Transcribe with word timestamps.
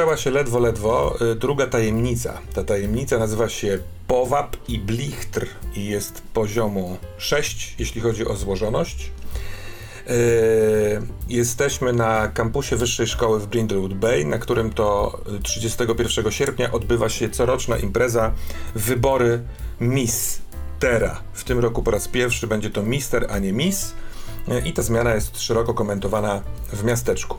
rozpoczęła 0.00 0.16
się 0.16 0.30
ledwo, 0.30 0.58
ledwo 0.58 1.16
y, 1.32 1.34
druga 1.34 1.66
tajemnica. 1.66 2.40
Ta 2.54 2.64
tajemnica 2.64 3.18
nazywa 3.18 3.48
się 3.48 3.78
Powab 4.06 4.56
i 4.68 4.78
Blichtr 4.78 5.46
i 5.74 5.84
jest 5.84 6.22
poziomu 6.34 6.96
6, 7.18 7.74
jeśli 7.78 8.00
chodzi 8.00 8.26
o 8.26 8.36
złożoność. 8.36 9.10
Yy, 10.06 10.12
jesteśmy 11.28 11.92
na 11.92 12.28
kampusie 12.28 12.76
Wyższej 12.76 13.06
Szkoły 13.06 13.40
w 13.40 13.46
Brindlewood 13.46 13.94
Bay, 13.94 14.24
na 14.24 14.38
którym 14.38 14.72
to 14.72 15.18
31 15.42 16.30
sierpnia 16.30 16.72
odbywa 16.72 17.08
się 17.08 17.30
coroczna 17.30 17.76
impreza 17.76 18.32
wybory 18.74 19.42
Miss 19.80 20.40
Terra. 20.78 21.20
W 21.32 21.44
tym 21.44 21.58
roku 21.58 21.82
po 21.82 21.90
raz 21.90 22.08
pierwszy 22.08 22.46
będzie 22.46 22.70
to 22.70 22.82
Mister, 22.82 23.26
a 23.30 23.38
nie 23.38 23.52
Miss. 23.52 23.94
I 24.64 24.72
ta 24.72 24.82
zmiana 24.82 25.14
jest 25.14 25.40
szeroko 25.40 25.74
komentowana 25.74 26.42
w 26.72 26.84
miasteczku. 26.84 27.36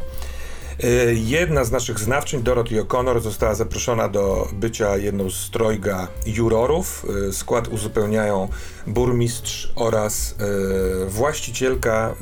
Yy, 0.84 1.16
jedna 1.16 1.64
z 1.64 1.72
naszych 1.72 2.00
znawczyń, 2.00 2.44
Dorothy 2.44 2.84
O'Connor, 2.84 3.22
została 3.22 3.56
zaproszona 3.56 4.10
do 4.10 4.50
bycia 4.54 4.98
jedną 4.98 5.30
z 5.30 5.50
trojga 5.50 6.08
jurorów. 6.26 7.06
Yy, 7.26 7.34
skład 7.34 7.68
uzupełniają 7.68 8.48
burmistrz 8.88 9.72
oraz 9.76 10.36
yy, 10.40 11.10
właścicielka 11.10 12.16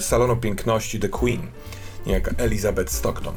salonu 0.00 0.36
piękności 0.36 1.00
The 1.00 1.08
Queen, 1.08 1.46
niejaka 2.06 2.30
Elizabeth 2.38 2.92
Stockton. 2.92 3.34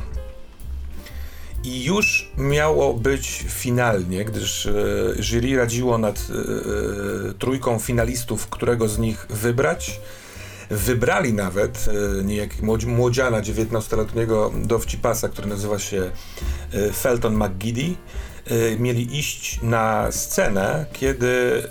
I 1.63 1.83
już 1.83 2.31
miało 2.38 2.94
być 2.94 3.45
finalnie, 3.50 4.25
gdyż 4.25 4.67
jury 5.19 5.58
radziło 5.58 5.97
nad 5.97 6.28
trójką 7.39 7.80
finalistów, 7.80 8.47
którego 8.47 8.88
z 8.88 9.00
nich 9.00 9.25
wybrać. 9.30 10.00
Wybrali 10.69 11.33
nawet 11.33 11.85
e, 12.19 12.23
niejaki 12.23 12.57
młodziana 12.87 13.41
19-letniego 13.41 14.51
dowcipasa, 14.55 15.29
który 15.29 15.47
nazywa 15.47 15.79
się 15.79 16.11
e, 16.73 16.91
Felton 16.91 17.35
McGiddy. 17.35 17.95
E, 18.45 18.79
mieli 18.79 19.19
iść 19.19 19.59
na 19.61 20.11
scenę, 20.11 20.85
kiedy 20.93 21.63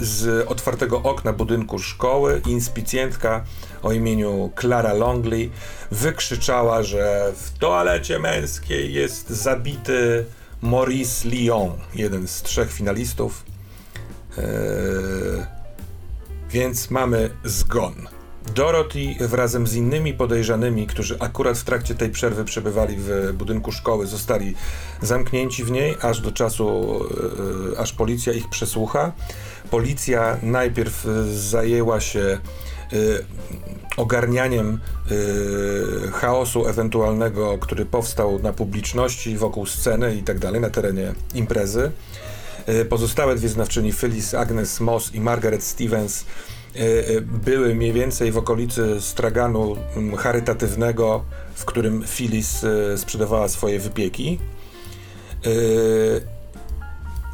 z 0.00 0.46
otwartego 0.48 1.02
okna 1.02 1.32
budynku 1.32 1.78
szkoły 1.78 2.42
inspicjentka 2.46 3.44
o 3.82 3.92
imieniu 3.92 4.50
Clara 4.60 4.92
Longley 4.92 5.50
wykrzyczała, 5.90 6.82
że 6.82 7.32
w 7.36 7.58
toalecie 7.58 8.18
męskiej 8.18 8.94
jest 8.94 9.30
zabity 9.30 10.24
Maurice 10.62 11.28
Lyon, 11.28 11.72
jeden 11.94 12.28
z 12.28 12.42
trzech 12.42 12.72
finalistów. 12.72 13.44
Więc 16.50 16.90
mamy 16.90 17.30
zgon. 17.44 18.08
Dorothy 18.54 19.14
wrazem 19.20 19.66
z 19.66 19.74
innymi 19.74 20.14
podejrzanymi, 20.14 20.86
którzy 20.86 21.16
akurat 21.20 21.58
w 21.58 21.64
trakcie 21.64 21.94
tej 21.94 22.10
przerwy 22.10 22.44
przebywali 22.44 22.96
w 22.98 23.32
budynku 23.32 23.72
szkoły, 23.72 24.06
zostali 24.06 24.54
zamknięci 25.02 25.64
w 25.64 25.70
niej 25.70 25.96
aż 26.02 26.20
do 26.20 26.32
czasu, 26.32 26.98
yy, 27.70 27.78
aż 27.78 27.92
policja 27.92 28.32
ich 28.32 28.48
przesłucha. 28.48 29.12
Policja 29.70 30.36
najpierw 30.42 31.06
zajęła 31.34 32.00
się 32.00 32.38
yy, 32.92 33.24
ogarnianiem 33.96 34.80
yy, 35.10 36.10
chaosu 36.12 36.66
ewentualnego, 36.66 37.58
który 37.58 37.86
powstał 37.86 38.38
na 38.38 38.52
publiczności, 38.52 39.36
wokół 39.36 39.66
sceny 39.66 40.16
i 40.16 40.22
tak 40.22 40.38
dalej, 40.38 40.60
na 40.60 40.70
terenie 40.70 41.14
imprezy. 41.34 41.92
E, 42.68 42.84
pozostałe 42.84 43.34
dwie 43.34 43.48
znawczyni, 43.48 43.92
Phyllis 43.92 44.34
Agnes 44.34 44.80
Moss 44.80 45.14
i 45.14 45.20
Margaret 45.20 45.64
Stevens, 45.64 46.24
e, 46.76 46.78
e, 46.78 47.20
były 47.20 47.74
mniej 47.74 47.92
więcej 47.92 48.32
w 48.32 48.38
okolicy 48.38 49.00
straganu 49.00 49.76
charytatywnego, 50.18 51.24
w 51.54 51.64
którym 51.64 52.04
Phyllis 52.06 52.66
sprzedawała 52.96 53.48
swoje 53.48 53.80
wypieki. 53.80 54.38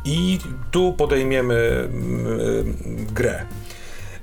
I 0.04 0.38
tu 0.70 0.92
podejmiemy 0.92 1.88
grę. 3.12 3.46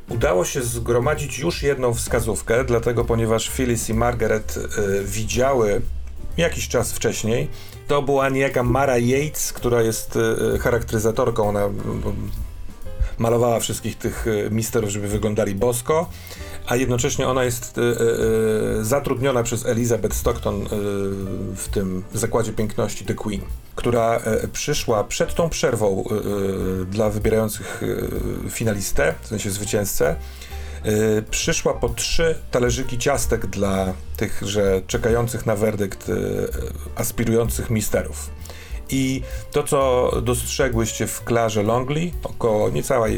Udało 0.09 0.45
się 0.45 0.61
zgromadzić 0.61 1.39
już 1.39 1.63
jedną 1.63 1.94
wskazówkę, 1.94 2.63
dlatego 2.63 3.05
ponieważ 3.05 3.50
Phyllis 3.50 3.89
i 3.89 3.94
Margaret 3.94 4.59
widziały 5.05 5.81
jakiś 6.38 6.68
czas 6.68 6.94
wcześniej 6.94 7.47
to 7.92 8.02
była 8.02 8.30
niejaka 8.30 8.64
Mara 8.64 8.97
Yates, 8.97 9.53
która 9.53 9.81
jest 9.81 10.18
e, 10.56 10.58
charakteryzatorką. 10.58 11.50
Ona 11.50 11.69
malowała 13.18 13.59
wszystkich 13.59 13.97
tych 13.97 14.28
e, 14.28 14.50
misterów, 14.52 14.90
żeby 14.90 15.08
wyglądali 15.08 15.56
bosko, 15.56 16.09
a 16.68 16.75
jednocześnie 16.75 17.28
ona 17.28 17.44
jest 17.44 17.78
e, 17.78 17.81
zatrudniona 18.86 19.44
przez 19.44 19.66
Elizabeth 19.66 20.16
Stockton 20.16 20.68
w 21.56 21.68
tym 21.72 22.03
zakładzie 22.14 22.53
piękności 22.53 23.06
The 23.06 23.13
Queen, 23.13 23.42
która 23.75 24.22
przyszła 24.53 25.03
przed 25.03 25.36
tą 25.36 25.50
przerwą 25.50 26.03
dla 26.92 27.09
wybierających 27.09 27.81
finalistę, 28.50 29.13
w 29.22 29.28
sensie 29.28 29.52
zwycięzcę, 29.52 30.16
Yy, 30.86 31.24
przyszła 31.31 31.74
po 31.74 31.90
trzy 31.90 32.36
talerzyki 32.52 32.97
ciastek 32.97 33.46
dla 33.46 33.94
tych, 34.18 34.42
że 34.46 34.81
czekających 34.88 35.46
na 35.46 35.56
werdykt 35.56 36.08
yy, 36.08 36.50
aspirujących 36.96 37.69
misterów. 37.69 38.30
I 38.90 39.22
to, 39.52 39.64
co 39.64 40.12
dostrzegłyście 40.22 41.08
w 41.08 41.24
Klarze 41.24 41.64
Longley, 41.64 42.14
około 42.24 42.69
niecałe, 42.69 43.09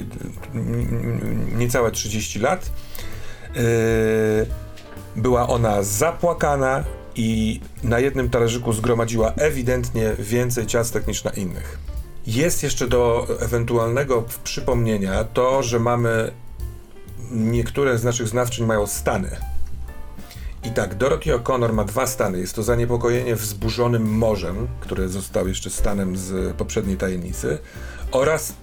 niecałe 1.56 1.92
30 1.92 2.40
lat, 2.40 2.72
yy, 3.56 3.62
była 5.16 5.48
ona 5.48 5.84
zapłakana 5.84 6.84
i 7.16 7.60
na 7.84 8.00
jednym 8.00 8.30
talerzyku 8.30 8.74
zgromadziła 8.74 9.34
ewidentnie 9.34 10.16
więcej 10.20 10.68
ciastek 10.68 11.08
niż 11.08 11.24
na 11.24 11.32
innych. 11.32 11.80
Jest 12.28 12.64
jeszcze 12.64 12.88
do 12.88 13.28
ewentualnego 13.40 14.24
przypomnienia 14.44 15.24
to, 15.24 15.64
że 15.64 15.80
mamy 15.80 16.32
niektóre 17.32 17.98
z 17.98 18.04
naszych 18.04 18.28
znawczyń 18.28 18.66
mają 18.66 18.88
stany. 18.88 19.30
I 20.64 20.72
tak, 20.72 20.96
Dorothy 20.96 21.30
O'Connor 21.34 21.74
ma 21.74 21.84
dwa 21.84 22.08
stany. 22.08 22.40
Jest 22.40 22.56
to 22.56 22.64
zaniepokojenie 22.64 23.36
wzburzonym 23.36 24.18
morzem, 24.18 24.68
które 24.80 25.10
zostało 25.10 25.48
jeszcze 25.48 25.70
stanem 25.70 26.18
z 26.18 26.56
poprzedniej 26.56 26.98
tajemnicy, 26.98 27.58
oraz 28.12 28.54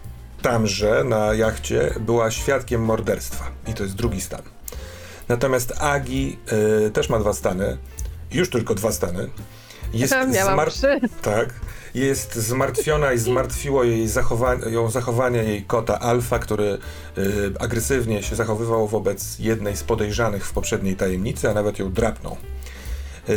tamże 0.43 1.05
na 1.05 1.35
jachcie 1.35 1.95
była 2.01 2.31
świadkiem 2.31 2.85
morderstwa. 2.85 3.45
I 3.67 3.75
to 3.75 3.83
jest 3.83 3.95
drugi 3.95 4.21
stan. 4.21 4.43
Natomiast 5.29 5.73
Agi 5.81 6.39
y, 6.87 6.91
też 6.91 7.09
ma 7.09 7.19
dwa 7.19 7.33
stany. 7.33 7.79
Już 8.33 8.51
tylko 8.51 8.75
dwa 8.75 8.93
stany. 8.93 9.29
Jest 9.93 10.15
Miałam 10.35 10.59
zmar- 10.59 10.71
trzy. 10.71 11.01
Tak 11.23 11.55
jest 11.95 12.35
zmartwiona 12.35 13.13
i 13.13 13.19
zmartwiło 13.19 13.85
jej 13.85 14.09
zachowanie, 14.09 14.71
ją 14.71 14.91
zachowanie 14.91 15.39
jej 15.39 15.63
kota 15.63 16.01
Alfa, 16.01 16.39
który 16.39 16.79
y, 17.19 17.53
agresywnie 17.61 18.23
się 18.23 18.37
zachowywał 18.37 18.89
wobec 18.89 19.39
jednej 19.39 19.77
z 19.77 19.83
podejrzanych 19.83 20.47
w 20.47 20.53
poprzedniej 20.53 20.97
tajemnicy, 20.97 21.51
a 21.51 21.55
nawet 21.55 21.79
ją 21.79 21.93
drapnął. 21.93 22.37
Yy, 23.29 23.37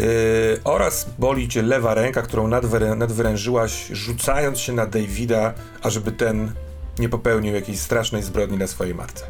oraz 0.63 1.09
boli 1.19 1.47
cię 1.47 1.61
lewa 1.61 1.93
ręka, 1.93 2.21
którą 2.21 2.47
nadwyrę, 2.47 2.95
nadwyrężyłaś, 2.95 3.87
rzucając 3.91 4.59
się 4.59 4.73
na 4.73 4.85
Davida, 4.85 5.53
ażeby 5.81 6.11
ten 6.11 6.51
nie 6.99 7.09
popełnił 7.09 7.55
jakiejś 7.55 7.79
strasznej 7.79 8.23
zbrodni 8.23 8.57
na 8.57 8.67
swojej 8.67 8.95
matce. 8.95 9.25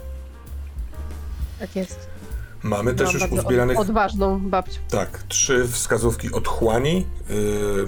Tak 1.59 1.75
jest. 1.75 2.07
Mamy 2.63 2.93
też 2.93 3.13
już 3.13 3.31
uzbieranych. 3.31 3.79
Od, 3.79 3.87
odważną 3.87 4.39
babcię. 4.39 4.79
Tak, 4.89 5.23
trzy 5.27 5.67
wskazówki 5.67 6.31
otchłani. 6.31 7.05
Yy, 7.29 7.87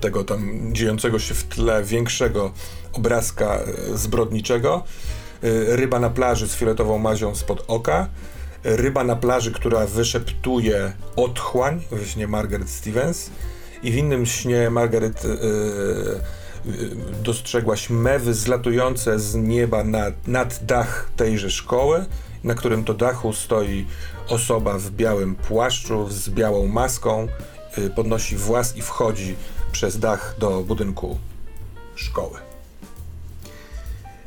tego 0.00 0.24
tam 0.24 0.70
dziejącego 0.72 1.18
się 1.18 1.34
w 1.34 1.44
tle 1.44 1.84
większego 1.84 2.52
obrazka 2.92 3.54
e, 3.54 3.96
zbrodniczego. 3.96 4.84
E, 5.42 5.76
ryba 5.76 5.98
na 6.00 6.10
plaży 6.10 6.48
z 6.48 6.54
fioletową 6.54 6.98
mazią 6.98 7.34
spod 7.34 7.64
oka. 7.68 8.08
Ryba 8.64 9.04
na 9.04 9.16
plaży, 9.16 9.52
która 9.52 9.86
wyszeptuje 9.86 10.92
otchłań 11.16 11.82
w 11.90 12.06
śnie 12.06 12.26
Margaret 12.26 12.70
Stevens. 12.70 13.30
I 13.82 13.92
w 13.92 13.96
innym 13.96 14.26
śnie 14.26 14.70
Margaret 14.70 15.24
yy, 15.24 16.20
dostrzegłaś 17.22 17.90
mewy 17.90 18.34
zlatujące 18.34 19.18
z 19.18 19.34
nieba 19.34 19.84
nad, 19.84 20.28
nad 20.28 20.64
dach 20.66 21.10
tejże 21.16 21.50
szkoły, 21.50 22.04
na 22.44 22.54
którym 22.54 22.84
to 22.84 22.94
dachu 22.94 23.32
stoi 23.32 23.86
osoba 24.28 24.78
w 24.78 24.90
białym 24.90 25.34
płaszczu 25.34 26.08
z 26.10 26.28
białą 26.28 26.66
maską, 26.66 27.28
yy, 27.76 27.90
podnosi 27.90 28.36
włas 28.36 28.76
i 28.76 28.82
wchodzi 28.82 29.36
przez 29.78 29.98
dach 29.98 30.34
do 30.38 30.60
budynku 30.62 31.18
szkoły. 31.94 32.38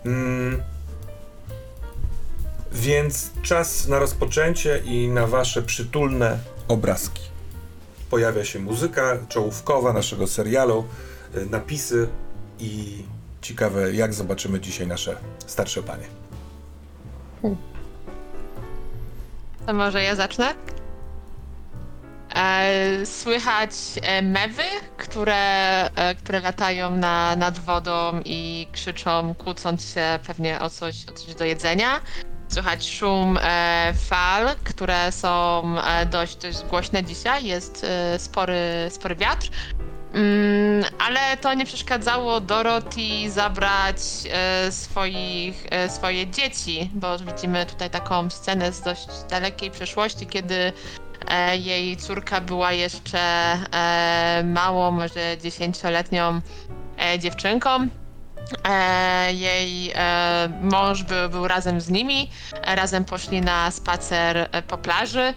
Mm. 0.05 0.61
Więc 2.71 3.31
czas 3.41 3.87
na 3.87 3.99
rozpoczęcie 3.99 4.81
i 4.85 5.07
na 5.07 5.27
wasze 5.27 5.61
przytulne 5.61 6.39
obrazki. 6.67 7.21
Pojawia 8.09 8.45
się 8.45 8.59
muzyka 8.59 9.17
czołówkowa 9.29 9.93
naszego 9.93 10.27
serialu, 10.27 10.85
y, 11.35 11.45
napisy 11.45 12.07
i 12.59 13.03
ciekawe, 13.41 13.93
jak 13.93 14.13
zobaczymy 14.13 14.59
dzisiaj 14.59 14.87
nasze 14.87 15.15
starsze 15.47 15.83
panie. 15.83 16.05
To 19.65 19.73
może 19.73 20.03
ja 20.03 20.15
zacznę? 20.15 20.55
E, 22.41 23.05
słychać 23.05 23.71
e, 24.01 24.21
mewy, 24.21 24.63
które, 24.97 25.85
e, 25.85 26.15
które 26.15 26.39
latają 26.39 26.95
na, 26.95 27.35
nad 27.35 27.59
wodą 27.59 28.21
i 28.25 28.67
krzyczą, 28.71 29.35
kłócąc 29.35 29.93
się 29.93 30.19
pewnie 30.27 30.59
o 30.59 30.69
coś, 30.69 30.95
o 31.09 31.11
coś 31.11 31.35
do 31.35 31.45
jedzenia. 31.45 32.01
Słychać 32.49 32.89
szum 32.89 33.39
fal, 34.09 34.55
które 34.63 35.11
są 35.11 35.63
dość, 36.11 36.35
dość 36.35 36.63
głośne 36.63 37.03
dzisiaj. 37.03 37.45
Jest 37.45 37.85
spory, 38.17 38.87
spory 38.89 39.15
wiatr. 39.15 39.49
Mm, 40.13 40.85
ale 40.99 41.37
to 41.37 41.53
nie 41.53 41.65
przeszkadzało 41.65 42.39
Dorothy 42.39 43.29
zabrać 43.31 43.97
e, 44.31 44.71
swoich, 44.71 45.65
e, 45.69 45.89
swoje 45.89 46.27
dzieci, 46.27 46.89
bo 46.93 47.19
widzimy 47.19 47.65
tutaj 47.65 47.89
taką 47.89 48.29
scenę 48.29 48.71
z 48.71 48.81
dość 48.81 49.07
dalekiej 49.29 49.71
przeszłości, 49.71 50.27
kiedy 50.27 50.73
jej 51.53 51.97
córka 51.97 52.41
była 52.41 52.71
jeszcze 52.71 53.19
e, 53.19 54.43
małą, 54.45 54.91
może 54.91 55.37
dziesięcioletnią 55.43 56.41
e, 56.99 57.19
dziewczynką. 57.19 57.87
E, 58.69 59.33
jej 59.33 59.91
e, 59.95 60.49
mąż 60.61 61.03
był, 61.03 61.29
był 61.29 61.47
razem 61.47 61.81
z 61.81 61.89
nimi, 61.89 62.29
e, 62.61 62.75
razem 62.75 63.05
poszli 63.05 63.41
na 63.41 63.71
spacer 63.71 64.37
e, 64.51 64.61
po 64.61 64.77
plaży. 64.77 65.33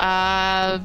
E, 0.00 0.80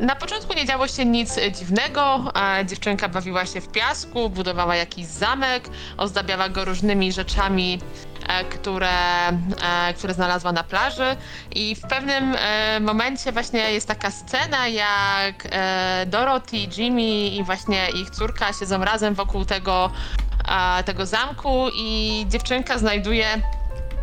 na 0.00 0.16
początku 0.16 0.54
nie 0.54 0.66
działo 0.66 0.88
się 0.88 1.04
nic 1.04 1.38
e, 1.38 1.52
dziwnego. 1.52 2.24
e, 2.60 2.66
Dziewczynka 2.66 3.08
bawiła 3.08 3.46
się 3.46 3.60
w 3.60 3.68
piasku, 3.68 4.30
budowała 4.30 4.76
jakiś 4.76 5.06
zamek, 5.06 5.68
ozdabiała 5.96 6.48
go 6.48 6.64
różnymi 6.64 7.12
rzeczami, 7.12 7.78
e, 8.11 8.11
które, 8.50 9.28
e, 9.28 9.94
które 9.98 10.14
znalazła 10.14 10.52
na 10.52 10.64
plaży. 10.64 11.16
I 11.54 11.74
w 11.76 11.80
pewnym 11.80 12.34
e, 12.38 12.80
momencie 12.80 13.32
właśnie 13.32 13.72
jest 13.72 13.88
taka 13.88 14.10
scena, 14.10 14.68
jak 14.68 15.48
e, 15.50 16.06
Dorothy, 16.06 16.56
Jimmy 16.78 17.26
i 17.26 17.44
właśnie 17.44 17.88
ich 17.90 18.10
córka 18.10 18.52
siedzą 18.52 18.84
razem 18.84 19.14
wokół 19.14 19.44
tego, 19.44 19.90
e, 20.78 20.84
tego 20.84 21.06
zamku 21.06 21.66
i 21.74 22.26
dziewczynka 22.28 22.78
znajduje 22.78 23.26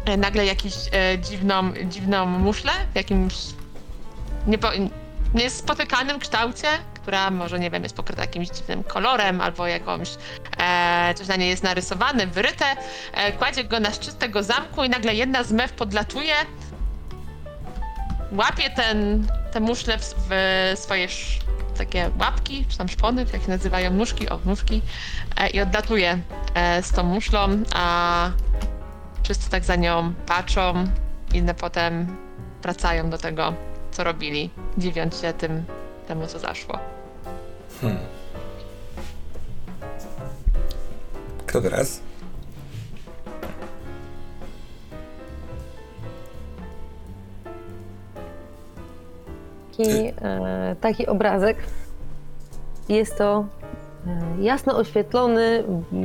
e, 0.06 0.18
nagle 0.18 0.46
jakąś 0.46 0.74
e, 0.92 1.20
dziwną, 1.20 1.74
dziwną 1.86 2.26
muszlę 2.26 2.72
w 2.94 2.96
jakimś 2.96 3.36
niespotykanym 5.34 6.20
kształcie, 6.20 6.68
która 7.02 7.32
może, 7.32 7.60
nie 7.60 7.70
wiem, 7.70 7.84
jest 7.84 7.96
pokryta 7.96 8.22
jakimś 8.22 8.48
dziwnym 8.48 8.84
kolorem 8.84 9.42
albo 9.42 9.68
jakąś, 9.68 10.10
e, 10.58 11.14
coś 11.14 11.28
na 11.28 11.36
niej 11.36 11.50
jest 11.50 11.64
narysowane, 11.64 12.28
wyryte. 12.28 12.66
E, 13.14 13.32
kładzie 13.32 13.64
go 13.64 13.80
na 13.80 13.94
szczyt 13.94 14.20
tego 14.20 14.44
zamku 14.44 14.84
i 14.84 14.90
nagle 14.90 15.16
jedna 15.16 15.44
z 15.44 15.52
mew 15.52 15.72
podlatuje, 15.72 16.34
łapie 18.32 18.70
ten, 18.70 19.28
te 19.52 19.60
muszle 19.60 19.98
w, 19.98 20.16
w 20.30 20.80
swoje 20.80 21.04
sz, 21.04 21.40
takie 21.78 22.10
łapki, 22.20 22.66
czy 22.70 22.78
tam 22.78 22.90
szpony, 22.90 23.26
jak 23.34 23.42
się 23.42 23.50
nazywają, 23.50 23.94
nóżki, 23.94 24.30
o, 24.30 24.40
nóżki, 24.46 24.82
e, 25.38 25.50
i 25.50 25.62
odlatuje 25.62 26.20
e, 26.54 26.84
z 26.84 26.92
tą 26.92 27.04
muszlą, 27.04 27.48
a 27.76 28.32
wszyscy 29.24 29.50
tak 29.50 29.64
za 29.64 29.76
nią 29.76 30.14
patrzą 30.26 30.74
i 31.34 31.42
na 31.42 31.54
potem 31.54 32.18
wracają 32.62 33.10
do 33.10 33.18
tego, 33.18 33.54
co 33.92 34.04
robili, 34.04 34.50
dziwiąc 34.78 35.22
się 35.22 35.34
tym, 35.34 35.66
temu, 36.10 36.28
co 36.28 36.40
zaszło. 36.40 36.80
Kto 41.48 41.62
teraz? 41.62 42.02
taki, 49.80 50.08
e, 50.22 50.76
taki 50.82 51.08
obrazek. 51.08 51.58
Jest 52.90 53.18
to 53.18 53.46
e, 54.08 54.44
jasno 54.44 54.78
oświetlony, 54.78 55.64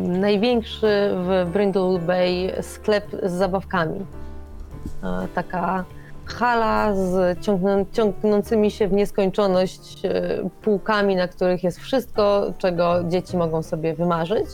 największy 0.09 1.11
w 1.15 1.51
Brindle 1.53 1.99
Bay 1.99 2.63
sklep 2.63 3.05
z 3.23 3.33
zabawkami. 3.33 4.07
E, 5.03 5.29
taka 5.35 5.85
hala 6.27 6.95
z 6.95 7.41
ciągną, 7.41 7.85
ciągnącymi 7.93 8.71
się 8.71 8.89
w 8.89 8.93
nieskończoność 8.93 10.05
e, 10.05 10.11
półkami, 10.63 11.17
na 11.17 11.29
których 11.29 11.65
jest 11.65 11.79
wszystko, 11.79 12.53
czego 12.59 13.05
dzieci 13.09 13.37
mogą 13.37 13.63
sobie 13.63 13.95
wymarzyć. 13.95 14.47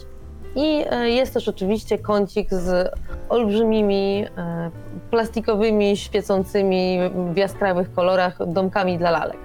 I 0.56 0.84
e, 0.90 1.10
jest 1.10 1.34
też 1.34 1.48
oczywiście 1.48 1.98
kącik 1.98 2.50
z 2.50 2.94
olbrzymimi, 3.28 4.26
e, 4.38 4.70
plastikowymi, 5.10 5.96
świecącymi 5.96 6.98
w 7.32 7.36
jaskrawych 7.36 7.92
kolorach 7.92 8.38
domkami 8.46 8.98
dla 8.98 9.10
lalek. 9.10 9.38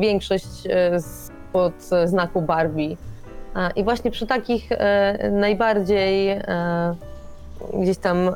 Większość 0.00 0.46
pod 1.52 1.74
znaku 2.04 2.42
Barbie. 2.42 2.96
I 3.76 3.84
właśnie 3.84 4.10
przy 4.10 4.26
takich 4.26 4.68
najbardziej 5.30 6.40
gdzieś 7.74 7.98
tam, 7.98 8.30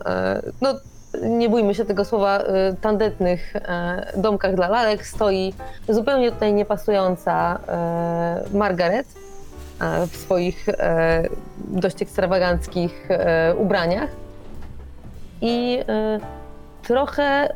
no 0.61 0.75
nie 1.21 1.49
bójmy 1.49 1.75
się 1.75 1.85
tego 1.85 2.05
słowa, 2.05 2.39
e, 2.39 2.75
tandetnych 2.81 3.57
e, 3.57 4.13
domkach 4.17 4.55
dla 4.55 4.69
lalek 4.69 5.07
stoi 5.07 5.55
zupełnie 5.89 6.33
tutaj 6.33 6.53
niepasująca 6.53 7.59
e, 7.69 8.57
Margaret 8.59 9.07
e, 9.81 10.07
w 10.07 10.17
swoich 10.17 10.67
dość 11.59 12.03
ekstrawaganckich 12.03 13.09
ubraniach. 13.59 14.11
I 15.41 15.79
trochę 16.83 17.55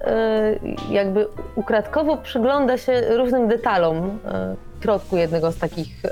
jakby 0.91 1.27
ukradkowo 1.57 2.17
przygląda 2.17 2.79
się 2.79 3.17
różnym 3.17 3.49
detalom 3.49 4.19
w 4.81 4.83
środku 4.83 5.17
jednego 5.17 5.53
z 5.53 5.59
takich 5.59 6.03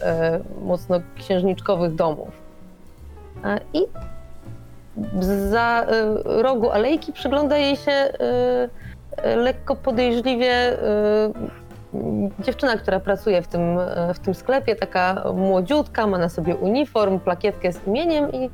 mocno 0.63 1.01
księżniczkowych 1.19 1.95
domów. 1.95 2.29
I 3.73 3.87
za 5.51 5.87
e, 5.89 6.43
rogu 6.43 6.71
alejki 6.71 7.13
przygląda 7.13 7.57
jej 7.57 7.77
się 7.77 7.93
e, 7.93 8.69
e, 9.17 9.37
lekko 9.37 9.77
podejrzliwie 9.77 10.79
dziewczyna, 12.41 12.77
która 12.77 13.01
pracuje 13.01 13.43
w 13.43 13.49
tym, 13.49 13.79
w 14.15 14.19
tym 14.19 14.35
sklepie, 14.35 14.77
taka 14.77 15.25
młodziutka, 15.35 16.07
ma 16.07 16.19
na 16.19 16.29
sobie 16.29 16.57
uniform, 16.57 17.21
plakietkę 17.21 17.73
z 17.73 17.87
imieniem 17.87 18.33
i 18.33 18.51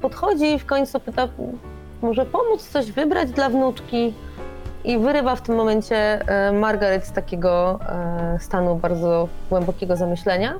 podchodzi 0.00 0.52
i 0.54 0.58
w 0.58 0.66
końcu 0.66 1.00
pyta, 1.00 1.28
może 2.02 2.26
pomóc 2.26 2.68
coś 2.68 2.92
wybrać 2.92 3.30
dla 3.30 3.48
wnuczki? 3.48 4.14
I 4.84 4.98
wyrywa 4.98 5.36
w 5.36 5.42
tym 5.42 5.54
momencie 5.54 6.20
Margaret 6.52 7.06
z 7.06 7.12
takiego 7.12 7.78
stanu 8.38 8.74
bardzo 8.74 9.28
głębokiego 9.50 9.96
zamyślenia. 9.96 10.54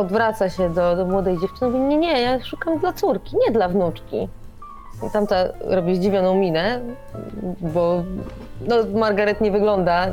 Odwraca 0.00 0.50
się 0.50 0.70
do, 0.70 0.96
do 0.96 1.06
młodej 1.06 1.38
dziewczyny 1.40 1.70
mówi, 1.70 1.84
nie, 1.84 1.96
nie, 1.96 2.20
ja 2.22 2.44
szukam 2.44 2.78
dla 2.78 2.92
córki, 2.92 3.36
nie 3.46 3.52
dla 3.52 3.68
wnuczki. 3.68 4.28
I 5.06 5.10
tamta 5.10 5.36
robi 5.60 5.96
zdziwioną 5.96 6.34
minę, 6.34 6.80
bo 7.60 8.02
no, 8.68 8.76
Margaret 8.94 9.40
nie 9.40 9.50
wygląda 9.50 10.06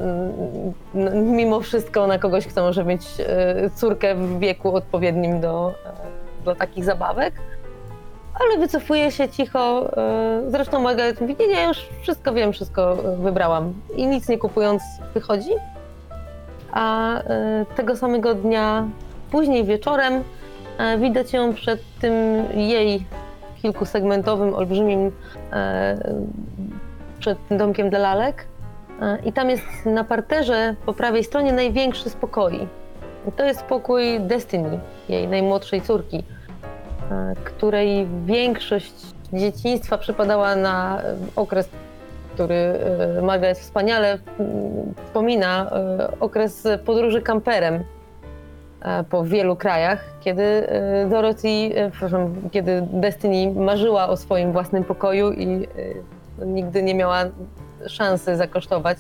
mimo 1.14 1.62
wszystko 1.62 2.08
na 2.08 2.20
kogoś, 2.20 2.48
kto 2.48 2.62
może 2.62 2.84
mieć 2.84 3.02
e, 3.20 3.70
córkę 3.70 4.16
w 4.16 4.40
wieku 4.40 4.76
odpowiednim 4.76 5.42
do, 5.42 5.74
e, 5.86 6.44
dla 6.44 6.56
takich 6.56 6.84
zabawek. 6.84 7.34
Ale 8.40 8.58
wycofuje 8.58 9.12
się 9.12 9.30
cicho. 9.30 9.98
e, 9.98 10.42
Zresztą 10.48 10.82
Margaret 10.82 11.22
mówi, 11.22 11.36
nie, 11.40 11.48
nie, 11.48 11.64
już 11.64 11.90
wszystko 12.02 12.34
wiem, 12.34 12.54
wszystko 12.54 12.96
wybrałam. 12.96 13.74
I 13.96 14.08
nic 14.08 14.30
nie 14.30 14.38
kupując 14.38 14.82
wychodzi. 15.14 15.52
A 16.72 17.20
tego 17.76 17.96
samego 17.96 18.34
dnia, 18.34 18.88
później 19.32 19.66
wieczorem, 19.66 20.24
e, 20.78 20.98
widać 20.98 21.34
ją 21.34 21.54
przed 21.54 21.80
tym 22.02 22.14
jej 22.56 23.06
kilkusegmentowym, 23.62 24.54
olbrzymim 24.54 25.12
e, 25.54 25.98
przed 27.20 27.48
tym 27.48 27.58
domkiem 27.58 27.90
dla 27.90 28.00
lalek. 28.00 28.46
E, 29.02 29.18
I 29.26 29.34
tam 29.34 29.50
jest 29.50 29.86
na 29.86 30.04
parterze 30.04 30.76
po 30.86 30.94
prawej 30.94 31.24
stronie 31.24 31.54
największy 31.54 32.10
z 32.10 32.16
pokoi. 32.16 32.68
I 33.28 33.32
to 33.32 33.44
jest 33.44 33.62
pokój 33.64 34.20
Destiny, 34.20 34.80
jej 35.10 35.28
najmłodszej 35.28 35.82
córki, 35.82 36.24
której 37.44 38.08
większość 38.26 38.94
dzieciństwa 39.34 39.98
przypadała 39.98 40.56
na 40.56 41.02
okres, 41.36 41.70
który 42.34 42.56
e, 42.56 43.22
Margaret 43.22 43.58
wspaniale 43.58 44.18
wspomina, 45.06 45.72
okres 46.20 46.68
podróży 46.86 47.22
kamperem 47.22 47.84
po 49.10 49.24
wielu 49.24 49.56
krajach, 49.56 50.04
kiedy 50.20 50.44
e, 50.44 51.08
Dorothy, 51.10 51.48
e, 51.76 51.92
przepraszam, 51.92 52.36
kiedy 52.52 52.88
Destiny 52.92 53.62
marzyła 53.62 54.10
o 54.10 54.18
swoim 54.18 54.52
własnym 54.52 54.84
pokoju 54.84 55.32
i 55.32 55.46
e, 55.46 55.68
no, 56.40 56.46
nigdy 56.46 56.84
nie 56.84 56.96
miała 56.96 57.24
szansy 57.88 58.36
zakosztować 58.36 58.98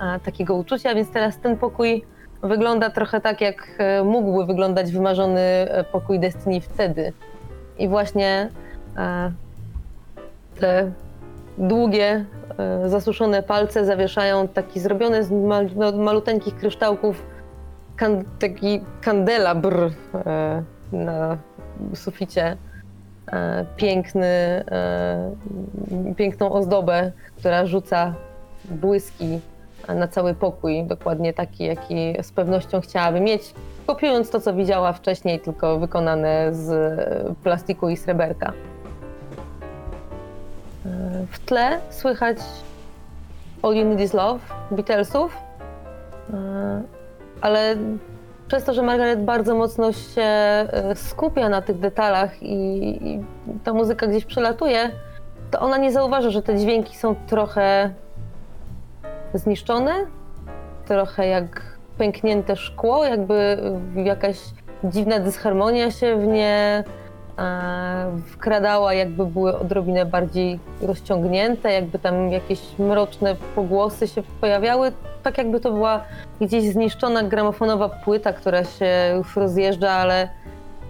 e, 0.00 0.20
takiego 0.20 0.54
uczucia, 0.54 0.94
więc 0.94 1.10
teraz 1.10 1.38
ten 1.38 1.56
pokój 1.56 2.04
wygląda 2.42 2.90
trochę 2.90 3.20
tak, 3.20 3.40
jak 3.40 3.68
e, 3.78 4.04
mógłby 4.04 4.46
wyglądać 4.46 4.92
wymarzony 4.92 5.40
e, 5.40 5.84
pokój 5.84 6.20
Destiny 6.20 6.60
wtedy. 6.60 7.12
I 7.78 7.88
właśnie 7.88 8.48
e, 8.96 9.32
te 10.60 10.90
długie, 11.58 12.24
e, 12.58 12.88
zasuszone 12.88 13.42
palce 13.42 13.84
zawieszają 13.84 14.48
taki 14.48 14.80
zrobiony 14.80 15.24
z 15.24 15.30
no, 15.30 15.92
maluteńkich 15.92 16.56
kryształków 16.56 17.35
kan, 17.96 18.24
taki 18.38 18.80
kandelabr 19.00 19.90
e, 20.14 20.62
na 20.92 21.38
suficie. 21.94 22.56
E, 23.32 23.64
piękny, 23.76 24.26
e, 24.26 25.34
piękną 26.16 26.52
ozdobę, 26.52 27.12
która 27.36 27.66
rzuca 27.66 28.14
błyski 28.64 29.40
na 29.88 30.08
cały 30.08 30.34
pokój, 30.34 30.84
dokładnie 30.84 31.32
taki, 31.32 31.64
jaki 31.64 32.14
z 32.22 32.32
pewnością 32.32 32.80
chciałaby 32.80 33.20
mieć, 33.20 33.54
kopiując 33.86 34.30
to, 34.30 34.40
co 34.40 34.54
widziała 34.54 34.92
wcześniej, 34.92 35.40
tylko 35.40 35.78
wykonane 35.78 36.54
z 36.54 37.36
plastiku 37.42 37.88
i 37.88 37.96
sreberka. 37.96 38.52
W 41.30 41.38
tle 41.38 41.80
słychać 41.90 42.38
All 43.62 43.74
You 43.74 43.84
Need 43.84 44.00
Is 44.00 44.14
Love 44.14 44.40
Beatlesów, 44.70 45.36
ale 47.40 47.76
przez 48.48 48.64
to, 48.64 48.74
że 48.74 48.82
Margaret 48.82 49.24
bardzo 49.24 49.54
mocno 49.54 49.92
się 49.92 50.22
e, 50.22 50.94
skupia 50.94 51.48
na 51.48 51.62
tych 51.62 51.78
detalach 51.78 52.42
i, 52.42 52.88
i 53.08 53.20
ta 53.64 53.72
muzyka 53.72 54.06
gdzieś 54.06 54.24
przelatuje, 54.24 54.90
to 55.50 55.60
ona 55.60 55.76
nie 55.76 55.92
zauważa, 55.92 56.30
że 56.30 56.42
te 56.42 56.56
dźwięki 56.56 56.96
są 56.96 57.14
trochę 57.26 57.90
zniszczone, 59.34 59.92
trochę 60.86 61.28
jak 61.28 61.62
pęknięte 61.98 62.56
szkło, 62.56 63.04
jakby 63.04 63.58
jakaś 63.94 64.38
dziwna 64.84 65.18
dysharmonia 65.18 65.90
się 65.90 66.16
w 66.16 66.26
nie 66.26 66.84
wkradała, 68.26 68.94
jakby 68.94 69.26
były 69.26 69.58
odrobinę 69.58 70.06
bardziej 70.06 70.60
rozciągnięte, 70.82 71.72
jakby 71.72 71.98
tam 71.98 72.32
jakieś 72.32 72.78
mroczne 72.78 73.36
pogłosy 73.54 74.08
się 74.08 74.22
pojawiały, 74.40 74.92
tak 75.22 75.38
jakby 75.38 75.60
to 75.60 75.72
była 75.72 76.00
gdzieś 76.40 76.64
zniszczona 76.64 77.22
gramofonowa 77.22 77.88
płyta, 77.88 78.32
która 78.32 78.64
się 78.64 79.14
już 79.16 79.36
rozjeżdża, 79.36 79.90
ale 79.90 80.28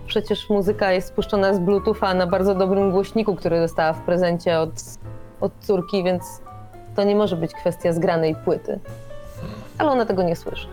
przecież 0.07 0.51
muzyka 0.51 0.93
jest 0.93 1.09
spuszczona 1.09 1.55
z 1.55 1.59
Bluetootha 1.59 2.15
na 2.15 2.27
bardzo 2.27 2.55
dobrym 2.55 2.91
głośniku, 2.91 3.35
który 3.35 3.61
dostała 3.61 3.93
w 3.93 4.01
prezencie 4.01 4.59
od, 4.59 4.71
od 5.41 5.53
córki, 5.61 6.05
więc 6.05 6.23
to 6.97 7.05
nie 7.05 7.17
może 7.17 7.37
być 7.37 7.53
kwestia 7.53 7.93
zgranej 7.93 8.35
płyty. 8.35 8.79
Ale 9.79 9.91
ona 9.91 10.07
tego 10.07 10.23
nie 10.23 10.37
słyszy. 10.37 10.67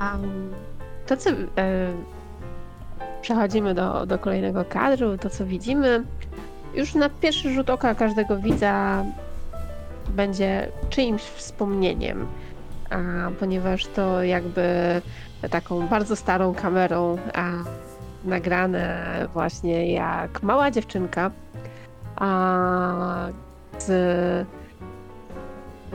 Um, 0.00 0.50
to, 1.06 1.16
co 1.16 1.30
e, 1.30 1.34
przechodzimy 3.22 3.74
do, 3.74 4.06
do 4.06 4.18
kolejnego 4.18 4.64
kadru, 4.64 5.18
to 5.18 5.30
co 5.30 5.46
widzimy, 5.46 6.04
już 6.74 6.94
na 6.94 7.08
pierwszy 7.08 7.54
rzut 7.54 7.70
oka 7.70 7.94
każdego 7.94 8.36
widza 8.36 9.04
będzie 10.08 10.68
czyimś 10.90 11.22
wspomnieniem, 11.22 12.26
a, 12.90 12.96
ponieważ 13.40 13.86
to 13.86 14.22
jakby 14.22 14.66
taką 15.50 15.88
bardzo 15.88 16.16
starą 16.16 16.54
kamerą 16.54 17.18
a, 17.34 17.50
nagrane 18.24 19.04
właśnie 19.32 19.92
jak 19.92 20.42
mała 20.42 20.70
dziewczynka 20.70 21.30
a, 22.16 23.28
z 23.78 24.46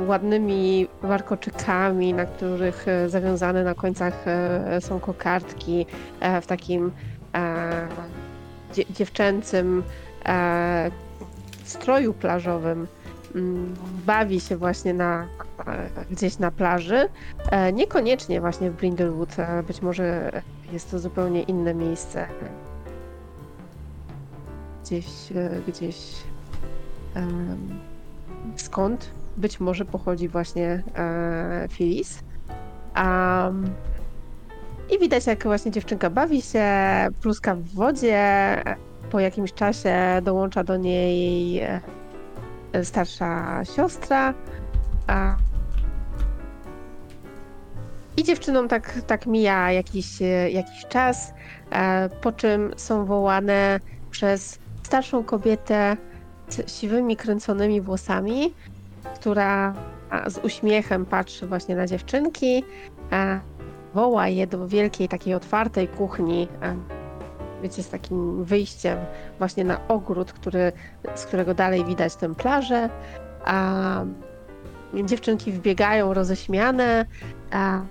ładnymi 0.07 0.87
warkoczykami, 1.01 2.13
na 2.13 2.25
których 2.25 2.87
e, 2.87 3.09
zawiązane 3.09 3.63
na 3.63 3.73
końcach 3.73 4.27
e, 4.27 4.81
są 4.81 4.99
kokardki 4.99 5.85
e, 6.19 6.41
w 6.41 6.47
takim 6.47 6.91
dziewczęcym 8.89 9.83
stroju 11.63 12.13
plażowym 12.13 12.87
mm, 13.35 13.75
bawi 14.05 14.39
się 14.39 14.57
właśnie 14.57 14.93
na, 14.93 15.27
gdzieś 16.11 16.39
na 16.39 16.51
plaży. 16.51 17.09
Niekoniecznie 17.73 18.41
właśnie 18.41 18.71
w 18.71 18.75
Brindlewood, 18.75 19.35
być 19.67 19.81
może 19.81 20.31
jest 20.71 20.91
to 20.91 20.99
zupełnie 20.99 21.41
inne 21.43 21.73
miejsce. 21.73 22.27
Gdzieś, 24.83 25.05
gdzieś 25.67 25.95
skąd 28.55 29.11
być 29.37 29.59
może 29.59 29.85
pochodzi 29.85 30.27
właśnie 30.27 30.83
e, 30.95 31.67
Phyllis. 31.77 32.23
Um, 32.95 33.65
I 34.91 34.99
widać, 34.99 35.27
jak 35.27 35.43
właśnie 35.43 35.71
dziewczynka 35.71 36.09
bawi 36.09 36.41
się, 36.41 36.67
pluska 37.21 37.55
w 37.55 37.63
wodzie. 37.63 38.55
Po 39.11 39.19
jakimś 39.19 39.53
czasie 39.53 39.95
dołącza 40.23 40.63
do 40.63 40.77
niej 40.77 41.59
e, 41.59 41.81
starsza 42.83 43.61
siostra. 43.75 44.33
A... 45.07 45.35
I 48.17 48.23
dziewczynom 48.23 48.67
tak, 48.67 49.01
tak 49.07 49.27
mija 49.27 49.71
jakiś, 49.71 50.21
jakiś 50.49 50.85
czas, 50.89 51.33
e, 51.71 52.09
po 52.09 52.31
czym 52.31 52.73
są 52.77 53.05
wołane 53.05 53.79
przez 54.11 54.59
starszą 54.83 55.23
kobietę 55.23 55.97
z 56.49 56.71
siwymi, 56.71 57.17
kręconymi 57.17 57.81
włosami, 57.81 58.53
która 59.15 59.73
z 60.27 60.37
uśmiechem 60.37 61.05
patrzy 61.05 61.47
właśnie 61.47 61.75
na 61.75 61.87
dziewczynki, 61.87 62.63
woła 63.93 64.27
je 64.27 64.47
do 64.47 64.67
wielkiej 64.67 65.07
takiej 65.07 65.33
otwartej 65.33 65.87
kuchni, 65.87 66.47
wiecie, 67.63 67.83
z 67.83 67.89
takim 67.89 68.43
wyjściem 68.43 68.97
właśnie 69.37 69.63
na 69.63 69.87
ogród, 69.87 70.33
który, 70.33 70.71
z 71.15 71.25
którego 71.25 71.53
dalej 71.53 71.85
widać 71.85 72.15
tę 72.15 72.35
plażę. 72.35 72.89
A 73.45 74.05
dziewczynki 75.05 75.51
wbiegają 75.51 76.13
roześmiane, 76.13 77.05
a, 77.51 77.81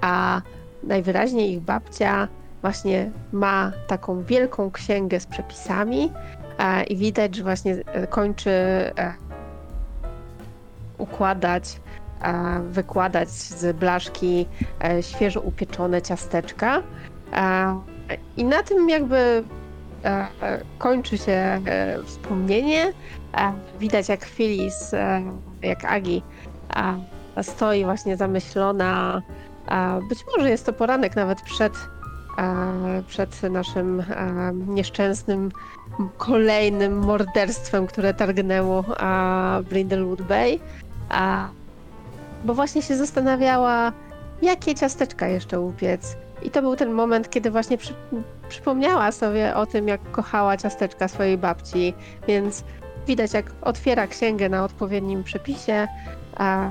a 0.00 0.42
najwyraźniej 0.82 1.52
ich 1.52 1.60
babcia 1.60 2.28
właśnie 2.62 3.10
ma 3.32 3.72
taką 3.86 4.22
wielką 4.22 4.70
księgę 4.70 5.20
z 5.20 5.26
przepisami 5.26 6.12
i 6.88 6.96
widać, 6.96 7.34
że 7.36 7.42
właśnie 7.42 7.76
e, 7.86 8.06
kończy 8.06 8.50
e, 8.50 9.25
układać, 10.98 11.80
wykładać 12.70 13.28
z 13.30 13.76
blaszki 13.76 14.46
e, 14.84 15.02
świeżo 15.02 15.40
upieczone 15.40 16.02
ciasteczka. 16.02 16.82
I 18.36 18.44
na 18.44 18.62
tym 18.62 18.88
jakby 18.88 19.44
e, 20.04 20.26
kończy 20.78 21.18
się 21.18 21.32
e, 21.32 21.60
wspomnienie. 22.04 22.92
Widać 23.80 24.08
jak 24.08 24.26
Phyllis, 24.26 24.92
jak 25.62 25.84
Agi 25.84 26.22
stoi 27.42 27.84
właśnie 27.84 28.16
zamyślona. 28.16 29.22
Być 30.08 30.24
może 30.36 30.50
jest 30.50 30.66
to 30.66 30.72
poranek 30.72 31.16
nawet 31.16 31.42
przed, 31.42 31.72
przed 33.06 33.42
naszym 33.42 34.02
nieszczęsnym 34.66 35.50
kolejnym 36.16 36.98
morderstwem, 36.98 37.86
które 37.86 38.14
targnęło 38.14 38.84
Brindlewood 39.70 40.22
Bay. 40.22 40.60
A, 41.08 41.48
bo 42.44 42.54
właśnie 42.54 42.82
się 42.82 42.96
zastanawiała, 42.96 43.92
jakie 44.42 44.74
ciasteczka 44.74 45.28
jeszcze 45.28 45.60
upiec. 45.60 46.16
I 46.42 46.50
to 46.50 46.62
był 46.62 46.76
ten 46.76 46.92
moment, 46.92 47.30
kiedy 47.30 47.50
właśnie 47.50 47.78
przy, 47.78 47.94
przypomniała 48.48 49.12
sobie 49.12 49.56
o 49.56 49.66
tym, 49.66 49.88
jak 49.88 50.10
kochała 50.10 50.56
ciasteczka 50.56 51.08
swojej 51.08 51.38
babci, 51.38 51.94
więc 52.28 52.64
widać, 53.06 53.32
jak 53.34 53.52
otwiera 53.62 54.06
księgę 54.06 54.48
na 54.48 54.64
odpowiednim 54.64 55.24
przepisie, 55.24 55.88
a 56.36 56.70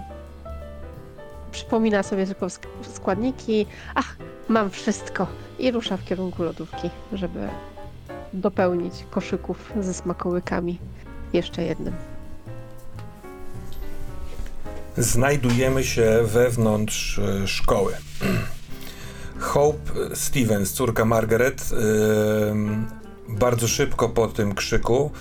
przypomina 1.51 2.03
sobie 2.03 2.25
tylko 2.25 2.47
składniki. 2.81 3.65
Ach, 3.95 4.15
mam 4.49 4.69
wszystko. 4.69 5.27
I 5.59 5.71
rusza 5.71 5.97
w 5.97 6.05
kierunku 6.05 6.43
lodówki, 6.43 6.89
żeby 7.13 7.47
dopełnić 8.33 8.93
koszyków 9.09 9.73
ze 9.79 9.93
smakołykami 9.93 10.79
jeszcze 11.33 11.63
jednym 11.63 12.14
znajdujemy 14.97 15.83
się 15.83 16.19
wewnątrz 16.23 17.19
e, 17.19 17.47
szkoły. 17.47 17.93
Hope 19.39 19.91
Stevens, 20.13 20.73
córka 20.73 21.05
Margaret, 21.05 21.69
bardzo 23.29 23.67
szybko 23.67 24.09
po 24.09 24.27
tym 24.27 24.55
krzyku 24.55 25.11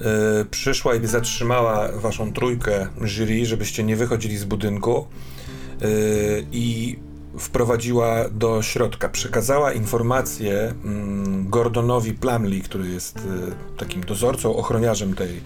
e, 0.00 0.44
przyszła 0.44 0.94
i 0.94 1.06
zatrzymała 1.06 1.88
waszą 1.92 2.32
trójkę 2.32 2.86
jury, 3.00 3.46
żebyście 3.46 3.84
nie 3.84 3.96
wychodzili 3.96 4.36
z 4.38 4.44
budynku 4.44 5.06
e, 5.82 5.86
i 6.52 6.98
wprowadziła 7.38 8.28
do 8.28 8.62
środka. 8.62 9.08
Przekazała 9.08 9.72
informację 9.72 10.74
mm, 10.84 11.50
Gordonowi 11.50 12.12
Plumley, 12.14 12.62
który 12.62 12.88
jest 12.88 13.18
takim 13.78 14.00
dozorcą, 14.04 14.56
ochroniarzem 14.56 15.14
tej 15.14 15.40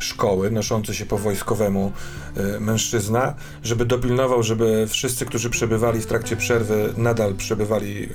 szkoły, 0.00 0.50
noszący 0.50 0.94
się 0.94 1.06
po 1.06 1.18
wojskowemu 1.18 1.92
y, 2.56 2.60
mężczyzna, 2.60 3.34
żeby 3.62 3.84
dopilnował, 3.84 4.42
żeby 4.42 4.86
wszyscy, 4.88 5.26
którzy 5.26 5.50
przebywali 5.50 6.00
w 6.00 6.06
trakcie 6.06 6.36
przerwy, 6.36 6.94
nadal 6.96 7.34
przebywali 7.34 8.02
y, 8.02 8.08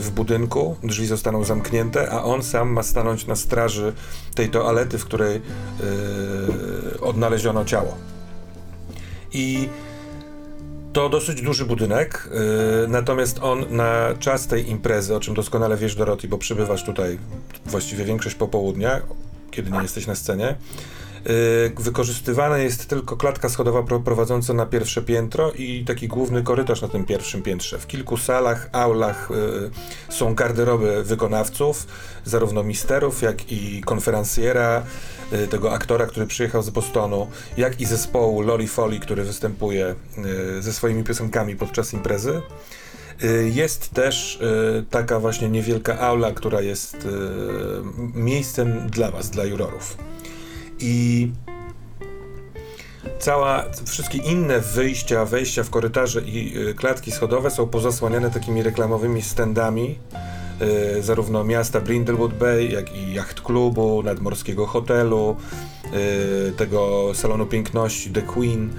w 0.00 0.10
budynku, 0.10 0.76
drzwi 0.82 1.06
zostaną 1.06 1.44
zamknięte, 1.44 2.10
a 2.10 2.22
on 2.22 2.42
sam 2.42 2.68
ma 2.68 2.82
stanąć 2.82 3.26
na 3.26 3.36
straży 3.36 3.92
tej 4.34 4.48
toalety, 4.48 4.98
w 4.98 5.04
której 5.04 5.36
y, 5.36 7.00
odnaleziono 7.00 7.64
ciało. 7.64 7.96
I 9.32 9.68
to 10.92 11.08
dosyć 11.08 11.42
duży 11.42 11.66
budynek, 11.66 12.28
yy, 12.82 12.88
natomiast 12.88 13.38
on 13.42 13.64
na 13.70 14.14
czas 14.18 14.46
tej 14.46 14.70
imprezy, 14.70 15.16
o 15.16 15.20
czym 15.20 15.34
doskonale 15.34 15.76
wiesz 15.76 15.94
Dorothy, 15.94 16.28
bo 16.28 16.38
przybywasz 16.38 16.84
tutaj 16.84 17.18
właściwie 17.66 18.04
większość 18.04 18.34
popołudnia, 18.34 19.00
kiedy 19.50 19.70
nie 19.70 19.82
jesteś 19.82 20.06
na 20.06 20.14
scenie, 20.14 20.56
wykorzystywana 21.78 22.58
jest 22.58 22.86
tylko 22.88 23.16
klatka 23.16 23.48
schodowa 23.48 23.82
pro- 23.82 24.00
prowadząca 24.00 24.54
na 24.54 24.66
pierwsze 24.66 25.02
piętro 25.02 25.52
i 25.52 25.84
taki 25.84 26.08
główny 26.08 26.42
korytarz 26.42 26.82
na 26.82 26.88
tym 26.88 27.04
pierwszym 27.04 27.42
piętrze. 27.42 27.78
W 27.78 27.86
kilku 27.86 28.16
salach, 28.16 28.68
aulach 28.72 29.28
yy, 29.30 29.70
są 30.14 30.34
garderoby 30.34 31.04
wykonawców, 31.04 31.86
zarówno 32.24 32.62
misterów, 32.62 33.22
jak 33.22 33.52
i 33.52 33.80
konferencjera, 33.80 34.82
y, 35.32 35.48
tego 35.48 35.72
aktora, 35.72 36.06
który 36.06 36.26
przyjechał 36.26 36.62
z 36.62 36.70
Bostonu, 36.70 37.26
jak 37.56 37.80
i 37.80 37.86
zespołu 37.86 38.40
Loli 38.42 38.68
Foley, 38.68 39.00
który 39.00 39.24
występuje 39.24 39.94
y, 40.58 40.62
ze 40.62 40.72
swoimi 40.72 41.04
piosenkami 41.04 41.56
podczas 41.56 41.92
imprezy. 41.92 42.42
Y, 43.24 43.50
Jest 43.54 43.90
też 43.90 44.36
y, 44.36 44.84
taka 44.90 45.20
właśnie 45.20 45.48
niewielka 45.48 45.98
aula, 45.98 46.32
która 46.32 46.60
jest 46.60 46.94
y, 46.94 47.08
miejscem 48.14 48.90
dla 48.90 49.10
Was, 49.10 49.30
dla 49.30 49.44
jurorów. 49.44 49.96
I 50.80 51.30
cała, 53.18 53.64
wszystkie 53.86 54.18
inne 54.18 54.60
wyjścia, 54.60 55.24
wejścia 55.24 55.62
w 55.64 55.70
korytarze 55.70 56.20
i 56.20 56.58
y, 56.68 56.74
klatki 56.74 57.12
schodowe 57.12 57.50
są 57.50 57.66
pozasłaniane 57.66 58.30
takimi 58.30 58.62
reklamowymi 58.62 59.22
standami, 59.22 59.98
y, 60.98 61.02
zarówno 61.02 61.44
miasta 61.44 61.80
Brindlewood 61.80 62.34
Bay, 62.34 62.68
jak 62.68 62.94
i 62.96 63.14
jacht 63.14 63.40
klubu, 63.40 64.02
nadmorskiego 64.02 64.66
hotelu, 64.66 65.36
y, 66.48 66.52
tego 66.52 67.10
salonu 67.14 67.46
piękności 67.46 68.10
The 68.10 68.22
Queen, 68.22 68.70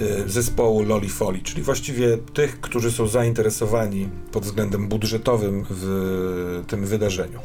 y, 0.00 0.28
zespołu 0.28 0.82
Loli 0.82 1.08
Foley, 1.08 1.42
czyli 1.42 1.62
właściwie 1.62 2.18
tych, 2.18 2.60
którzy 2.60 2.92
są 2.92 3.06
zainteresowani 3.06 4.08
pod 4.32 4.44
względem 4.44 4.88
budżetowym 4.88 5.64
w 5.70 6.62
tym 6.66 6.86
wydarzeniu. 6.86 7.38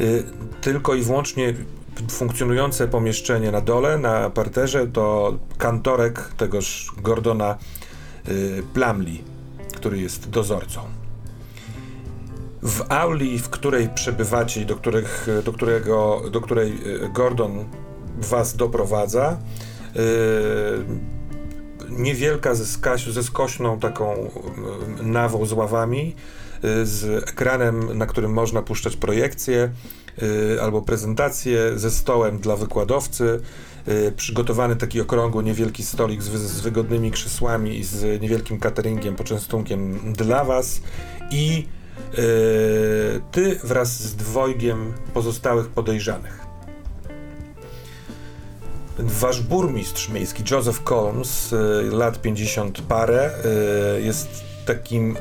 Y, 0.00 0.24
Tylko 0.60 0.94
i 0.94 1.02
wyłącznie 1.02 1.54
funkcjonujące 2.10 2.88
pomieszczenie 2.88 3.50
na 3.50 3.60
dole, 3.60 3.98
na 3.98 4.30
parterze, 4.30 4.86
to 4.86 5.34
kantorek 5.58 6.32
tegoż 6.36 6.92
Gordona 6.98 7.58
y, 8.28 8.62
Plumley, 8.74 9.24
który 9.74 10.00
jest 10.00 10.30
dozorcą. 10.30 10.80
W 12.62 12.84
auli, 12.88 13.38
w 13.38 13.48
której 13.48 13.88
przebywacie 13.88 14.60
i 14.60 14.66
do, 14.66 14.76
których, 14.76 15.26
do, 15.44 15.52
którego, 15.52 16.22
do 16.30 16.40
której 16.40 16.70
y, 16.70 17.08
Gordon 17.14 17.64
was 18.18 18.56
doprowadza, 18.56 19.36
y, 19.96 20.00
niewielka 21.88 22.54
ze, 22.54 22.66
skaś, 22.66 23.06
ze 23.06 23.22
skośną 23.22 23.78
taką 23.78 24.30
y, 25.00 25.02
nawą 25.02 25.46
z 25.46 25.52
ławami, 25.52 26.16
y, 26.64 26.86
z 26.86 27.28
ekranem, 27.28 27.98
na 27.98 28.06
którym 28.06 28.32
można 28.32 28.62
puszczać 28.62 28.96
projekcje 28.96 29.54
y, 29.56 30.01
albo 30.62 30.82
prezentacje, 30.82 31.78
ze 31.78 31.90
stołem 31.90 32.38
dla 32.38 32.56
wykładowcy, 32.56 33.40
y, 33.88 34.12
przygotowany 34.16 34.76
taki 34.76 35.00
okrągły, 35.00 35.44
niewielki 35.44 35.82
stolik 35.82 36.22
z, 36.22 36.28
z 36.30 36.60
wygodnymi 36.60 37.10
krzesłami 37.10 37.78
i 37.78 37.84
z 37.84 38.22
niewielkim 38.22 38.60
cateringiem, 38.60 39.16
poczęstunkiem 39.16 40.12
dla 40.12 40.44
was 40.44 40.80
i 41.30 41.66
y, 42.18 43.20
ty 43.32 43.60
wraz 43.64 44.00
z 44.00 44.16
dwojgiem 44.16 44.92
pozostałych 45.14 45.68
podejrzanych. 45.68 46.42
Wasz 48.98 49.42
burmistrz 49.42 50.08
miejski, 50.08 50.42
Joseph 50.50 50.82
Colmes, 50.84 51.52
y, 51.52 51.56
lat 51.92 52.20
50 52.20 52.82
parę, 52.82 53.30
y, 53.96 54.02
jest 54.02 54.44
takim 54.66 55.16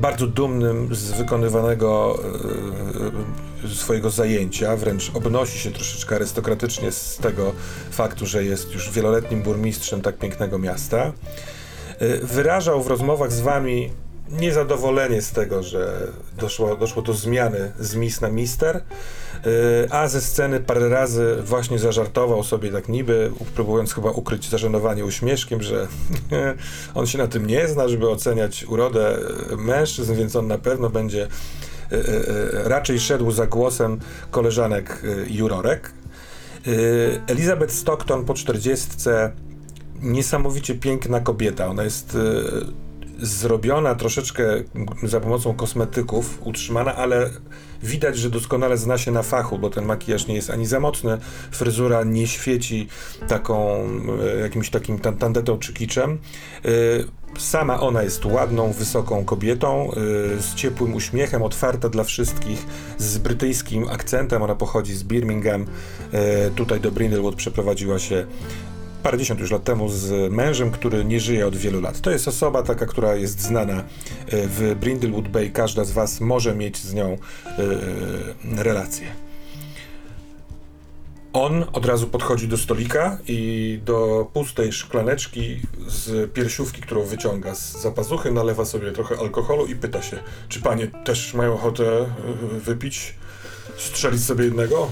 bardzo 0.00 0.26
dumnym 0.26 0.94
z 0.94 1.10
wykonywanego 1.10 2.18
y, 2.18 3.49
swojego 3.74 4.10
zajęcia, 4.10 4.76
wręcz 4.76 5.10
obnosi 5.14 5.58
się 5.58 5.70
troszeczkę 5.70 6.16
arystokratycznie 6.16 6.92
z 6.92 7.16
tego 7.16 7.52
faktu, 7.90 8.26
że 8.26 8.44
jest 8.44 8.72
już 8.74 8.90
wieloletnim 8.90 9.42
burmistrzem 9.42 10.02
tak 10.02 10.18
pięknego 10.18 10.58
miasta. 10.58 11.12
Y, 12.02 12.20
Wyrażał 12.22 12.82
w 12.82 12.86
rozmowach 12.86 13.32
z 13.32 13.40
wami 13.40 13.90
niezadowolenie 14.30 15.22
z 15.22 15.32
tego, 15.32 15.62
że 15.62 16.06
doszło, 16.38 16.76
doszło 16.76 17.02
do 17.02 17.14
zmiany 17.14 17.72
z 17.78 17.94
Miss 17.94 18.20
na 18.20 18.28
Mister, 18.28 18.76
y, 18.76 18.80
a 19.90 20.08
ze 20.08 20.20
sceny 20.20 20.60
parę 20.60 20.88
razy 20.88 21.36
właśnie 21.44 21.78
zażartował 21.78 22.44
sobie 22.44 22.72
tak 22.72 22.88
niby, 22.88 23.32
próbując 23.54 23.94
chyba 23.94 24.10
ukryć 24.10 24.48
zażenowanie 24.48 25.04
uśmieszkiem, 25.04 25.62
że 25.62 25.86
on 26.94 27.06
się 27.06 27.18
na 27.18 27.26
tym 27.26 27.46
nie 27.46 27.68
zna, 27.68 27.88
żeby 27.88 28.10
oceniać 28.10 28.64
urodę 28.64 29.18
mężczyzn, 29.58 30.14
więc 30.14 30.36
on 30.36 30.46
na 30.46 30.58
pewno 30.58 30.90
będzie 30.90 31.28
raczej 32.52 33.00
szedł 33.00 33.30
za 33.30 33.46
głosem 33.46 33.98
koleżanek 34.30 35.02
y, 35.04 35.26
jurorek. 35.30 35.92
Elizabeth 37.26 37.72
Stockton 37.72 38.24
po 38.24 38.34
czterdziestce 38.34 39.32
niesamowicie 40.02 40.74
piękna 40.74 41.20
kobieta. 41.20 41.66
Ona 41.66 41.82
jest 41.82 42.16
zrobiona 43.18 43.94
troszeczkę 43.94 44.44
za 45.02 45.20
pomocą 45.20 45.54
kosmetyków, 45.54 46.38
utrzymana, 46.44 46.96
ale 46.96 47.30
widać, 47.82 48.18
że 48.18 48.30
doskonale 48.30 48.76
zna 48.76 48.98
się 48.98 49.10
na 49.10 49.22
fachu, 49.22 49.58
bo 49.58 49.70
ten 49.70 49.84
makijaż 49.84 50.26
nie 50.26 50.34
jest 50.34 50.50
ani 50.50 50.66
za 50.66 50.80
mocny, 50.80 51.18
fryzura 51.50 52.04
nie 52.04 52.26
świeci 52.26 52.88
taką 53.28 53.88
jakimś 54.42 54.70
takim 54.70 54.98
tan- 54.98 55.16
tandetą 55.16 55.58
czy 55.58 55.72
kiczem. 55.72 56.18
Sama 57.38 57.80
ona 57.80 58.02
jest 58.02 58.24
ładną, 58.24 58.72
wysoką 58.72 59.24
kobietą, 59.24 59.90
y, 59.92 60.42
z 60.42 60.54
ciepłym 60.54 60.94
uśmiechem, 60.94 61.42
otwarta 61.42 61.88
dla 61.88 62.04
wszystkich, 62.04 62.66
z 62.98 63.18
brytyjskim 63.18 63.88
akcentem. 63.88 64.42
Ona 64.42 64.54
pochodzi 64.54 64.94
z 64.94 65.02
Birmingham. 65.02 65.62
Y, 65.62 65.66
Tutaj 66.50 66.80
do 66.80 66.90
Brindlewood 66.90 67.34
przeprowadziła 67.34 67.98
się 67.98 68.26
parędziesiąt 69.02 69.40
już 69.40 69.50
lat 69.50 69.64
temu 69.64 69.88
z 69.88 70.32
mężem, 70.32 70.70
który 70.70 71.04
nie 71.04 71.20
żyje 71.20 71.46
od 71.46 71.56
wielu 71.56 71.80
lat. 71.80 72.00
To 72.00 72.10
jest 72.10 72.28
osoba 72.28 72.62
taka, 72.62 72.86
która 72.86 73.14
jest 73.14 73.40
znana 73.40 73.78
y, 73.80 73.82
w 74.28 74.74
Brindlewood 74.80 75.28
Bay. 75.28 75.50
Każda 75.50 75.84
z 75.84 75.92
Was 75.92 76.20
może 76.20 76.54
mieć 76.54 76.78
z 76.78 76.94
nią 76.94 77.12
y, 77.12 78.62
relację. 78.62 79.29
On 81.32 81.64
od 81.72 81.86
razu 81.86 82.06
podchodzi 82.06 82.48
do 82.48 82.56
stolika 82.56 83.18
i 83.26 83.80
do 83.84 84.26
pustej 84.32 84.72
szklaneczki 84.72 85.60
z 85.86 86.32
piersiówki, 86.32 86.82
którą 86.82 87.04
wyciąga 87.04 87.54
z 87.54 87.82
zapazuchy, 87.82 88.30
nalewa 88.32 88.64
sobie 88.64 88.92
trochę 88.92 89.18
alkoholu 89.18 89.66
i 89.66 89.76
pyta 89.76 90.02
się, 90.02 90.22
czy 90.48 90.60
panie 90.60 90.86
też 91.04 91.34
mają 91.34 91.54
ochotę 91.54 92.02
y, 92.56 92.60
wypić, 92.60 93.14
strzelić 93.76 94.24
sobie 94.24 94.44
jednego? 94.44 94.90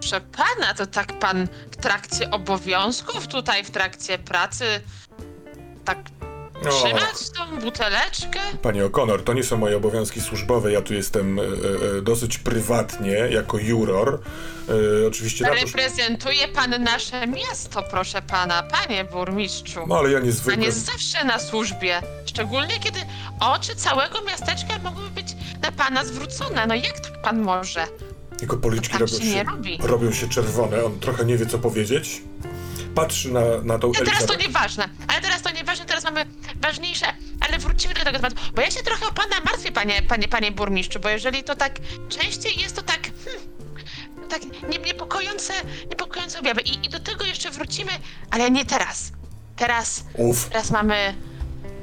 Proszę 0.00 0.20
pana, 0.20 0.74
to 0.74 0.86
tak 0.86 1.18
pan 1.18 1.48
w 1.70 1.76
trakcie 1.76 2.30
obowiązków, 2.30 3.26
tutaj 3.26 3.64
w 3.64 3.70
trakcie 3.70 4.18
pracy, 4.18 4.64
tak 5.84 5.98
No. 6.64 6.70
trzymać 6.70 7.30
tą 7.36 7.60
buteleczkę? 7.60 8.40
Panie 8.62 8.84
O'Connor, 8.84 9.22
to 9.22 9.32
nie 9.32 9.44
są 9.44 9.56
moje 9.56 9.76
obowiązki 9.76 10.20
służbowe, 10.20 10.72
ja 10.72 10.82
tu 10.82 10.94
jestem 10.94 11.38
e, 11.38 11.42
e, 11.42 12.02
dosyć 12.02 12.38
prywatnie, 12.38 13.10
jako 13.10 13.58
juror. 13.58 14.20
E, 15.04 15.06
oczywiście 15.08 15.44
Reprezentuje 15.44 16.48
pan 16.48 16.82
nasze 16.82 17.26
miasto, 17.26 17.82
proszę 17.90 18.22
pana, 18.22 18.62
panie 18.62 19.04
burmistrzu. 19.04 19.80
No 19.86 19.98
ale 19.98 20.10
ja 20.10 20.18
Pan 20.18 20.26
niezwykle... 20.26 20.64
jest 20.64 20.86
zawsze 20.86 21.24
na 21.24 21.38
służbie, 21.38 22.02
szczególnie 22.26 22.78
kiedy 22.80 22.98
oczy 23.40 23.76
całego 23.76 24.22
miasteczka 24.22 24.78
mogły 24.84 25.10
być 25.10 25.26
na 25.62 25.72
pana 25.72 26.04
zwrócone. 26.04 26.66
No 26.66 26.74
jak 26.74 27.00
tak 27.00 27.22
pan 27.22 27.40
może? 27.40 27.86
Jego 28.42 28.56
policzki 28.56 28.98
robią 28.98 29.18
się 29.18 29.24
się, 29.24 29.42
robi. 29.42 29.78
robią 29.82 30.12
się 30.12 30.28
czerwone, 30.28 30.84
on 30.84 31.00
trochę 31.00 31.24
nie 31.24 31.36
wie 31.36 31.46
co 31.46 31.58
powiedzieć. 31.58 32.22
Patrzy 32.94 33.32
na, 33.32 33.40
na 33.64 33.78
tą 33.78 33.88
No 33.88 33.94
teraz 33.94 34.08
to 34.08 34.12
Elizabeth. 34.34 34.46
nieważne, 34.46 34.88
ale 35.08 35.20
teraz 35.20 35.42
to 35.42 35.50
nieważne, 35.50 35.84
teraz 35.84 36.04
mamy 36.04 36.26
ważniejsze, 36.60 37.06
ale 37.40 37.58
wrócimy 37.58 37.94
do 37.94 38.00
tego 38.04 38.18
tematu, 38.18 38.36
bo 38.54 38.62
ja 38.62 38.70
się 38.70 38.82
trochę 38.82 39.06
o 39.06 39.12
pana 39.12 39.36
martwię, 39.44 39.72
panie, 39.72 40.02
panie, 40.08 40.28
panie 40.28 40.52
burmistrzu, 40.52 41.00
bo 41.00 41.08
jeżeli 41.08 41.44
to 41.44 41.56
tak 41.56 41.72
częściej 42.08 42.60
jest 42.60 42.76
to 42.76 42.82
tak, 42.82 43.00
hmm, 43.24 43.42
tak 44.28 44.42
nie, 44.68 44.78
niepokojące, 44.78 45.52
niepokojące 45.90 46.38
objawy 46.38 46.60
I, 46.60 46.86
i 46.86 46.88
do 46.88 47.00
tego 47.00 47.24
jeszcze 47.24 47.50
wrócimy, 47.50 47.92
ale 48.30 48.50
nie 48.50 48.64
teraz. 48.64 49.12
Teraz, 49.56 50.04
Uf, 50.14 50.48
teraz 50.48 50.70
mamy, 50.70 51.14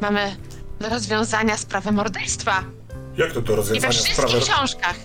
mamy 0.02 0.36
do 0.80 0.89
rozwiązania 0.89 1.58
sprawę 1.58 1.91
morderstwa. 1.91 2.63
jak 3.17 3.32
to 3.34 3.41
to 3.41 3.52
I 3.52 3.56
we 3.56 3.56
rozwiązanie 3.56 3.91
wszystkich 3.93 4.15
sprawy... 4.15 4.39
książkach, 4.41 4.95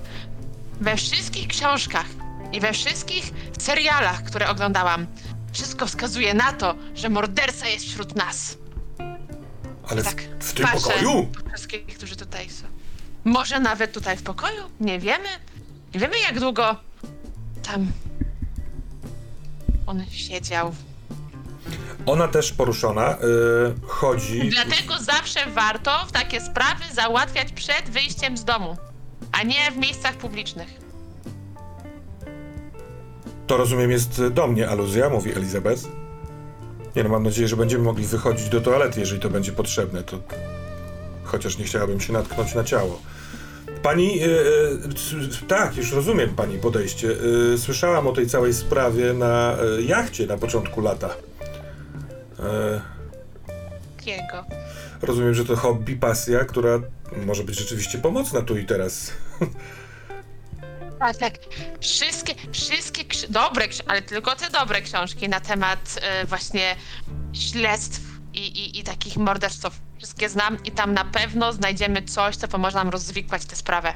we 0.81 0.97
wszystkich 0.97 1.49
książkach 1.49 2.07
i 2.53 2.61
we 2.61 2.73
wszystkich 2.73 3.31
serialach, 3.59 4.23
które 4.25 4.49
oglądałam, 4.49 5.07
wszystko 5.55 5.87
wskazuje 5.87 6.35
na 6.35 6.53
to, 6.53 6.75
że 6.95 7.09
morderca 7.09 7.69
jest 7.69 7.85
wśród 7.85 8.17
nas. 8.17 8.57
Ale 9.89 10.03
w, 10.03 10.05
Tak, 10.05 10.23
w 10.41 10.53
tym 10.53 10.67
patrzę 10.67 10.81
pokoju? 10.81 11.27
po 11.45 11.49
Wszystkich, 11.51 11.87
którzy 11.97 12.17
tutaj 12.17 12.51
są. 12.51 12.67
Może 13.25 13.61
nawet 13.61 13.93
tutaj 13.93 14.17
w 14.17 14.23
pokoju? 14.23 14.63
Nie 14.81 14.99
wiemy. 14.99 15.29
Nie 15.95 16.01
wiemy, 16.01 16.19
jak 16.19 16.41
długo 16.41 16.77
tam 17.63 17.93
on 19.87 20.05
siedział. 20.11 20.75
Ona 22.07 22.29
też 22.29 22.53
poruszona, 22.53 23.17
y, 23.17 23.19
chodzi... 23.87 24.51
Dlatego 24.51 24.99
zawsze 24.99 25.47
warto 25.51 26.07
w 26.07 26.13
takie 26.13 26.41
sprawy 26.41 26.85
załatwiać 26.93 27.53
przed 27.53 27.91
wyjściem 27.91 28.37
z 28.37 28.45
domu, 28.45 28.77
a 29.33 29.43
nie 29.43 29.71
w 29.73 29.77
miejscach 29.77 30.15
publicznych. 30.15 30.84
To 33.47 33.57
rozumiem 33.57 33.91
jest 33.91 34.27
do 34.29 34.47
mnie 34.47 34.69
aluzja, 34.69 35.09
mówi 35.11 35.33
Elizabeth. 35.33 35.83
Nie 36.97 37.03
no, 37.05 37.09
mam 37.09 37.23
nadzieję, 37.23 37.49
że 37.49 37.57
będziemy 37.57 37.85
mogli 37.85 38.07
wychodzić 38.07 38.49
do 38.49 38.61
toalety, 38.61 39.01
jeżeli 39.01 39.21
to 39.21 39.31
będzie 39.31 39.53
potrzebne, 39.53 40.03
to... 40.03 40.19
Chociaż 41.25 41.59
nie 41.59 41.65
chciałabym 41.65 42.01
się 42.01 42.13
natknąć 42.13 42.55
na 42.55 42.65
ciało. 42.65 43.01
Pani, 43.83 44.23
y, 44.25 44.27
y, 44.27 45.31
c- 45.31 45.47
tak, 45.49 45.77
już 45.77 45.93
rozumiem 45.93 46.31
pani 46.35 46.59
podejście. 46.59 47.09
Y, 47.55 47.59
słyszałam 47.59 48.07
o 48.07 48.13
tej 48.13 48.27
całej 48.27 48.55
sprawie 48.55 49.13
na 49.13 49.57
y, 49.79 49.83
jachcie 49.83 50.27
na 50.27 50.37
początku 50.37 50.81
lata. 50.81 51.09
Y, 51.09 52.43
Kiego? 54.05 54.45
rozumiem, 55.03 55.35
że 55.35 55.45
to 55.45 55.57
hobby, 55.57 55.97
pasja, 55.97 56.45
która 56.45 56.81
może 57.27 57.45
być 57.45 57.59
rzeczywiście 57.59 57.99
pomocna 57.99 58.43
tu 58.43 58.59
i 58.59 58.65
teraz. 58.67 59.11
Tak, 60.99 61.17
tak. 61.17 61.33
Wszystkie, 61.81 62.35
wszystkie 62.53 63.05
krzy- 63.05 63.29
dobre, 63.31 63.69
ksi- 63.69 63.83
ale 63.87 64.03
tylko 64.03 64.37
te 64.37 64.51
dobre 64.51 64.83
książki 64.83 65.29
na 65.29 65.41
temat 65.41 65.99
e, 66.03 66.27
właśnie 66.27 66.77
śledztw 67.33 68.01
i, 68.35 68.39
i, 68.39 68.79
i 68.79 68.83
takich 68.83 69.17
morderstw. 69.17 69.71
Wszystkie 69.99 70.29
znam 70.29 70.59
i 70.65 70.71
tam 70.71 70.95
na 70.95 71.05
pewno 71.05 71.53
znajdziemy 71.53 72.03
coś, 72.03 72.37
co 72.37 72.49
pomoże 72.49 72.77
nam 72.79 72.89
rozwikłać 72.89 73.45
tę 73.45 73.57
sprawę. 73.57 73.95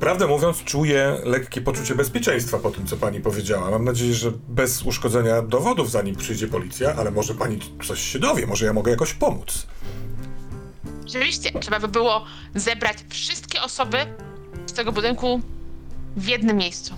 Prawdę 0.00 0.26
mówiąc, 0.26 0.64
czuję 0.64 1.18
lekkie 1.24 1.60
poczucie 1.60 1.94
bezpieczeństwa 1.94 2.58
po 2.58 2.70
tym, 2.70 2.86
co 2.86 2.96
pani 2.96 3.20
powiedziała. 3.20 3.70
Mam 3.70 3.84
nadzieję, 3.84 4.14
że 4.14 4.32
bez 4.48 4.82
uszkodzenia 4.82 5.42
dowodów, 5.42 5.90
zanim 5.90 6.16
przyjdzie 6.16 6.48
policja, 6.48 6.94
ale 6.98 7.10
może 7.10 7.34
pani 7.34 7.58
coś 7.86 8.00
się 8.00 8.18
dowie, 8.18 8.46
może 8.46 8.66
ja 8.66 8.72
mogę 8.72 8.90
jakoś 8.90 9.12
pomóc. 9.14 9.66
Rzeczywiście, 11.06 11.60
trzeba 11.60 11.80
by 11.80 11.88
było 11.88 12.24
zebrać 12.54 12.96
wszystkie 13.08 13.62
osoby 13.62 13.98
tego 14.76 14.92
budynku 14.92 15.40
w 16.16 16.28
jednym 16.28 16.56
miejscu. 16.56 16.94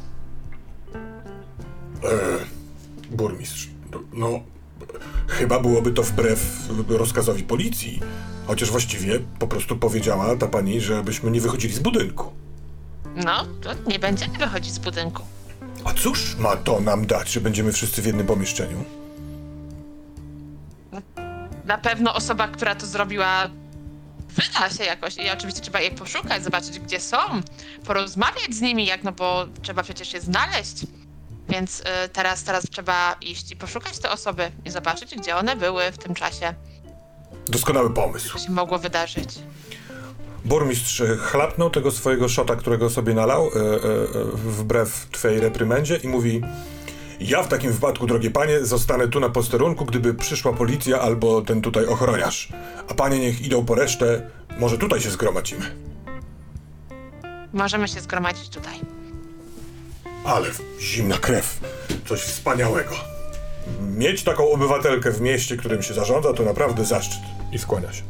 Burmistrz, 3.10 3.68
no, 3.92 4.00
no 4.12 4.40
chyba 5.28 5.60
byłoby 5.60 5.92
to 5.92 6.02
wbrew 6.02 6.68
rozkazowi 6.88 7.42
policji. 7.42 8.00
Chociaż 8.46 8.70
właściwie 8.70 9.20
po 9.38 9.46
prostu 9.46 9.76
powiedziała 9.76 10.36
ta 10.36 10.46
pani, 10.46 10.80
żebyśmy 10.80 11.30
nie 11.30 11.40
wychodzili 11.40 11.74
z 11.74 11.78
budynku. 11.78 12.32
No, 13.24 13.44
to 13.60 13.70
nie 13.86 13.98
będziemy 13.98 14.38
wychodzić 14.38 14.72
z 14.72 14.78
budynku. 14.78 15.22
A 15.84 15.92
cóż 15.92 16.36
ma 16.36 16.56
to 16.56 16.80
nam 16.80 17.06
dać, 17.06 17.32
że 17.32 17.40
będziemy 17.40 17.72
wszyscy 17.72 18.02
w 18.02 18.06
jednym 18.06 18.26
pomieszczeniu? 18.26 18.84
Na 21.64 21.78
pewno 21.78 22.14
osoba, 22.14 22.48
która 22.48 22.74
to 22.74 22.86
zrobiła, 22.86 23.50
wyda 24.46 24.70
się 24.70 24.85
jakoś 24.85 25.16
i 25.16 25.31
oczywiście 25.31 25.61
trzeba 25.61 25.81
je 25.81 25.90
poszukać, 25.90 26.44
zobaczyć 26.44 26.79
gdzie 26.79 27.01
są, 27.01 27.16
porozmawiać 27.87 28.55
z 28.55 28.61
nimi, 28.61 28.87
jak 28.87 29.05
no 29.05 29.12
bo 29.12 29.46
trzeba 29.62 29.83
przecież 29.83 30.12
je 30.12 30.20
znaleźć. 30.20 30.74
Więc 31.48 31.81
y, 31.81 31.85
teraz, 32.12 32.44
teraz 32.44 32.64
trzeba 32.70 33.16
iść 33.20 33.53
i 33.53 33.57
poszukać 33.57 33.98
te 33.98 34.11
osoby 34.11 34.51
i 34.64 34.70
zobaczyć, 34.70 35.14
gdzie 35.14 35.37
one 35.37 35.57
były 35.57 35.92
w 35.92 35.98
tym 35.98 36.14
czasie, 36.14 36.55
Doskonały 37.48 37.94
pomysł. 37.94 38.33
co 38.33 38.38
się 38.44 38.53
mogło 38.53 38.79
wydarzyć. 38.79 39.29
Burmistrz 40.44 41.03
chlapnął 41.20 41.70
tego 41.70 41.90
swojego 41.90 42.29
szota, 42.29 42.57
którego 42.57 42.90
sobie 42.90 43.14
nalał, 43.14 43.46
e, 43.46 43.61
e, 43.61 43.64
e, 43.64 44.24
wbrew 44.35 45.07
twojej 45.12 45.40
reprymendzie 45.40 45.96
i 45.96 46.09
mówi 46.09 46.42
ja 47.20 47.42
w 47.42 47.48
takim 47.48 47.72
wypadku, 47.72 48.07
drogie 48.07 48.31
panie, 48.31 48.64
zostanę 48.64 49.09
tu 49.09 49.20
na 49.20 49.28
posterunku, 49.28 49.85
gdyby 49.85 50.14
przyszła 50.14 50.52
policja 50.52 51.00
albo 51.00 51.42
ten 51.42 51.62
tutaj 51.62 51.87
ochroniarz. 51.87 52.48
A 52.88 52.94
panie 52.94 53.18
niech 53.18 53.40
idą 53.40 53.64
po 53.64 53.74
resztę, 53.74 54.31
może 54.59 54.78
tutaj 54.78 55.00
się 55.00 55.11
zgromadzimy. 55.11 55.76
Możemy 57.52 57.88
się 57.88 58.00
zgromadzić 58.00 58.48
tutaj. 58.48 58.81
Ale 60.24 60.46
zimna 60.81 61.18
krew, 61.18 61.61
coś 62.07 62.20
wspaniałego. 62.20 62.94
Mieć 63.96 64.22
taką 64.22 64.50
obywatelkę 64.50 65.11
w 65.11 65.20
mieście, 65.20 65.57
którym 65.57 65.83
się 65.83 65.94
zarządza, 65.94 66.33
to 66.33 66.42
naprawdę 66.42 66.85
zaszczyt. 66.85 67.20
I 67.52 67.59
skłania 67.59 67.92
się. 67.92 68.02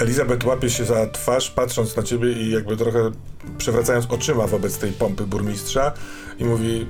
Elizabeth 0.00 0.46
łapie 0.46 0.70
się 0.70 0.84
za 0.84 1.06
twarz, 1.06 1.50
patrząc 1.50 1.96
na 1.96 2.02
ciebie 2.02 2.32
i 2.32 2.50
jakby 2.50 2.76
trochę 2.76 3.10
przewracając 3.58 4.06
oczyma 4.06 4.46
wobec 4.46 4.78
tej 4.78 4.92
pompy 4.92 5.26
burmistrza 5.26 5.92
i 6.38 6.44
mówi 6.44 6.86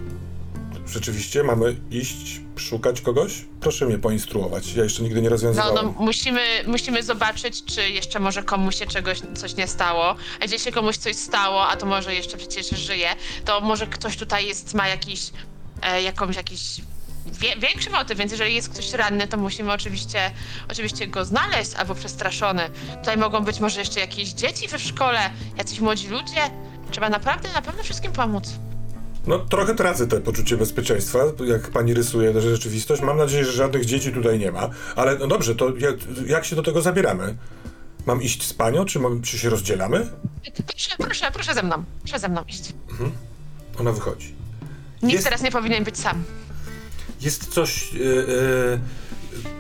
rzeczywiście 0.87 1.43
mamy 1.43 1.77
iść 1.91 2.41
szukać 2.57 3.01
kogoś? 3.01 3.45
Proszę 3.61 3.87
mnie 3.87 3.99
poinstruować. 3.99 4.75
Ja 4.75 4.85
jeszcze 4.85 5.03
nigdy 5.03 5.17
nie 5.23 5.29
No, 5.29 5.31
rozwiązywałem. 5.31 5.75
no 5.87 5.95
musimy, 5.99 6.41
musimy 6.67 7.03
zobaczyć, 7.03 7.65
czy 7.65 7.89
jeszcze 7.91 8.21
może 8.21 8.43
komuś 8.43 8.77
się 8.79 8.87
czegoś, 8.87 9.19
coś 9.37 9.57
nie 9.57 9.67
stało. 9.67 10.11
A 10.41 10.43
jeśli 10.43 10.59
się 10.59 10.73
komuś 10.73 10.97
coś 10.97 11.17
stało, 11.17 11.69
a 11.69 11.77
to 11.77 11.87
może 11.87 12.15
jeszcze 12.15 12.37
przecież 12.37 12.71
żyje, 12.71 13.09
to 13.45 13.61
może 13.61 13.87
ktoś 13.87 14.17
tutaj 14.17 14.47
jest, 14.47 14.75
ma 14.75 14.89
jakiś, 14.89 15.21
e, 15.83 16.03
jakąś, 16.03 16.37
jakiś 16.37 16.61
wie, 17.27 17.57
większy 17.57 17.91
motyw, 17.91 18.19
więc 18.19 18.33
jeżeli 18.33 18.55
jest 18.55 18.69
ktoś 18.69 18.93
ranny, 18.93 19.29
to 19.29 19.37
musimy 19.37 19.73
oczywiście, 19.73 20.31
oczywiście 20.71 21.07
go 21.07 21.25
znaleźć 21.25 21.75
albo 21.75 21.95
przestraszony. 21.95 22.71
Tutaj 22.99 23.17
mogą 23.17 23.41
być 23.45 23.61
może 23.61 23.81
jeszcze 23.81 24.01
jakieś 24.01 24.29
dzieci 24.29 24.69
we 24.69 24.79
szkole, 24.79 25.31
jacyś 25.57 25.81
młodzi 25.81 26.09
ludzie. 26.09 26.51
Trzeba 26.91 27.09
naprawdę, 27.09 27.53
na 27.53 27.63
pewno 27.63 27.83
wszystkim 27.83 28.13
pomóc. 28.13 28.45
No, 29.27 29.39
trochę 29.39 29.75
tracę 29.75 30.07
te 30.07 30.21
poczucie 30.21 30.57
bezpieczeństwa, 30.57 31.19
jak 31.47 31.71
pani 31.71 31.95
rysuje 31.95 32.33
tę 32.33 32.41
rzeczywistość. 32.43 33.03
Mam 33.03 33.17
nadzieję, 33.17 33.45
że 33.45 33.53
żadnych 33.53 33.85
dzieci 33.85 34.13
tutaj 34.13 34.39
nie 34.39 34.53
ma. 34.53 34.71
Ale 34.97 35.19
no 35.19 35.27
dobrze, 35.27 35.55
to 35.55 35.77
jak, 35.77 35.97
jak 36.27 36.45
się 36.45 36.57
do 36.57 36.63
tego 36.63 36.83
zabieramy? 36.83 37.37
Mam 38.07 38.23
iść 38.23 38.47
z 38.47 38.55
panią, 38.55 38.85
czy, 38.85 38.99
mam, 38.99 39.23
czy 39.23 39.39
się 39.39 39.51
rozdzielamy? 39.51 40.07
Proszę, 40.67 40.91
proszę, 40.99 41.31
proszę 41.33 41.55
ze 41.55 41.63
mną, 41.63 41.85
proszę 42.03 42.19
ze 42.19 42.29
mną 42.29 42.45
iść. 42.49 42.73
Ona 43.81 43.93
wychodzi. 43.93 44.35
Nikt 45.03 45.13
Jest- 45.13 45.25
teraz 45.25 45.43
nie 45.43 45.51
powinien 45.51 45.85
być 45.85 45.99
sam. 45.99 46.25
Jest 47.21 47.47
coś 47.49 47.95
e, 47.95 47.99
e, 47.99 48.79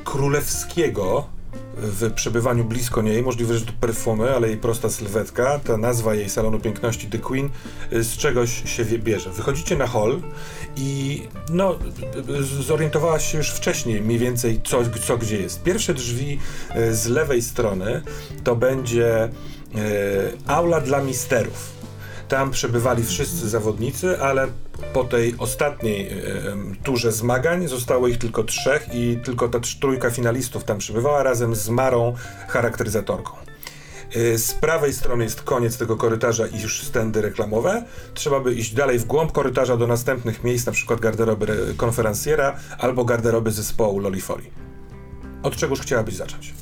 królewskiego 0.04 1.26
w 1.76 2.12
przebywaniu 2.12 2.64
blisko 2.64 3.02
niej. 3.02 3.22
Możliwe, 3.22 3.58
że 3.58 3.66
to 3.66 3.72
perfumy, 3.80 4.34
ale 4.34 4.48
jej 4.48 4.56
prosta 4.56 4.90
sylwetka, 4.90 5.58
ta 5.58 5.76
nazwa 5.76 6.14
jej 6.14 6.28
salonu 6.28 6.60
piękności 6.60 7.06
The 7.06 7.18
Queen, 7.18 7.50
e, 7.92 8.02
z 8.02 8.16
czegoś 8.16 8.62
się 8.70 8.84
bierze. 8.84 9.30
Wychodzicie 9.30 9.76
na 9.76 9.86
hall 9.86 10.20
i 10.76 11.22
no, 11.50 11.78
zorientowałaś 12.60 13.32
się 13.32 13.38
już 13.38 13.50
wcześniej 13.50 14.00
mniej 14.00 14.18
więcej 14.18 14.60
co, 14.64 14.82
co 15.06 15.18
gdzie 15.18 15.40
jest. 15.40 15.62
Pierwsze 15.62 15.94
drzwi 15.94 16.38
e, 16.70 16.94
z 16.94 17.06
lewej 17.06 17.42
strony 17.42 18.02
to 18.44 18.56
będzie 18.56 19.24
e, 19.24 19.30
aula 20.46 20.80
dla 20.80 21.00
misterów. 21.02 21.78
Tam 22.28 22.50
przebywali 22.50 23.04
wszyscy 23.04 23.48
zawodnicy, 23.48 24.20
ale 24.20 24.48
po 24.92 25.04
tej 25.04 25.34
ostatniej 25.38 26.08
e, 26.08 26.12
turze 26.82 27.12
zmagań 27.12 27.68
zostało 27.68 28.08
ich 28.08 28.18
tylko 28.18 28.44
trzech 28.44 28.88
i 28.94 29.18
tylko 29.24 29.48
ta 29.48 29.58
trójka 29.80 30.10
finalistów 30.10 30.64
tam 30.64 30.78
przebywała 30.78 31.22
razem 31.22 31.54
z 31.54 31.68
Marą, 31.68 32.14
charakteryzatorką. 32.48 33.32
E, 34.14 34.38
Z 34.38 34.54
prawej 34.54 34.92
strony 34.92 35.24
jest 35.24 35.42
koniec 35.42 35.78
tego 35.78 35.96
korytarza 35.96 36.46
i 36.46 36.60
już 36.60 36.82
stędy 36.82 37.22
reklamowe. 37.22 37.84
Trzeba 38.14 38.40
by 38.40 38.54
iść 38.54 38.74
dalej 38.74 38.98
w 38.98 39.04
głąb 39.04 39.32
korytarza 39.32 39.76
do 39.76 39.86
następnych 39.86 40.44
miejsc, 40.44 40.66
na 40.66 40.72
przykład 40.72 41.00
garderoby 41.00 41.46
re- 41.52 41.74
konferencjera 41.76 42.56
albo 42.78 43.04
garderoby 43.04 43.52
zespołu 43.52 43.98
Lolifoli. 43.98 44.50
Od 45.42 45.56
czegoż 45.56 45.80
chciałabyś 45.80 46.14
zacząć? 46.14 46.54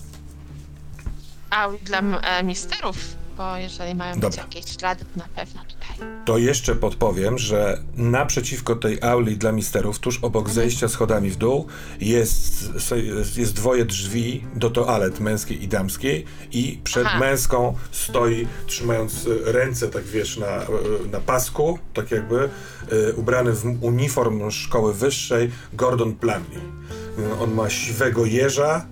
A 1.50 1.68
dla 1.84 1.98
e, 2.00 2.44
misterów, 2.44 2.96
bo 3.36 3.56
jeżeli 3.56 3.94
mają 3.94 4.14
być 4.14 4.22
Dobra. 4.22 4.42
jakieś 4.42 4.76
ślady, 4.76 5.04
to 5.04 5.18
na 5.18 5.28
pewno 5.36 5.60
tutaj. 5.64 6.08
To 6.24 6.38
jeszcze 6.38 6.74
podpowiem, 6.74 7.38
że 7.38 7.82
naprzeciwko 7.96 8.76
tej 8.76 9.02
auli 9.02 9.36
dla 9.36 9.52
misterów, 9.52 9.98
tuż 9.98 10.18
obok 10.24 10.50
zejścia 10.50 10.88
schodami 10.88 11.30
w 11.30 11.36
dół, 11.36 11.66
jest, 12.00 12.70
jest 13.36 13.52
dwoje 13.52 13.84
drzwi 13.84 14.44
do 14.54 14.70
toalet 14.70 15.20
męskiej 15.20 15.64
i 15.64 15.68
damskiej 15.68 16.24
i 16.52 16.80
przed 16.84 17.06
Aha. 17.06 17.18
męską 17.18 17.74
stoi, 17.90 18.46
trzymając 18.66 19.26
e, 19.26 19.52
ręce, 19.52 19.88
tak 19.88 20.04
wiesz, 20.04 20.36
na, 20.36 20.46
e, 20.46 20.66
na 21.12 21.20
pasku, 21.20 21.78
tak 21.94 22.10
jakby, 22.10 22.48
e, 23.08 23.12
ubrany 23.12 23.52
w 23.52 23.84
uniform 23.84 24.50
szkoły 24.50 24.94
wyższej, 24.94 25.50
Gordon 25.72 26.14
Plumley. 26.14 26.60
On 27.40 27.54
ma 27.54 27.70
siwego 27.70 28.24
jeża, 28.24 28.86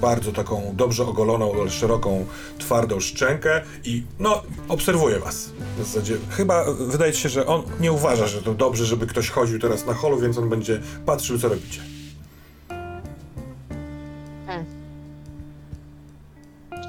bardzo 0.00 0.32
taką 0.32 0.72
dobrze 0.74 1.06
ogoloną, 1.06 1.68
szeroką, 1.68 2.26
twardą 2.58 3.00
szczękę 3.00 3.62
i 3.84 4.02
no, 4.18 4.42
obserwuje 4.68 5.18
was. 5.18 5.50
W 5.78 5.84
zasadzie 5.84 6.16
chyba 6.30 6.64
e, 6.64 6.74
wydaje 6.74 7.12
się, 7.12 7.28
że 7.28 7.46
on 7.46 7.62
nie 7.80 7.92
uważa, 7.92 8.26
że 8.26 8.42
to 8.42 8.54
dobrze, 8.54 8.84
żeby 8.84 9.06
ktoś 9.06 9.30
chodził 9.30 9.58
teraz 9.58 9.86
na 9.86 9.94
holu, 9.94 10.18
więc 10.18 10.38
on 10.38 10.48
będzie 10.48 10.80
patrzył, 11.06 11.38
co 11.38 11.48
robicie. 11.48 11.80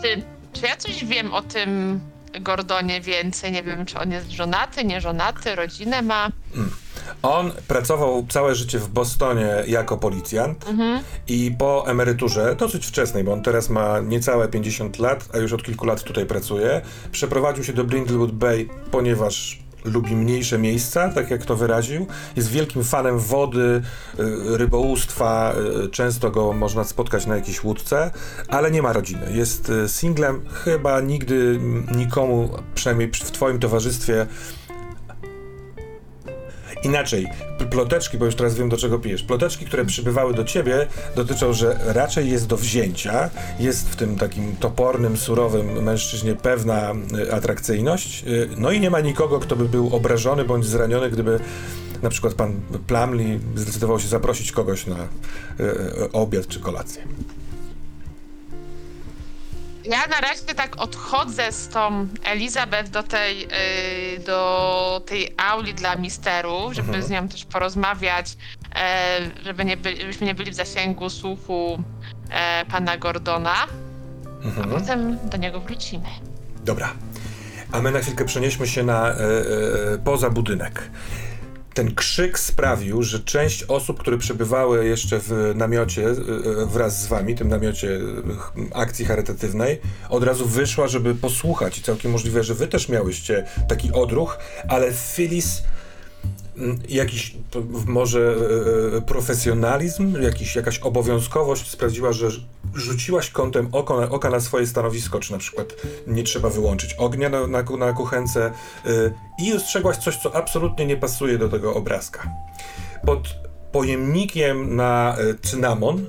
Czy, 0.02 0.22
czy 0.54 0.66
ja 0.66 0.78
coś 0.78 1.06
wiem 1.06 1.34
o 1.34 1.42
tym 1.42 2.00
Gordonie 2.40 3.02
więcej? 3.02 3.52
Nie 3.52 3.64
wiem, 3.64 3.86
czy 3.86 4.00
on 4.00 4.12
jest 4.12 4.32
żonaty, 4.32 4.86
nieżonaty, 4.86 5.56
rodzinę 5.56 6.02
ma. 6.02 6.30
On 7.22 7.52
pracował 7.68 8.26
całe 8.30 8.56
życie 8.56 8.80
w 8.80 8.90
Bostonie 8.90 9.48
jako 9.68 9.98
policjant 9.98 10.66
i 11.28 11.52
po 11.58 11.88
emeryturze, 11.88 12.56
dosyć 12.56 12.86
wczesnej, 12.86 13.24
bo 13.24 13.34
on 13.34 13.42
teraz 13.42 13.70
ma 13.70 14.00
niecałe 14.00 14.48
50 14.48 15.00
lat, 15.00 15.30
a 15.34 15.38
już 15.38 15.54
od 15.54 15.64
kilku 15.64 15.86
lat 15.86 16.04
tutaj 16.04 16.26
pracuje, 16.26 16.82
przeprowadził 17.12 17.64
się 17.64 17.74
do 17.74 17.84
Brindlewood 17.84 18.32
Bay, 18.32 18.70
ponieważ 18.92 19.67
lubi 19.88 20.16
mniejsze 20.16 20.58
miejsca, 20.58 21.10
tak 21.10 21.32
jak 21.32 21.46
to 21.46 21.56
wyraził. 21.56 22.08
Jest 22.36 22.50
wielkim 22.50 22.84
fanem 22.84 23.20
wody, 23.20 23.82
y, 24.20 24.58
rybołówstwa, 24.58 25.54
y, 25.86 25.90
często 25.90 26.32
go 26.32 26.54
można 26.54 26.84
spotkać 26.84 27.26
na 27.26 27.36
jakiejś 27.36 27.64
łódce, 27.64 28.12
ale 28.48 28.72
nie 28.72 28.82
ma 28.82 28.94
rodziny. 28.94 29.32
Jest 29.34 29.70
y, 29.70 29.90
singlem, 29.90 30.42
chyba 30.64 31.02
nigdy 31.02 31.60
nikomu, 31.96 32.50
przynajmniej 32.76 33.12
w 33.12 33.32
twoim 33.32 33.60
towarzystwie, 33.60 34.28
Inaczej, 36.88 37.28
ploteczki, 37.70 38.18
bo 38.18 38.26
już 38.26 38.36
teraz 38.36 38.56
wiem 38.56 38.70
do 38.70 38.78
czego 38.78 39.00
pijesz. 39.00 39.24
Ploteczki, 39.24 39.66
które 39.66 39.86
przybywały 39.86 40.34
do 40.34 40.44
ciebie, 40.44 40.88
dotyczą, 41.16 41.54
że 41.54 41.80
raczej 41.86 42.30
jest 42.30 42.48
do 42.48 42.58
wzięcia, 42.58 43.30
jest 43.60 43.90
w 43.90 43.96
tym 43.96 44.16
takim 44.16 44.56
topornym, 44.56 45.18
surowym 45.18 45.84
mężczyźnie 45.84 46.36
pewna 46.36 46.94
y, 47.18 47.34
atrakcyjność, 47.34 48.24
y, 48.28 48.50
no 48.58 48.72
i 48.72 48.80
nie 48.80 48.90
ma 48.90 49.00
nikogo, 49.00 49.40
kto 49.40 49.56
by 49.56 49.70
był 49.70 49.96
obrażony 49.96 50.46
bądź 50.46 50.66
zraniony, 50.66 51.10
gdyby 51.10 51.40
na 52.02 52.10
przykład 52.10 52.34
pan 52.34 52.54
Plumley 52.88 53.40
zdecydował 53.56 54.00
się 54.00 54.08
zaprosić 54.08 54.52
kogoś 54.52 54.88
na 54.88 54.98
y, 55.60 56.12
obiad 56.12 56.48
czy 56.48 56.60
kolację. 56.60 57.04
Ja 59.90 60.08
na 60.08 60.22
razie 60.22 60.42
tak 60.56 60.82
odchodzę 60.82 61.52
z 61.52 61.70
tą 61.70 62.08
Elizabeth 62.24 62.90
do 62.90 63.04
tej, 63.04 63.40
yy, 63.40 63.48
do 64.26 65.02
tej 65.06 65.34
auli 65.38 65.74
dla 65.74 65.96
misteru, 65.96 66.70
żeby 66.74 66.88
Mhm. 66.88 67.04
z 67.04 67.10
nią 67.10 67.28
też 67.28 67.46
porozmawiać, 67.46 68.38
e, 68.76 69.20
żeby 69.44 69.66
nie 69.66 69.78
byli, 69.78 70.02
żebyśmy 70.02 70.28
nie 70.28 70.36
byli 70.36 70.52
w 70.52 70.56
zasięgu 70.56 71.10
słuchu 71.10 71.84
e, 72.30 72.66
pana 72.66 72.98
Gordona, 72.98 73.56
a 74.44 74.46
Mhm. 74.46 74.70
potem 74.70 75.18
do 75.30 75.38
niego 75.38 75.60
wrócimy. 75.60 76.10
Dobra. 76.66 76.94
A 77.72 77.82
my 77.82 77.92
na 77.92 78.00
chwilkę 78.00 78.26
przenieśmy 78.26 78.68
się 78.68 78.84
na 78.84 79.08
e, 79.10 79.14
e, 79.14 79.98
poza 80.04 80.30
budynek. 80.30 80.90
Ten 81.78 81.96
krzyk 81.96 82.40
sprawił, 82.40 83.04
że 83.04 83.20
część 83.20 83.64
osób, 83.64 84.00
które 84.00 84.18
przebywały 84.18 84.86
jeszcze 84.86 85.20
w 85.20 85.54
namiocie 85.56 86.06
e, 86.06 86.10
e, 86.10 86.66
wraz 86.66 87.02
z 87.02 87.08
wami, 87.08 87.36
tym 87.36 87.48
namiocie 87.48 87.96
e, 87.96 88.76
akcji 88.76 89.06
charytatywnej, 89.06 89.82
od 90.10 90.24
razu 90.24 90.46
wyszła, 90.46 90.88
żeby 90.88 91.16
posłuchać. 91.16 91.78
I 91.78 91.82
całkiem 91.82 92.12
możliwe, 92.12 92.44
że 92.44 92.54
wy 92.54 92.68
też 92.68 92.90
miałyście 92.90 93.46
taki 93.68 93.92
odruch, 93.92 94.38
ale 94.68 94.86
mm, 94.86 94.98
jakiś 96.90 97.36
może 97.86 98.36
e, 98.94 98.98
e, 98.98 99.02
profesjonalizm, 99.02 100.22
jakiś, 100.22 100.56
jakaś 100.56 100.80
obowiązkowość 100.80 101.72
sprawiła, 101.72 102.14
że 102.14 102.28
rzuciłaś 102.76 103.30
kątem 103.30 103.68
oko 103.72 104.10
oka 104.10 104.30
na 104.30 104.40
swoje 104.40 104.68
stanowisko, 104.68 105.20
czy 105.20 105.32
na 105.32 105.38
przykład 105.38 105.74
nie 106.08 106.24
trzeba 106.24 106.50
wyłączyć 106.50 106.94
ognia 106.94 107.30
na, 107.30 107.48
na, 107.48 107.64
na 107.78 107.94
kuchence 107.94 108.52
y, 108.86 109.14
i 109.40 109.52
dostrzegłaś 109.52 109.98
coś, 109.98 110.18
co 110.18 110.36
absolutnie 110.36 110.86
nie 110.86 110.98
pasuje 110.98 111.38
do 111.38 111.50
tego 111.50 111.74
obrazka. 111.74 112.30
Pod 113.06 113.36
pojemnikiem 113.72 114.76
na 114.76 115.18
cynamon, 115.42 116.06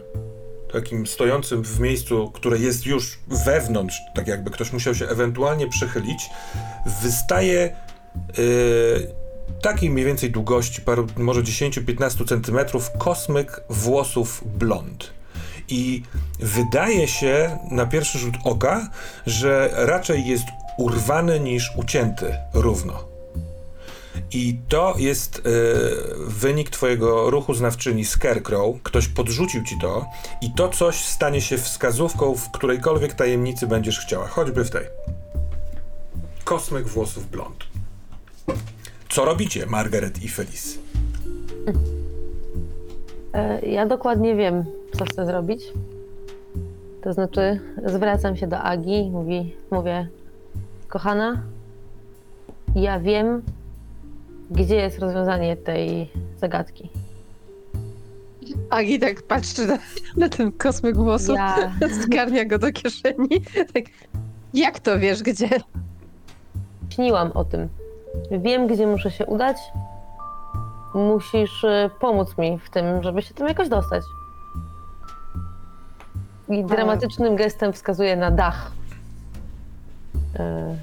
takim 0.73 1.07
stojącym 1.07 1.63
w 1.63 1.81
miejscu, 1.81 2.31
które 2.35 2.59
jest 2.59 2.87
już 2.87 3.19
wewnątrz, 3.47 4.01
tak 4.15 4.27
jakby 4.27 4.51
ktoś 4.51 4.73
musiał 4.73 4.95
się 4.95 5.09
ewentualnie 5.09 5.69
przychylić, 5.69 6.31
wystaje 7.03 7.77
y, 8.39 9.28
takiej 9.63 9.91
mniej 9.91 10.07
więcej 10.07 10.31
długości, 10.31 10.83
paru, 10.83 11.07
może 11.17 11.43
10-15 11.43 12.29
centymetrów, 12.29 12.91
kosmyk 12.99 13.61
włosów 13.71 14.45
blond. 14.59 15.13
I 15.69 16.03
wydaje 16.41 17.09
się 17.09 17.59
na 17.71 17.87
pierwszy 17.87 18.19
rzut 18.19 18.35
oka, 18.45 18.91
że 19.27 19.71
raczej 19.73 20.27
jest 20.27 20.45
urwany 20.79 21.41
niż 21.41 21.73
ucięty 21.77 22.35
równo. 22.55 23.09
I 24.33 24.59
to 24.69 24.95
jest 24.99 25.39
e, 25.39 25.41
wynik 26.27 26.71
twojego 26.71 27.31
ruchu 27.31 27.55
znawczyni 27.55 28.05
Scarecrow. 28.05 28.83
Ktoś 28.83 29.09
podrzucił 29.09 29.65
ci 29.65 29.79
to 29.81 30.07
i 30.43 30.53
to 30.55 30.69
coś 30.69 31.05
stanie 31.05 31.41
się 31.41 31.59
wskazówką 31.59 32.35
w 32.35 32.51
którejkolwiek 32.51 33.15
tajemnicy 33.15 33.67
będziesz 33.67 34.01
chciała, 34.01 34.27
choćby 34.27 34.65
w 34.65 34.71
tej. 34.71 34.87
Kosmyk 36.45 36.87
włosów 36.89 37.31
blond. 37.31 37.65
Co 39.09 39.25
robicie, 39.25 39.67
Margaret 39.67 40.23
i 40.23 40.29
Felice? 40.29 40.79
E, 43.35 43.67
Ja 43.67 43.87
dokładnie 43.87 44.37
wiem, 44.37 44.65
co 44.99 45.05
chcę 45.05 45.27
zrobić. 45.27 45.63
To 47.03 47.13
znaczy, 47.13 47.61
zwracam 47.87 48.37
się 48.37 48.47
do 48.47 48.59
Agi 48.59 49.07
i 49.07 49.11
mówi, 49.11 49.55
mówię, 49.71 50.09
kochana, 50.89 51.43
ja 52.75 53.01
wiem, 53.01 53.43
gdzie 54.51 54.77
jest 54.77 54.99
rozwiązanie 54.99 55.57
tej 55.57 56.11
zagadki. 56.41 56.91
Agi 58.71 58.99
tak 58.99 59.23
patrzy 59.23 59.67
na, 59.67 59.79
na 60.17 60.29
ten 60.29 60.53
kosmyk 60.53 60.97
włosów, 60.97 61.37
Ja, 61.37 61.73
zgarnia 62.03 62.45
go 62.45 62.59
do 62.59 62.73
kieszeni. 62.73 63.29
Tak, 63.75 63.85
jak 64.55 64.81
to 64.81 64.99
wiesz, 64.99 65.23
gdzie? 65.23 65.49
śniłam 66.91 67.33
o 67.33 67.45
tym. 67.45 67.69
Wiem, 68.31 68.67
gdzie 68.67 68.87
muszę 68.87 69.11
się 69.11 69.27
udać. 69.27 69.57
Musisz 70.95 71.65
e, 71.65 71.91
pomóc 72.01 72.39
mi 72.39 72.59
w 72.59 72.71
tym, 72.71 73.03
żeby 73.03 73.23
się 73.23 73.35
tam 73.35 73.49
jakoś 73.49 73.69
dostać. 73.69 74.05
I 76.49 76.65
dramatycznym 76.65 77.37
gestem 77.37 77.73
wskazuje 77.73 78.17
na 78.17 78.31
dach 78.31 78.73
e, 80.39 80.77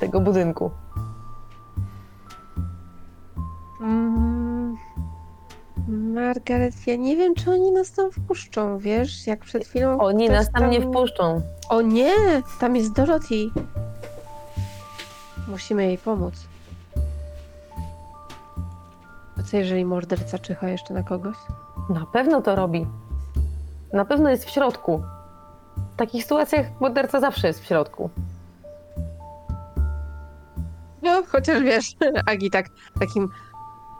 tego 0.00 0.20
budynku. 0.20 0.70
Mm, 3.80 4.76
Margaret, 5.88 6.86
ja 6.86 6.96
nie 6.96 7.16
wiem, 7.16 7.34
czy 7.34 7.50
oni 7.50 7.72
nas 7.72 7.92
tam 7.92 8.10
wpuszczą, 8.12 8.78
wiesz? 8.78 9.26
Jak 9.26 9.40
przed 9.40 9.64
chwilą. 9.64 9.98
Oni 9.98 10.24
ktoś 10.24 10.38
nas 10.38 10.52
tam 10.52 10.70
nie 10.70 10.80
wpuszczą. 10.80 11.40
O 11.68 11.82
nie! 11.82 12.12
Tam 12.60 12.76
jest 12.76 12.92
Dorothy. 12.92 13.50
Musimy 15.50 15.84
jej 15.86 15.98
pomóc. 15.98 16.34
A 19.38 19.42
co 19.42 19.56
jeżeli 19.56 19.84
morderca 19.84 20.38
czyha 20.38 20.68
jeszcze 20.68 20.94
na 20.94 21.02
kogoś? 21.02 21.36
Na 21.90 22.06
pewno 22.06 22.42
to 22.42 22.56
robi. 22.56 22.86
Na 23.92 24.04
pewno 24.04 24.30
jest 24.30 24.44
w 24.44 24.50
środku. 24.50 25.02
W 25.92 25.96
takich 25.96 26.22
sytuacjach 26.22 26.66
morderca 26.80 27.20
zawsze 27.20 27.46
jest 27.46 27.60
w 27.60 27.66
środku. 27.66 28.10
No, 31.02 31.22
chociaż 31.28 31.62
wiesz, 31.62 31.96
Agi 32.30 32.50
tak 32.50 32.66
takim 33.00 33.28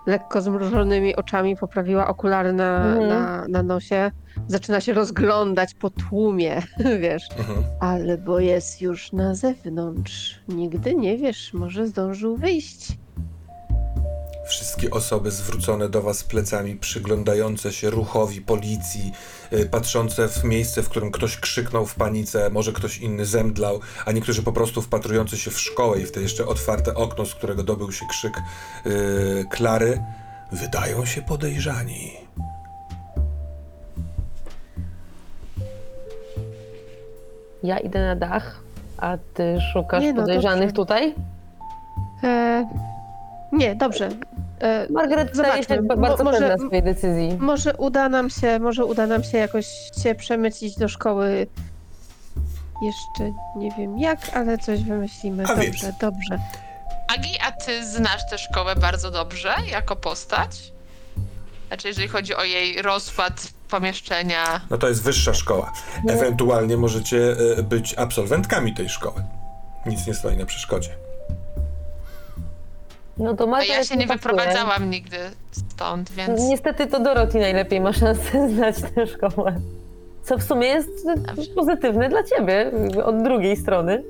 lekko 0.06 0.40
zmrużonymi 0.42 1.16
oczami 1.16 1.56
poprawiła 1.56 2.06
okulary 2.08 2.52
na, 2.52 2.86
Mhm. 2.86 3.08
na, 3.08 3.46
na 3.48 3.62
nosie. 3.62 4.10
Zaczyna 4.48 4.80
się 4.80 4.92
rozglądać 4.92 5.74
po 5.74 5.90
tłumie, 5.90 6.62
wiesz. 7.02 7.28
Mhm. 7.38 7.58
Ale 7.80 8.18
bo 8.18 8.40
jest 8.40 8.82
już 8.82 9.12
na 9.12 9.34
zewnątrz. 9.34 10.40
Nigdy 10.48 10.94
nie 10.94 11.18
wiesz, 11.18 11.52
może 11.54 11.86
zdążył 11.86 12.36
wyjść. 12.36 12.98
Wszystkie 14.50 14.90
osoby 14.90 15.30
zwrócone 15.30 15.88
do 15.88 16.02
was 16.02 16.24
plecami, 16.24 16.76
przyglądające 16.76 17.72
się 17.72 17.90
ruchowi 17.90 18.40
policji, 18.40 19.12
y, 19.52 19.66
patrzące 19.66 20.28
w 20.28 20.44
miejsce, 20.44 20.82
w 20.82 20.88
którym 20.88 21.10
ktoś 21.10 21.36
krzyknął 21.36 21.86
w 21.86 21.94
panice, 21.94 22.50
może 22.50 22.72
ktoś 22.72 22.98
inny 22.98 23.26
zemdlał, 23.26 23.80
a 24.06 24.12
niektórzy 24.12 24.42
po 24.42 24.52
prostu 24.52 24.82
wpatrujący 24.82 25.36
się 25.38 25.50
w 25.50 25.60
szkołę 25.60 26.00
i 26.00 26.04
w 26.06 26.12
te 26.12 26.20
jeszcze 26.20 26.46
otwarte 26.46 26.94
okno, 26.94 27.26
z 27.26 27.34
którego 27.34 27.62
dobył 27.62 27.92
się 27.92 28.06
krzyk 28.06 28.36
y, 28.86 29.44
Klary, 29.50 30.02
wydają 30.52 31.06
się 31.06 31.22
podejrzani. 31.22 32.12
Ja 37.62 37.78
idę 37.78 38.00
na 38.06 38.16
dach, 38.16 38.60
a 38.98 39.18
ty 39.34 39.58
szukasz 39.72 40.02
Nie 40.02 40.12
no, 40.12 40.20
podejrzanych 40.20 40.72
dobrze. 40.72 40.76
tutaj? 40.76 41.14
E, 42.24 42.68
nie, 43.52 43.74
dobrze. 43.74 44.08
E, 44.60 44.86
Margaret 44.92 45.36
wydaje 45.36 45.64
się 45.64 45.82
bardzo 45.82 46.24
Mo- 46.24 46.30
może- 46.30 46.38
pewna 46.48 46.66
swojej 46.66 46.82
decyzji. 46.82 47.36
Może 47.38 47.76
uda 47.76 48.08
nam 48.08 48.30
się, 48.30 48.58
może 48.58 48.84
uda 48.84 49.06
nam 49.06 49.24
się 49.24 49.38
jakoś 49.38 49.66
się 50.02 50.14
przemycić 50.14 50.76
do 50.76 50.88
szkoły. 50.88 51.46
Jeszcze 52.82 53.32
nie 53.56 53.70
wiem 53.78 53.98
jak, 53.98 54.18
ale 54.34 54.58
coś 54.58 54.82
wymyślimy. 54.82 55.44
A 55.44 55.46
dobrze, 55.56 55.86
więc. 55.86 55.98
dobrze. 56.00 56.38
Agi, 57.18 57.38
a 57.48 57.52
ty 57.52 57.86
znasz 57.86 58.30
tę 58.30 58.38
szkołę 58.38 58.76
bardzo 58.76 59.10
dobrze 59.10 59.54
jako 59.70 59.96
postać? 59.96 60.72
Znaczy, 61.68 61.88
jeżeli 61.88 62.08
chodzi 62.08 62.34
o 62.34 62.44
jej 62.44 62.82
rozkład 62.82 63.46
pomieszczenia. 63.70 64.60
No 64.70 64.78
to 64.78 64.88
jest 64.88 65.02
wyższa 65.02 65.34
szkoła. 65.34 65.72
Ewentualnie 66.08 66.76
możecie 66.76 67.36
e, 67.58 67.62
być 67.62 67.94
absolwentkami 67.94 68.74
tej 68.74 68.88
szkoły. 68.88 69.22
Nic 69.86 70.06
nie 70.06 70.14
stoi 70.14 70.36
na 70.36 70.46
przeszkodzie. 70.46 70.90
No 73.20 73.36
to 73.36 73.44
A 73.44 73.46
Margaret 73.46 73.76
ja 73.76 73.84
się 73.84 73.96
nie 73.96 74.06
wyprowadzałam 74.06 74.90
nigdy 74.90 75.16
stąd, 75.50 76.10
więc. 76.12 76.40
Niestety 76.40 76.86
to 76.86 77.00
Dorothy 77.00 77.38
najlepiej 77.38 77.80
ma 77.80 77.92
szansę 77.92 78.48
znać 78.54 78.76
tę 78.94 79.06
szkołę. 79.06 79.60
Co 80.22 80.38
w 80.38 80.42
sumie 80.42 80.66
jest 80.66 81.06
Dobrze. 81.26 81.54
pozytywne 81.54 82.08
dla 82.08 82.22
ciebie, 82.22 82.70
od 83.04 83.22
drugiej 83.22 83.56
strony. 83.56 84.02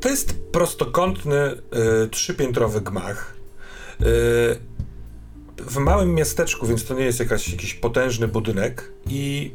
To 0.00 0.08
jest 0.08 0.34
prostokątny, 0.52 1.36
e, 1.36 1.54
trzypiętrowy 2.10 2.80
gmach. 2.80 3.34
E, 4.00 4.04
w 5.58 5.76
małym 5.76 6.14
miasteczku, 6.14 6.66
więc 6.66 6.84
to 6.84 6.94
nie 6.94 7.04
jest 7.04 7.20
jakaś, 7.20 7.48
jakiś 7.48 7.74
potężny 7.74 8.28
budynek 8.28 8.92
i 9.06 9.52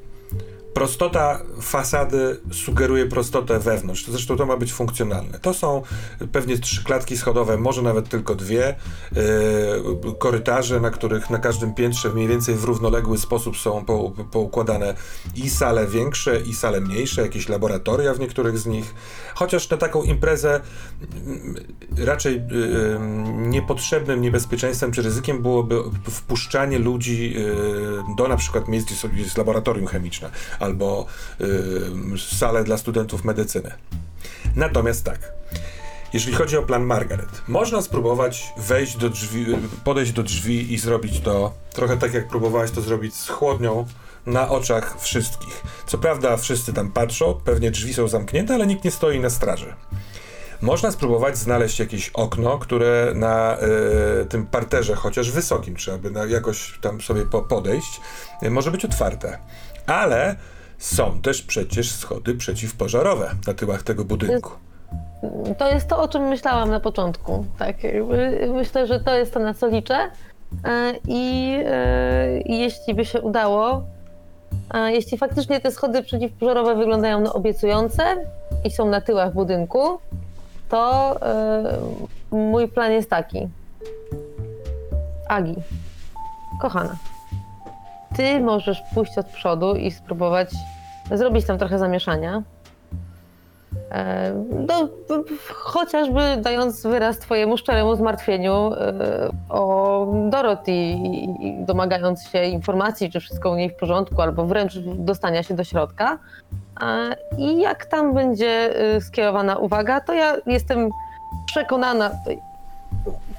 prostota 0.76 1.40
fasady 1.62 2.40
sugeruje 2.52 3.06
prostotę 3.06 3.60
wewnątrz. 3.60 4.06
Zresztą 4.08 4.38
to 4.38 4.46
ma 4.46 4.58
być 4.58 4.74
funkcjonalne. 4.74 5.40
To 5.40 5.54
są 5.54 5.82
pewnie 6.32 6.58
trzy 6.58 6.84
klatki 6.84 7.18
schodowe, 7.18 7.58
może 7.58 7.82
nawet 7.82 8.10
tylko 8.10 8.36
dwie, 8.36 8.68
e, 8.68 8.76
korytarze, 10.20 10.80
na 10.80 10.90
których 10.90 11.30
na 11.30 11.38
każdym 11.40 11.74
piętrze 11.74 12.10
mniej 12.10 12.28
więcej 12.28 12.56
w 12.56 12.64
równoległy 12.64 13.18
sposób 13.18 13.58
są 13.58 13.86
po, 13.86 14.12
poukładane 14.32 14.94
i 15.36 15.50
sale 15.50 15.88
większe, 15.88 16.40
i 16.40 16.54
sale 16.54 16.82
mniejsze, 16.82 17.22
jakieś 17.22 17.50
laboratoria 17.50 18.14
w 18.14 18.20
niektórych 18.20 18.58
z 18.58 18.66
nich. 18.66 18.94
Chociaż 19.36 19.70
na 19.70 19.78
taką 19.78 20.04
imprezę 20.04 20.62
mm, 21.02 21.56
raczej 21.98 22.36
y, 22.36 22.40
y, 22.40 23.00
niepotrzebnym 23.38 24.22
niebezpieczeństwem 24.22 24.92
czy 24.92 25.02
ryzykiem 25.02 25.42
byłoby 25.42 25.84
wpuszczanie 26.10 26.80
ludzi 26.80 27.34
y, 27.38 28.16
do 28.18 28.28
na 28.28 28.38
przykład 28.38 28.68
miejsc, 28.68 29.06
gdzie 29.14 29.22
jest 29.22 29.38
laboratorium 29.38 29.88
chemiczne 29.88 30.30
albo 30.66 31.06
y, 31.42 32.36
sale 32.38 32.64
dla 32.64 32.78
studentów 32.78 33.24
medycyny. 33.24 33.72
Natomiast 34.56 35.04
tak, 35.04 35.32
jeżeli 36.14 36.36
chodzi 36.36 36.58
o 36.58 36.64
plan 36.64 36.84
Margaret, 36.84 37.30
można 37.48 37.82
spróbować 37.82 38.54
wejść 38.58 38.98
do 38.98 39.10
drzwi, 39.10 39.46
podejść 39.84 40.12
do 40.12 40.24
drzwi 40.24 40.74
i 40.74 40.78
zrobić 40.78 41.20
to 41.20 41.54
trochę 41.74 41.98
tak, 41.98 42.14
jak 42.14 42.28
próbowałaś 42.28 42.72
to 42.72 42.82
zrobić 42.82 43.16
z 43.16 43.30
chłodnią 43.30 43.86
na 44.26 44.50
oczach 44.50 45.02
wszystkich. 45.02 45.64
Co 45.88 45.98
prawda 45.98 46.38
wszyscy 46.38 46.74
tam 46.74 46.92
patrzą, 46.92 47.42
pewnie 47.46 47.72
drzwi 47.72 47.94
są 47.94 48.08
zamknięte, 48.08 48.54
ale 48.54 48.68
nikt 48.68 48.84
nie 48.84 48.92
stoi 48.92 49.20
na 49.20 49.30
straży. 49.30 49.74
Można 50.62 50.92
spróbować 50.92 51.38
znaleźć 51.38 51.80
jakieś 51.80 52.10
okno, 52.10 52.58
które 52.58 53.12
na 53.16 53.58
e, 53.58 54.26
tym 54.26 54.46
parterze, 54.46 54.96
chociaż 54.96 55.32
wysokim, 55.32 55.76
trzeba 55.76 55.98
by 55.98 56.12
na, 56.12 56.26
jakoś 56.26 56.80
tam 56.82 57.02
sobie 57.02 57.26
po, 57.26 57.42
podejść, 57.42 58.02
e, 58.42 58.50
może 58.50 58.72
być 58.72 58.86
otwarte. 58.86 59.38
Ale 59.88 60.36
są 60.78 61.22
też 61.22 61.42
przecież 61.42 61.92
schody 61.92 62.36
przeciwpożarowe 62.36 63.32
na 63.48 63.54
tyłach 63.54 63.84
tego 63.84 64.06
budynku. 64.06 64.52
To 65.58 65.70
jest 65.70 65.88
to, 65.88 66.02
o 66.02 66.08
czym 66.08 66.24
myślałam 66.24 66.70
na 66.70 66.80
początku. 66.80 67.46
Tak, 67.60 67.76
myślę, 68.54 68.88
że 68.88 69.00
to 69.00 69.16
jest 69.16 69.34
to, 69.34 69.40
na 69.40 69.54
co 69.54 69.68
liczę. 69.68 69.98
E, 70.66 70.94
I 71.08 71.54
e, 71.66 72.42
jeśli 72.46 72.94
by 72.94 73.06
się 73.06 73.22
udało, 73.22 73.84
a 74.70 74.90
jeśli 74.90 75.18
faktycznie 75.18 75.60
te 75.60 75.72
schody 75.72 76.04
przeciwpożarowe 76.04 76.76
wyglądają 76.76 77.22
na 77.22 77.34
obiecujące 77.34 78.04
i 78.64 78.72
są 78.72 78.90
na 78.90 79.02
tyłach 79.02 79.34
budynku, 79.34 80.00
to 80.70 81.16
e, 81.22 81.78
mój 82.32 82.68
plan 82.68 82.92
jest 82.92 83.10
taki. 83.10 83.48
Agi, 85.28 85.56
kochana, 86.62 86.96
ty 88.16 88.40
możesz 88.40 88.84
pójść 88.94 89.18
od 89.18 89.26
przodu 89.26 89.76
i 89.76 89.92
spróbować 89.92 90.50
zrobić 91.12 91.46
tam 91.46 91.58
trochę 91.58 91.80
zamieszania. 91.80 92.44
E, 93.92 94.34
No, 94.68 94.88
chociażby 95.54 96.38
dając 96.42 96.84
wyraz 96.84 97.20
twojemu 97.20 97.58
szczeremu 97.58 97.96
zmartwieniu 97.96 98.74
e, 98.74 98.94
o 99.50 100.08
Dorothy 100.30 100.72
i 100.72 101.56
domagając 101.60 102.28
się 102.28 102.44
informacji, 102.44 103.12
czy 103.12 103.20
wszystko 103.20 103.52
u 103.52 103.56
niej 103.56 103.70
w 103.70 103.76
porządku, 103.76 104.22
albo 104.22 104.46
wręcz 104.46 104.78
dostania 104.80 105.44
się 105.44 105.54
do 105.54 105.64
środka. 105.64 106.18
E, 106.82 107.16
I 107.38 107.60
jak 107.60 107.86
tam 107.86 108.14
będzie 108.14 108.74
skierowana 109.00 109.58
uwaga, 109.58 110.02
to 110.02 110.14
ja 110.14 110.38
jestem 110.46 110.90
przekonana, 111.46 112.12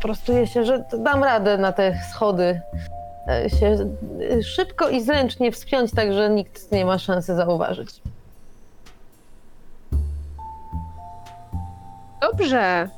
prostuję 0.02 0.46
się, 0.46 0.64
że 0.64 0.84
dam 0.98 1.24
radę 1.24 1.58
na 1.58 1.72
te 1.72 1.94
schody 2.12 2.60
się 3.60 3.66
e, 4.30 4.42
szybko 4.42 4.88
i 4.88 5.02
zręcznie 5.02 5.52
wspiąć, 5.52 5.90
tak 5.90 6.12
że 6.12 6.30
nikt 6.30 6.72
nie 6.72 6.84
ma 6.84 6.98
szansy 6.98 7.34
zauważyć. 7.34 8.00
Dobrze. 12.20 12.88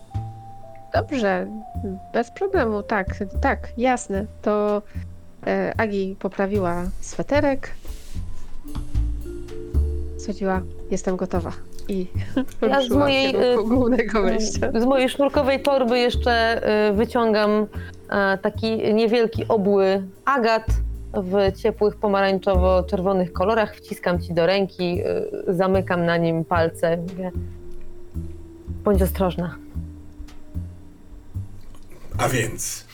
Dobrze. 0.94 1.46
Bez 2.12 2.30
problemu, 2.30 2.82
tak, 2.82 3.06
tak, 3.40 3.68
jasne. 3.78 4.26
To 4.42 4.82
e, 5.46 5.72
Agi 5.76 6.16
poprawiła 6.18 6.84
sweterek. 7.00 7.70
Stwierdziła, 10.18 10.62
jestem 10.90 11.16
gotowa. 11.16 11.52
I 11.88 12.06
Ja 12.70 12.82
z 12.82 12.90
mojej, 12.90 13.34
głównego 13.64 14.22
wejścia. 14.22 14.72
Z 14.80 14.84
mojej 14.84 15.08
sznurkowej 15.08 15.62
torby 15.62 15.98
jeszcze 15.98 16.62
wyciągam 16.94 17.50
e, 17.50 17.66
taki 18.42 18.94
niewielki 18.94 19.48
obły 19.48 20.02
agat 20.24 20.66
w 21.14 21.56
ciepłych 21.56 21.96
pomarańczowo-czerwonych 21.96 23.32
kolorach. 23.32 23.76
Wciskam 23.76 24.22
ci 24.22 24.34
do 24.34 24.46
ręki, 24.46 25.00
y, 25.48 25.54
zamykam 25.54 26.06
na 26.06 26.16
nim 26.16 26.44
palce. 26.44 26.98
Bądź 28.84 29.02
ostrożna. 29.02 29.56
A 32.18 32.28
więc, 32.28 32.86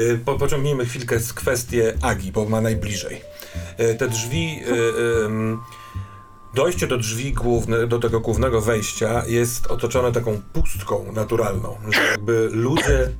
y, 0.00 0.18
po, 0.24 0.38
pociągnijmy 0.38 0.84
chwilkę 0.84 1.18
z 1.18 1.32
kwestię 1.32 1.92
Agi, 2.02 2.32
bo 2.32 2.44
ma 2.44 2.60
najbliżej. 2.60 3.20
Te 3.98 4.08
drzwi, 4.08 4.62
dojście 6.54 6.86
do 6.86 6.98
drzwi 6.98 7.32
główne, 7.32 7.86
do 7.86 7.98
tego 7.98 8.20
głównego 8.20 8.60
wejścia 8.60 9.22
jest 9.26 9.66
otoczone 9.66 10.12
taką 10.12 10.40
pustką 10.52 11.12
naturalną, 11.12 11.76
że 11.88 12.04
jakby 12.04 12.48
ludzie 12.52 13.10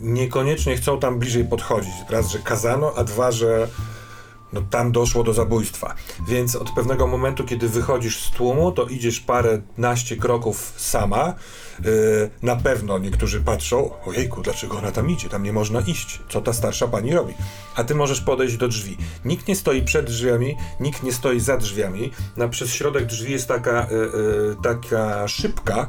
niekoniecznie 0.00 0.76
chcą 0.76 1.00
tam 1.00 1.18
bliżej 1.18 1.44
podchodzić. 1.44 1.92
Raz, 2.10 2.30
że 2.30 2.38
kazano, 2.38 2.92
a 2.96 3.04
dwa, 3.04 3.32
że 3.32 3.68
no, 4.52 4.62
tam 4.70 4.92
doszło 4.92 5.24
do 5.24 5.34
zabójstwa. 5.34 5.94
Więc 6.28 6.56
od 6.56 6.70
pewnego 6.70 7.06
momentu, 7.06 7.44
kiedy 7.44 7.68
wychodzisz 7.68 8.22
z 8.22 8.30
tłumu, 8.30 8.72
to 8.72 8.84
idziesz 8.86 9.20
parę 9.20 9.60
naście 9.78 10.16
kroków 10.16 10.72
sama. 10.76 11.34
Yy, 11.84 12.30
na 12.42 12.56
pewno 12.56 12.98
niektórzy 12.98 13.40
patrzą, 13.40 13.90
ojejku, 14.06 14.42
dlaczego 14.42 14.78
ona 14.78 14.92
tam 14.92 15.10
idzie? 15.10 15.28
Tam 15.28 15.42
nie 15.42 15.52
można 15.52 15.80
iść. 15.80 16.20
Co 16.28 16.40
ta 16.40 16.52
starsza 16.52 16.88
pani 16.88 17.14
robi? 17.14 17.34
A 17.76 17.84
ty 17.84 17.94
możesz 17.94 18.20
podejść 18.20 18.56
do 18.56 18.68
drzwi. 18.68 18.96
Nikt 19.24 19.48
nie 19.48 19.56
stoi 19.56 19.82
przed 19.82 20.06
drzwiami, 20.06 20.56
nikt 20.80 21.02
nie 21.02 21.12
stoi 21.12 21.40
za 21.40 21.56
drzwiami. 21.56 22.10
Na, 22.36 22.48
przez 22.48 22.74
środek 22.74 23.06
drzwi 23.06 23.32
jest 23.32 23.48
taka, 23.48 23.86
yy, 23.90 23.98
yy, 23.98 24.56
taka 24.62 25.28
szybka 25.28 25.88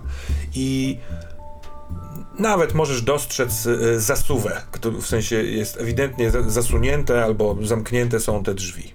i 0.55 0.97
nawet 2.39 2.73
możesz 2.73 3.01
dostrzec 3.01 3.65
y, 3.65 3.99
zasuwę, 3.99 4.61
który 4.71 4.97
w 4.97 5.07
sensie 5.07 5.35
jest 5.43 5.77
ewidentnie 5.81 6.31
za- 6.31 6.49
zasunięte 6.49 7.23
albo 7.23 7.57
zamknięte 7.61 8.19
są 8.19 8.43
te 8.43 8.53
drzwi. 8.53 8.93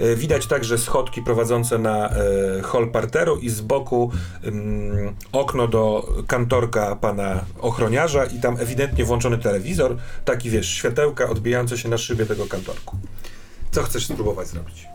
Y, 0.00 0.16
Widać 0.16 0.46
także 0.46 0.78
schodki 0.78 1.22
prowadzące 1.22 1.78
na 1.78 2.10
e, 2.10 2.14
hol 2.62 2.90
parteru 2.90 3.36
i 3.36 3.50
z 3.50 3.60
boku 3.60 4.10
okno 5.32 5.68
do 5.68 6.08
kantorka 6.26 6.96
pana 6.96 7.44
ochroniarza 7.60 8.24
i 8.24 8.40
tam 8.40 8.56
ewidentnie 8.60 9.04
włączony 9.04 9.38
telewizor, 9.38 9.96
taki 10.24 10.50
wiesz, 10.50 10.68
światełka 10.68 11.28
odbijające 11.28 11.78
się 11.78 11.88
na 11.88 11.98
szybie 11.98 12.26
tego 12.26 12.46
kantorku. 12.46 12.96
Co 13.70 13.82
chcesz 13.82 14.06
spróbować 14.06 14.48
zrobić? 14.48 14.86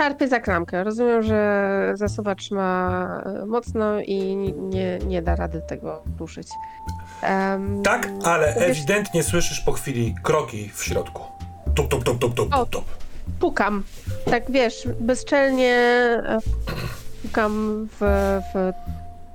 Szarpie 0.00 0.28
za 0.28 0.40
klamkę. 0.40 0.84
Rozumiem, 0.84 1.22
że 1.22 1.92
zasuwacz 1.94 2.50
ma 2.50 3.22
e, 3.42 3.46
mocno 3.46 4.00
i 4.00 4.36
nie, 4.56 4.98
nie 4.98 5.22
da 5.22 5.36
rady 5.36 5.60
tego 5.68 6.02
ruszyć. 6.18 6.48
Em, 7.22 7.82
Tak, 7.82 8.08
ale 8.24 8.54
wiesz- 8.54 8.62
ewidentnie 8.70 9.22
słyszysz 9.22 9.60
po 9.60 9.72
chwili 9.72 10.14
kroki 10.22 10.70
w 10.74 10.84
środku. 10.84 11.22
Tup, 11.74 11.88
tup, 11.88 12.04
tup, 12.04 12.24
O. 12.24 12.28
tup, 12.28 12.70
tup. 12.70 12.84
Pukam. 13.40 13.82
Tak 14.30 14.50
wiesz, 14.50 14.88
bezczelnie 15.00 15.74
e, 16.26 16.38
pukam 17.22 17.86
w, 18.00 18.04
w 18.54 18.72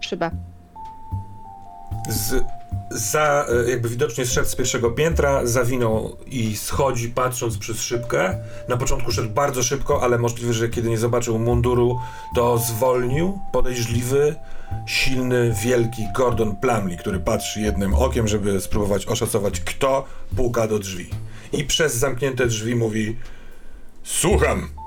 szybę. 0.05 0.31
Z, 2.09 2.43
za, 2.91 3.45
e, 3.65 3.69
jakby 3.69 3.89
widocznie 3.89 4.25
zszedł 4.25 4.47
z 4.47 4.55
pierwszego 4.55 4.91
piętra, 4.91 5.45
zawinął 5.45 6.17
i 6.27 6.57
schodzi 6.57 7.09
patrząc 7.09 7.57
przez 7.57 7.81
szybkę. 7.81 8.37
Na 8.69 8.77
początku 8.77 9.11
szedł 9.11 9.29
bardzo 9.29 9.63
szybko, 9.63 10.01
ale 10.01 10.17
możliwe, 10.17 10.53
że 10.53 10.69
kiedy 10.69 10.89
nie 10.89 10.97
zobaczył 10.97 11.39
munduru, 11.39 11.99
to 12.35 12.57
zwolnił. 12.57 13.39
Podejrzliwy, 13.51 14.35
silny, 14.85 15.55
wielki 15.63 16.03
Gordon 16.15 16.55
Plumley, 16.55 16.97
który 16.97 17.19
patrzy 17.19 17.61
jednym 17.61 17.93
okiem, 17.93 18.27
żeby 18.27 18.61
spróbować 18.61 19.05
oszacować, 19.05 19.59
kto 19.59 20.05
puka 20.35 20.67
do 20.67 20.79
drzwi. 20.79 21.09
I 21.53 21.63
przez 21.63 21.95
zamknięte 21.95 22.47
drzwi 22.47 22.75
mówi: 22.75 23.17
Słucham! 24.03 24.84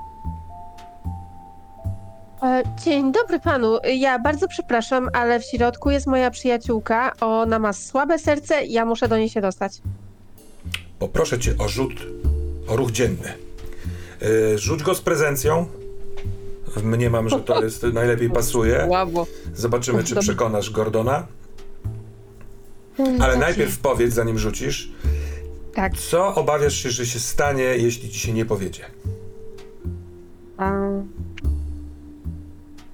E, 2.43 2.63
Dzień 2.85 3.13
dobry 3.13 3.41
panu. 3.41 3.79
Ja 3.97 4.19
bardzo 4.19 4.49
przepraszam, 4.49 5.09
ale 5.13 5.41
w 5.41 5.45
środku 5.45 5.91
jest 5.91 6.07
moja 6.07 6.31
przyjaciółka. 6.31 7.13
Ona 7.21 7.59
ma 7.59 7.73
słabe 7.73 8.19
serce 8.19 8.65
i 8.65 8.73
ja 8.73 8.85
muszę 8.85 9.09
do 9.09 9.19
niej 9.19 9.29
się 9.29 9.41
dostać. 9.41 9.73
Poproszę 10.99 11.39
cię 11.39 11.55
o 11.59 11.69
rzut, 11.69 11.93
o 12.69 12.77
ruch 12.77 12.91
dzienny. 12.91 13.33
Yy, 14.21 14.59
rzuć 14.59 14.83
go 14.83 14.95
z 14.95 15.01
prezencją. 15.01 15.67
Mniemam, 16.83 17.29
że 17.29 17.41
to 17.41 17.65
jest 17.65 17.83
najlepiej 17.83 18.31
pasuje. 18.31 18.87
Łabo. 18.89 19.27
Zobaczymy, 19.55 20.05
czy 20.05 20.17
przekonasz 20.17 20.71
Gordona. 20.71 21.27
Ale 23.21 23.37
najpierw 23.37 23.79
powiedz, 23.79 24.15
zanim 24.15 24.39
rzucisz, 24.39 24.93
Tak. 25.75 25.93
co 25.97 26.35
obawiasz 26.35 26.75
się, 26.75 26.91
że 26.91 27.07
się 27.07 27.19
stanie, 27.19 27.63
jeśli 27.63 28.11
ci 28.11 28.21
się 28.21 28.33
nie 28.33 28.45
powiedzie? 28.45 28.85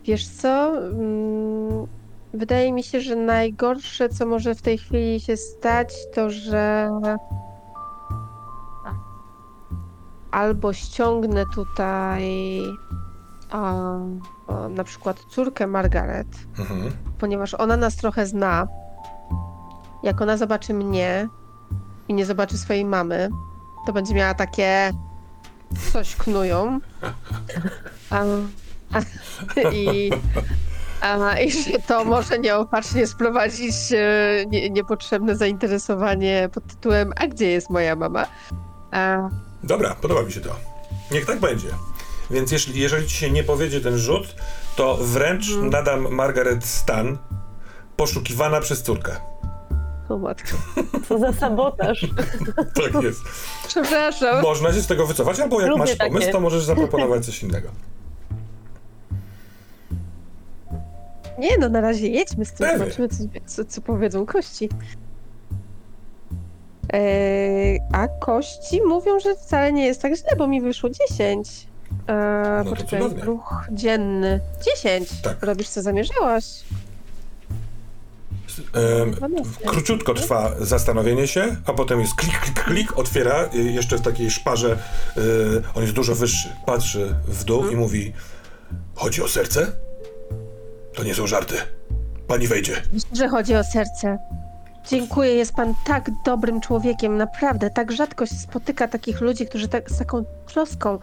Wiesz 0.04 0.28
co? 0.28 0.78
Mm, 0.78 1.86
Wydaje 2.34 2.72
mi 2.72 2.82
się, 2.82 3.00
że 3.00 3.16
najgorsze, 3.16 4.08
co 4.08 4.26
może 4.26 4.54
w 4.54 4.62
tej 4.62 4.78
chwili 4.78 5.20
się 5.20 5.36
stać, 5.36 5.94
to 6.14 6.30
że 6.30 6.90
albo 10.30 10.72
ściągnę 10.72 11.44
tutaj 11.54 12.60
a, 13.50 13.74
a, 14.48 14.68
na 14.68 14.84
przykład 14.84 15.20
córkę 15.30 15.66
Margaret, 15.66 16.26
Mhm. 16.58 16.92
ponieważ 17.18 17.54
ona 17.54 17.76
nas 17.76 17.96
trochę 17.96 18.26
zna. 18.26 18.66
Jak 20.02 20.20
ona 20.22 20.36
zobaczy 20.36 20.74
mnie 20.74 21.28
i 22.08 22.14
nie 22.14 22.26
zobaczy 22.26 22.58
swojej 22.58 22.84
mamy, 22.84 23.28
to 23.86 23.92
będzie 23.92 24.14
miała 24.14 24.34
takie 24.34 24.92
coś 25.92 26.16
knują. 26.16 26.80
A, 28.10 28.16
a, 28.16 28.24
i, 29.72 30.10
a, 31.00 31.38
I 31.40 31.52
że 31.52 31.78
to 31.86 32.04
może 32.04 32.38
nieopatrznie 32.38 33.06
sprowadzić 33.06 33.74
e, 33.92 34.44
nie, 34.48 34.70
niepotrzebne 34.70 35.36
zainteresowanie 35.36 36.48
pod 36.52 36.66
tytułem 36.66 37.12
A 37.16 37.26
gdzie 37.26 37.46
jest 37.50 37.70
moja 37.70 37.96
mama? 37.96 38.26
A, 38.92 39.28
Dobra, 39.62 39.94
podoba 39.94 40.22
mi 40.22 40.32
się 40.32 40.40
to. 40.40 40.56
Niech 41.10 41.26
tak 41.26 41.40
będzie. 41.40 41.68
Więc 42.30 42.52
jeśli, 42.52 42.80
jeżeli 42.80 43.06
ci 43.08 43.16
się 43.16 43.30
nie 43.30 43.44
powiedzie 43.44 43.80
ten 43.80 43.98
rzut, 43.98 44.34
to 44.76 44.96
wręcz 45.00 45.48
Mhm. 45.50 45.70
nadam 45.70 46.08
Margaret 46.14 46.64
stan 46.64 47.18
poszukiwana 47.96 48.60
przez 48.60 48.82
córkę. 48.82 49.16
o 50.08 50.18
matko. 50.18 50.56
Co 51.08 51.18
za 51.18 51.32
sabotaż. 51.32 52.06
Tak 52.82 53.02
jest. 53.02 53.20
Przepraszam. 53.68 54.42
Można 54.42 54.72
się 54.72 54.80
z 54.82 54.86
tego 54.86 55.06
wycofać, 55.06 55.40
albo 55.40 55.60
jak 55.60 55.70
Lubię 55.70 55.78
masz 55.80 55.96
takie. 55.96 56.10
pomysł, 56.10 56.32
to 56.32 56.40
możesz 56.40 56.64
zaproponować 56.64 57.26
coś 57.26 57.42
innego. 57.42 57.68
Nie 61.38 61.58
no, 61.58 61.68
na 61.68 61.80
razie 61.80 62.08
jedźmy 62.08 62.44
z 62.44 62.52
tym, 62.52 62.78
zobaczymy 62.78 63.08
co, 63.08 63.16
co, 63.46 63.64
co 63.64 63.80
powiedzą 63.80 64.26
kości. 64.26 64.68
Eee, 66.92 67.80
a 67.92 68.08
kości 68.08 68.82
mówią, 68.82 69.20
że 69.20 69.34
wcale 69.36 69.72
nie 69.72 69.86
jest 69.86 70.02
tak 70.02 70.16
źle, 70.16 70.36
bo 70.38 70.46
mi 70.46 70.60
wyszło 70.60 70.90
10. 70.90 71.66
Eee, 72.08 72.16
No 72.58 72.64
to 72.64 72.70
poczekaj, 72.70 73.00
cudownie. 73.00 73.24
ruch 73.24 73.66
dzienny. 73.72 74.40
10! 74.76 75.08
Tak. 75.22 75.42
Robisz 75.42 75.68
co 75.68 75.82
zamierzałaś. 75.82 76.44
Em, 79.02 79.10
12. 79.10 79.50
Króciutko 79.66 80.14
trwa 80.14 80.50
zastanowienie 80.60 81.26
się, 81.26 81.56
a 81.66 81.72
potem 81.72 82.00
jest 82.00 82.14
klik, 82.14 82.38
klik, 82.40 82.64
klik, 82.64 82.98
otwiera, 82.98 83.48
y, 83.54 83.58
jeszcze 83.62 83.96
w 83.98 84.00
takiej 84.00 84.30
szparze, 84.30 84.78
y, 85.16 85.20
on 85.74 85.82
jest 85.82 85.94
dużo 85.94 86.14
wyższy, 86.14 86.48
patrzy 86.66 87.14
w 87.26 87.44
dół 87.44 87.68
i 87.68 87.76
mówi 87.76 88.12
Chodzi 88.94 89.22
o 89.22 89.28
serce? 89.28 89.72
To 90.94 91.04
nie 91.04 91.14
są 91.14 91.26
żarty. 91.26 91.54
Pani 92.26 92.46
wejdzie. 92.46 92.82
Myślę, 92.92 93.08
że 93.16 93.28
chodzi 93.28 93.54
o 93.56 93.64
serce. 93.64 94.18
Dziękuję, 94.88 95.34
jest 95.34 95.52
pan 95.54 95.74
tak 95.86 96.10
dobrym 96.24 96.60
człowiekiem, 96.60 97.16
naprawdę. 97.16 97.70
Tak 97.70 97.92
rzadko 97.92 98.26
się 98.26 98.34
spotyka 98.34 98.88
takich 98.88 99.20
ludzi, 99.20 99.46
którzy 99.46 99.68
tak, 99.68 99.90
z 99.90 99.98
taką 99.98 100.24
troską. 100.46 100.98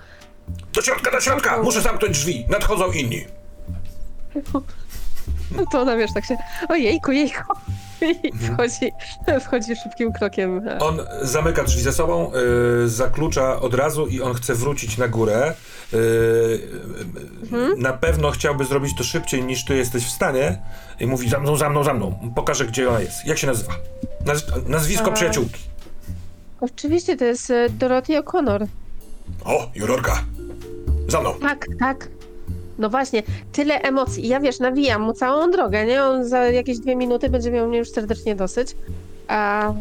Do 0.74 0.82
środka, 0.82 1.12
do 1.12 1.22
środka! 1.22 1.64
Muszę 1.64 1.82
zamknąć 1.82 2.18
drzwi, 2.20 2.46
nadchodzą 2.50 2.92
inni. 2.92 3.26
No 5.58 5.66
to 5.72 5.82
ona 5.82 5.98
wiesz, 5.98 6.14
tak 6.14 6.26
się. 6.26 6.38
Ojejku, 6.70 7.12
jejku. 7.12 7.54
I 8.02 8.32
wchodzi, 8.38 8.92
wchodzi 9.42 9.76
szybkim 9.76 10.12
krokiem. 10.14 10.62
On 10.80 11.00
zamyka 11.22 11.64
drzwi 11.64 11.82
za 11.82 11.92
sobą, 11.92 12.32
y, 12.86 12.90
zaklucza 12.90 13.60
od 13.60 13.74
razu 13.74 14.08
i 14.08 14.22
on 14.22 14.34
chce 14.34 14.56
wrócić 14.56 14.98
na 14.98 15.08
górę. 15.08 15.54
Y, 15.94 16.68
Na 17.78 17.94
pewno 17.94 18.32
chciałby 18.32 18.66
zrobić 18.66 18.96
to 18.98 19.04
szybciej 19.04 19.44
niż 19.44 19.66
ty 19.66 19.76
jesteś 19.76 20.06
w 20.06 20.10
stanie. 20.10 20.58
I 21.00 21.08
mówi 21.08 21.30
za 21.30 21.40
mną, 21.40 21.58
za 21.58 21.70
mną, 21.70 21.84
za 21.84 21.94
mną. 21.94 22.32
Pokażę, 22.36 22.66
gdzie 22.66 22.90
ona 22.90 23.00
jest. 23.00 23.26
Jak 23.26 23.38
się 23.38 23.48
nazywa? 23.48 23.74
Naz- 24.26 24.68
nazwisko 24.70 25.12
A. 25.12 25.14
przyjaciółki. 25.14 25.60
Oczywiście, 26.62 27.18
to 27.18 27.26
jest 27.26 27.52
e, 27.52 27.70
Dorothy 27.70 28.14
O'Connor. 28.14 28.66
O, 29.46 29.70
jurorka. 29.76 30.24
Za 31.08 31.22
mną. 31.22 31.34
Tak, 31.42 31.66
tak. 31.80 32.08
No 32.82 32.90
właśnie, 32.90 33.24
tyle 33.52 33.82
emocji. 33.82 34.28
Ja 34.28 34.40
wiesz, 34.40 34.60
nawijam 34.60 35.02
mu 35.02 35.14
całą 35.14 35.52
drogę, 35.52 35.86
nie? 35.86 36.04
On 36.04 36.26
za 36.26 36.46
jakieś 36.46 36.80
dwie 36.80 36.96
minuty 36.96 37.30
będzie 37.30 37.52
miał 37.52 37.68
mnie 37.68 37.78
już 37.78 37.90
serdecznie 37.90 38.36
dosyć. 38.36 38.76
A 39.28 39.74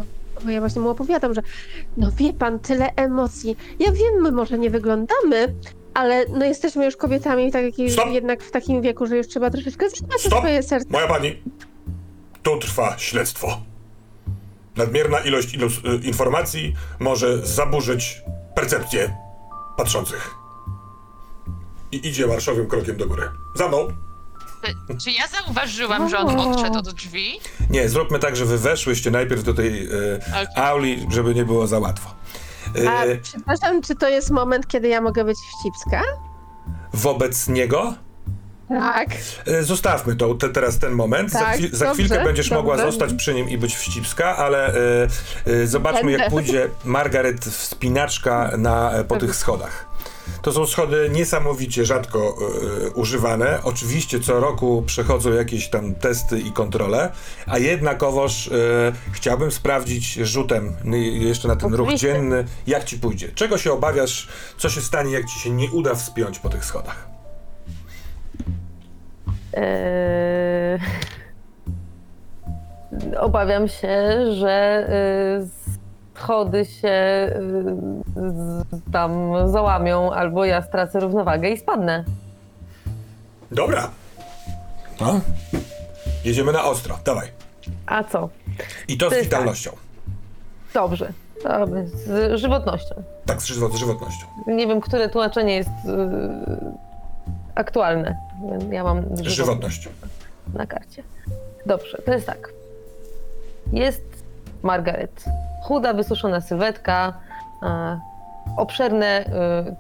bo 0.45 0.51
ja 0.51 0.61
właśnie 0.61 0.81
mu 0.83 0.89
opowiadam, 0.89 1.35
że 1.35 1.43
no 1.97 2.11
wie 2.17 2.33
pan, 2.33 2.59
tyle 2.59 2.95
emocji. 2.97 3.57
Ja 3.79 3.93
wiem, 3.93 4.23
my 4.23 4.33
może 4.33 4.59
nie 4.59 4.71
wyglądamy, 4.71 5.55
ale 5.95 6.25
no 6.29 6.45
jesteśmy 6.45 6.85
już 6.85 6.97
kobietami 6.97 7.53
tak, 7.53 7.79
jak- 7.79 8.13
jednak 8.13 8.43
w 8.43 8.51
takim 8.51 8.83
wieku, 8.83 9.07
że 9.07 9.17
już 9.17 9.29
trzeba 9.29 9.51
troszeczkę 9.51 9.87
Stop! 9.91 10.39
swoje 10.39 10.63
serce. 10.63 10.89
Moja 10.91 11.07
pani. 11.09 11.43
Tu 12.43 12.59
trwa 12.59 12.99
śledztwo. 12.99 13.61
Nadmierna 14.77 15.19
ilość 15.19 15.55
y, 15.55 15.59
informacji 16.07 16.75
może 17.01 17.47
zaburzyć 17.47 18.23
percepcję 18.55 19.17
patrzących. 19.77 20.40
I 21.93 22.09
idzie 22.09 22.27
marszowym 22.27 22.67
krokiem 22.67 22.97
do 22.97 23.07
góry. 23.07 23.23
Za 23.55 23.69
mną. 23.69 23.89
Czy, 24.89 24.97
czy 25.05 25.11
ja 25.11 25.23
zauważyłam, 25.27 26.09
że 26.11 26.19
on 26.19 26.41
odszedł 26.41 26.79
od 26.79 26.91
drzwi? 26.95 27.41
Nie, 27.71 27.89
zróbmy 27.89 28.19
tak, 28.19 28.37
że 28.37 28.45
wy 28.45 28.59
weszłyście 28.59 29.11
najpierw 29.11 29.45
do 29.45 29.55
tej 29.55 29.89
Okej. 29.89 30.47
auli, 30.65 31.07
żeby 31.11 31.35
nie 31.35 31.45
było 31.45 31.67
za 31.67 31.79
łatwo. 31.79 32.11
A 32.89 33.05
Y, 33.05 33.21
przepraszam, 33.23 33.83
czy 33.83 33.95
to 33.97 34.09
jest 34.09 34.31
moment, 34.31 34.67
kiedy 34.69 34.89
ja 34.89 35.01
mogę 35.01 35.25
być 35.25 35.39
wścibska? 35.39 36.03
wobec 36.95 37.49
niego 37.49 37.95
Tak. 38.69 39.09
y, 39.49 39.65
zostawmy 39.65 40.17
to 40.17 40.35
te, 40.35 40.49
teraz 40.49 40.79
ten 40.79 40.93
moment. 40.93 41.31
za, 41.31 41.39
Tak, 41.39 41.55
chwil, 41.57 41.71
za 41.73 41.85
dobrze, 41.87 42.05
chwilkę 42.05 42.25
będziesz 42.25 42.51
mogła 42.51 42.77
dobrze. 42.77 42.93
zostać 42.93 43.15
przy 43.15 43.35
nim 43.35 43.49
i 43.51 43.59
być 43.59 43.77
wścibska, 43.77 44.37
ale 44.37 44.75
y, 44.75 45.51
y, 45.51 45.67
zobaczmy, 45.67 46.11
jak 46.13 46.21
Będę. 46.21 46.31
pójdzie 46.37 46.69
Margaret 46.85 47.45
wspinaczka 47.45 48.51
na, 48.59 48.93
e, 48.93 49.05
po 49.05 49.17
tych 49.17 49.37
schodach. 49.37 49.90
To 50.43 50.53
są 50.53 50.67
schody 50.67 51.11
niesamowicie 51.13 51.85
rzadko 51.85 52.37
y, 52.87 52.91
używane. 52.91 53.59
Oczywiście 53.65 54.21
co 54.21 54.41
roku 54.41 54.83
przechodzą 54.87 55.33
jakieś 55.33 55.69
tam 55.69 55.95
testy 55.95 56.41
i 56.41 56.53
kontrole, 56.53 57.13
a 57.47 57.59
jednakowoż 57.59 58.47
y, 58.47 58.53
chciałbym 59.13 59.51
sprawdzić 59.51 60.15
rzutem 60.15 60.73
y, 60.95 60.99
jeszcze 60.99 61.49
na 61.49 61.57
ten 61.57 61.75
ruch 61.75 61.95
dzienny, 61.95 62.45
jak 62.67 62.85
ci 62.85 62.99
pójdzie. 62.99 63.29
Czego 63.35 63.59
się 63.59 63.73
obawiasz, 63.73 64.29
co 64.59 64.69
się 64.69 64.81
stanie, 64.81 65.13
jak 65.13 65.27
ci 65.27 65.41
się 65.41 65.51
nie 65.51 65.71
uda 65.71 65.95
wspiąć 65.95 66.39
po 66.39 66.49
tych 66.49 66.65
schodach? 66.65 67.09
Eee, 69.53 70.79
Obawiam 73.19 73.69
się, 73.69 74.25
że 74.41 74.87
y, 75.71 75.80
schody 76.25 76.65
się 76.65 76.89
y, 76.89 77.33
z- 78.17 78.65
tam 78.93 79.33
załamią, 79.51 80.13
albo 80.13 80.45
ja 80.45 80.63
stracę 80.63 81.01
równowagę 81.01 81.49
i 81.51 81.59
spadnę. 81.59 82.05
Dobra. 83.51 83.91
No. 85.01 85.21
Jedziemy 86.25 86.53
na 86.53 86.65
ostro, 86.65 86.99
dawaj. 87.05 87.29
A 87.87 88.05
co? 88.05 88.29
I 88.89 88.99
to 88.99 89.07
z 89.07 89.09
To 89.11 89.15
jest 89.17 89.27
witalnością. 89.29 89.71
Dobrze. 90.75 91.13
Dobrze. 91.45 91.87
Z 91.87 92.41
żywotnością. 92.41 92.95
Tak, 93.27 93.43
z 93.43 93.47
żywot- 93.47 93.73
z 93.73 93.77
żywotnością. 93.77 94.27
Nie 94.47 94.67
wiem, 94.67 94.81
które 94.81 95.09
tłumaczenie 95.09 95.57
jest 95.57 95.69
y, 95.71 95.73
aktualne. 97.55 98.17
Ja 98.71 98.85
mam 98.85 99.05
Żywotność. 99.23 99.89
na 100.55 100.67
karcie. 100.67 101.03
Dobrze, 101.67 101.99
to 102.07 102.13
jest 102.13 102.27
tak. 102.27 102.53
Jest 103.73 104.03
Margaret. 104.63 105.25
Chuda, 105.71 105.93
wysuszona 105.95 106.41
sylwetka, 106.41 107.13
e, 107.63 108.01
obszerne 108.57 109.07
e, 109.07 109.25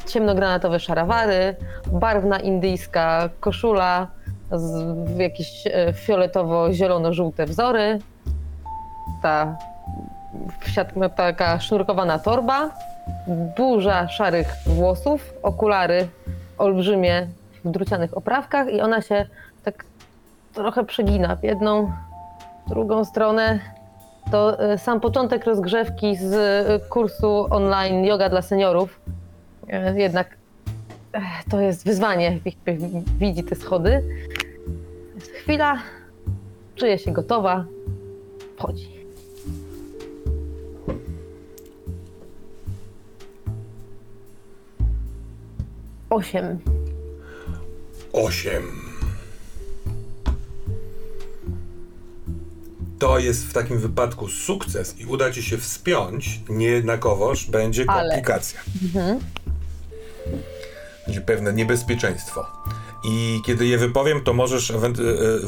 ciemnogranatowe 0.06 0.80
szarawary, 0.80 1.56
barwna 1.92 2.38
indyjska 2.38 3.28
koszula, 3.40 4.06
z, 4.52 5.18
jakieś 5.18 5.66
e, 5.66 5.92
fioletowo-zielono-żółte 5.92 7.46
wzory, 7.46 7.98
ta 9.22 9.56
taka 11.16 11.60
sznurkowana 11.60 12.18
torba, 12.18 12.70
duża 13.56 14.08
szarych 14.08 14.54
włosów, 14.66 15.34
okulary 15.42 16.08
olbrzymie 16.58 17.26
w 17.64 17.70
drucianych 17.70 18.16
oprawkach 18.16 18.72
i 18.72 18.80
ona 18.80 19.02
się 19.02 19.26
tak 19.64 19.84
trochę 20.54 20.84
przegina 20.84 21.36
w 21.36 21.44
jedną, 21.44 21.92
drugą 22.68 23.04
stronę. 23.04 23.79
To 24.30 24.60
e, 24.60 24.78
sam 24.78 25.00
początek 25.00 25.44
rozgrzewki 25.44 26.16
z 26.16 26.32
e, 26.34 26.88
kursu 26.88 27.46
online 27.50 28.04
yoga 28.04 28.28
dla 28.28 28.42
seniorów. 28.42 29.00
E, 29.68 30.00
Jednak 30.00 30.36
to 31.50 31.60
jest 31.60 31.84
wyzwanie, 31.84 32.38
widzi 33.18 33.44
te 33.44 33.56
schody. 33.56 34.02
Chwila, 35.42 35.78
czuje 36.76 36.98
się 36.98 37.12
gotowa, 37.12 37.64
wchodzi. 38.56 39.00
Osiem. 46.10 46.58
Osiem. 48.12 48.89
To 53.00 53.18
jest 53.18 53.46
w 53.46 53.52
takim 53.52 53.78
wypadku 53.78 54.28
sukces 54.28 54.98
i 54.98 55.06
uda 55.06 55.30
ci 55.30 55.42
się 55.42 55.58
wspiąć, 55.58 56.40
niejednakowoż 56.48 57.46
będzie 57.46 57.84
Ale. 57.88 58.08
komplikacja. 58.08 58.60
Będzie 61.06 61.20
pewne 61.20 61.52
niebezpieczeństwo. 61.52 62.46
I 63.04 63.40
kiedy 63.46 63.66
je 63.66 63.78
wypowiem, 63.78 64.20
to 64.20 64.32
możesz 64.32 64.70
e, 64.70 64.74
e, 64.74 64.90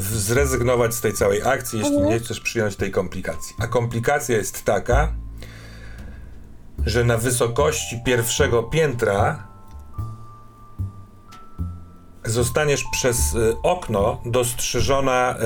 zrezygnować 0.01 0.95
z 0.95 1.01
tej 1.01 1.13
całej 1.13 1.43
akcji, 1.43 1.79
jeśli 1.79 1.99
nie 1.99 2.19
chcesz 2.19 2.41
przyjąć 2.41 2.77
tej 2.77 2.91
komplikacji. 2.91 3.57
A 3.59 3.67
komplikacja 3.67 4.37
jest 4.37 4.65
taka, 4.65 5.13
że 6.87 7.05
na 7.05 7.19
wysokości 7.19 8.01
pierwszego 8.05 8.63
piętra 8.63 9.52
zostaniesz 12.25 12.85
przez 12.93 13.35
y, 13.35 13.57
okno 13.63 14.21
dostrzeżona 14.25 15.37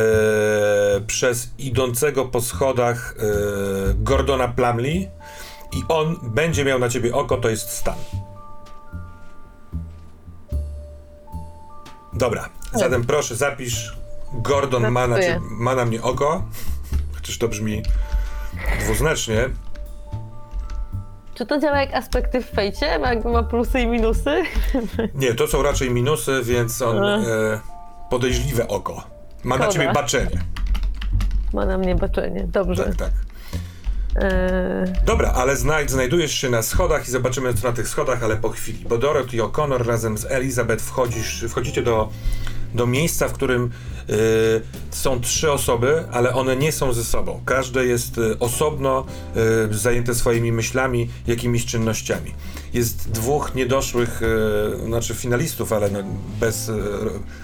y, 0.96 1.00
przez 1.00 1.50
idącego 1.58 2.24
po 2.24 2.40
schodach 2.40 3.14
y, 3.16 3.94
Gordona 3.94 4.48
Plumley 4.48 5.08
i 5.72 5.82
on 5.88 6.16
będzie 6.22 6.64
miał 6.64 6.78
na 6.78 6.88
ciebie 6.88 7.14
oko, 7.14 7.36
to 7.36 7.48
jest 7.48 7.70
stan. 7.70 7.96
Dobra, 12.12 12.48
zatem 12.74 13.04
proszę 13.04 13.36
zapisz, 13.36 13.96
Gordon 14.32 14.90
ma 14.90 15.06
na, 15.06 15.20
ciebie, 15.20 15.40
ma 15.50 15.74
na 15.74 15.84
mnie 15.84 16.02
oko, 16.02 16.44
chociaż 17.14 17.38
to 17.38 17.48
brzmi 17.48 17.82
dwuznacznie. 18.80 19.48
Czy 21.36 21.46
to 21.46 21.60
działa 21.60 21.80
jak 21.80 21.94
aspekty 21.94 22.42
w 22.42 22.46
fejcie? 22.50 22.98
Ma 23.32 23.42
plusy 23.42 23.80
i 23.80 23.86
minusy? 23.86 24.42
Nie, 25.14 25.34
to 25.34 25.46
są 25.46 25.62
raczej 25.62 25.90
minusy, 25.90 26.40
więc 26.44 26.82
on 26.82 27.04
E. 27.04 27.16
e, 27.16 27.60
podejrzliwe 28.10 28.68
oko. 28.68 29.02
Ma 29.44 29.56
na 29.56 29.64
Szkoda. 29.64 29.72
ciebie 29.80 29.92
baczenie. 29.92 30.40
Ma 31.52 31.66
na 31.66 31.78
mnie 31.78 31.94
baczenie. 31.94 32.44
Dobrze. 32.46 32.84
Tak, 32.84 32.94
tak. 32.96 33.10
Eee, 34.16 34.92
Dobra, 35.06 35.32
ale 35.32 35.56
znaj 35.56 35.88
znajdujesz 35.88 36.32
się 36.34 36.50
na 36.50 36.62
schodach 36.62 37.08
i 37.08 37.10
zobaczymy 37.10 37.54
co 37.54 37.68
na 37.68 37.72
tych 37.74 37.88
schodach, 37.88 38.22
ale 38.22 38.36
po 38.36 38.48
chwili. 38.48 38.84
Bo 38.88 38.98
Dorothy 38.98 39.36
O'Connor 39.36 39.86
razem 39.86 40.18
z 40.18 40.24
Elizabeth 40.24 40.82
wchodzisz, 40.84 41.44
wchodzicie 41.48 41.82
do, 41.82 42.08
do 42.74 42.86
miejsca, 42.86 43.28
w 43.28 43.32
którym 43.32 43.70
y, 44.10 44.62
są 44.90 45.20
trzy 45.20 45.52
osoby, 45.52 46.04
ale 46.12 46.34
one 46.34 46.56
nie 46.56 46.72
są 46.72 46.92
ze 46.92 47.04
sobą. 47.04 47.40
Każde 47.44 47.86
jest 47.86 48.18
y, 48.18 48.38
osobno 48.38 49.04
y, 49.70 49.74
zajęte 49.74 50.14
swoimi 50.14 50.52
myślami, 50.52 51.08
jakimiś 51.26 51.66
czynnościami. 51.66 52.34
Jest 52.74 53.10
dwóch 53.10 53.54
niedoszłych, 53.54 54.22
y, 54.22 54.86
znaczy 54.86 55.14
finalistów, 55.14 55.72
ale 55.72 55.90
no, 55.90 55.98
bez 56.40 56.68
y, 56.68 56.72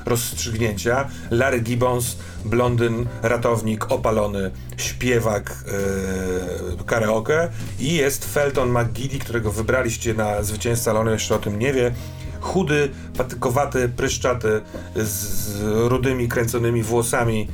rozstrzygnięcia. 0.06 1.08
Larry 1.30 1.60
Gibbons, 1.60 2.16
blondyn, 2.44 3.06
ratownik, 3.22 3.92
opalony, 3.92 4.50
śpiewak, 4.76 5.64
karaoke 6.86 7.48
i 7.80 7.94
jest 7.94 8.24
Felton 8.24 8.70
McGiddy, 8.70 9.18
którego 9.18 9.52
wybraliście 9.52 10.14
na 10.14 10.42
zwycięzcę, 10.42 10.90
ale 10.90 11.00
on 11.00 11.08
jeszcze 11.08 11.34
o 11.34 11.38
tym 11.38 11.58
nie 11.58 11.72
wie. 11.72 11.92
Chudy, 12.42 12.90
patykowaty, 13.18 13.88
pryszczaty, 13.88 14.60
z, 14.96 15.08
z 15.08 15.60
rudymi, 15.88 16.28
kręconymi 16.28 16.82
włosami, 16.82 17.48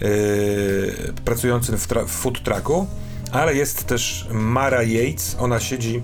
yy, 0.00 0.08
pracujący 1.24 1.76
w, 1.76 1.86
w 1.86 2.10
food 2.10 2.42
trucku, 2.42 2.86
ale 3.32 3.54
jest 3.54 3.84
też 3.84 4.26
Mara 4.30 4.82
Yates, 4.82 5.36
ona 5.38 5.60
siedzi 5.60 6.02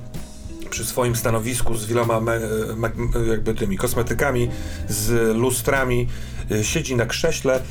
przy 0.70 0.84
swoim 0.84 1.16
stanowisku 1.16 1.74
z 1.74 1.86
wieloma 1.86 2.20
jakby 3.28 3.54
tymi 3.54 3.76
kosmetykami, 3.76 4.50
z 4.88 5.36
lustrami, 5.36 6.08
y, 6.50 6.64
siedzi 6.64 6.96
na 6.96 7.06
krześle, 7.06 7.62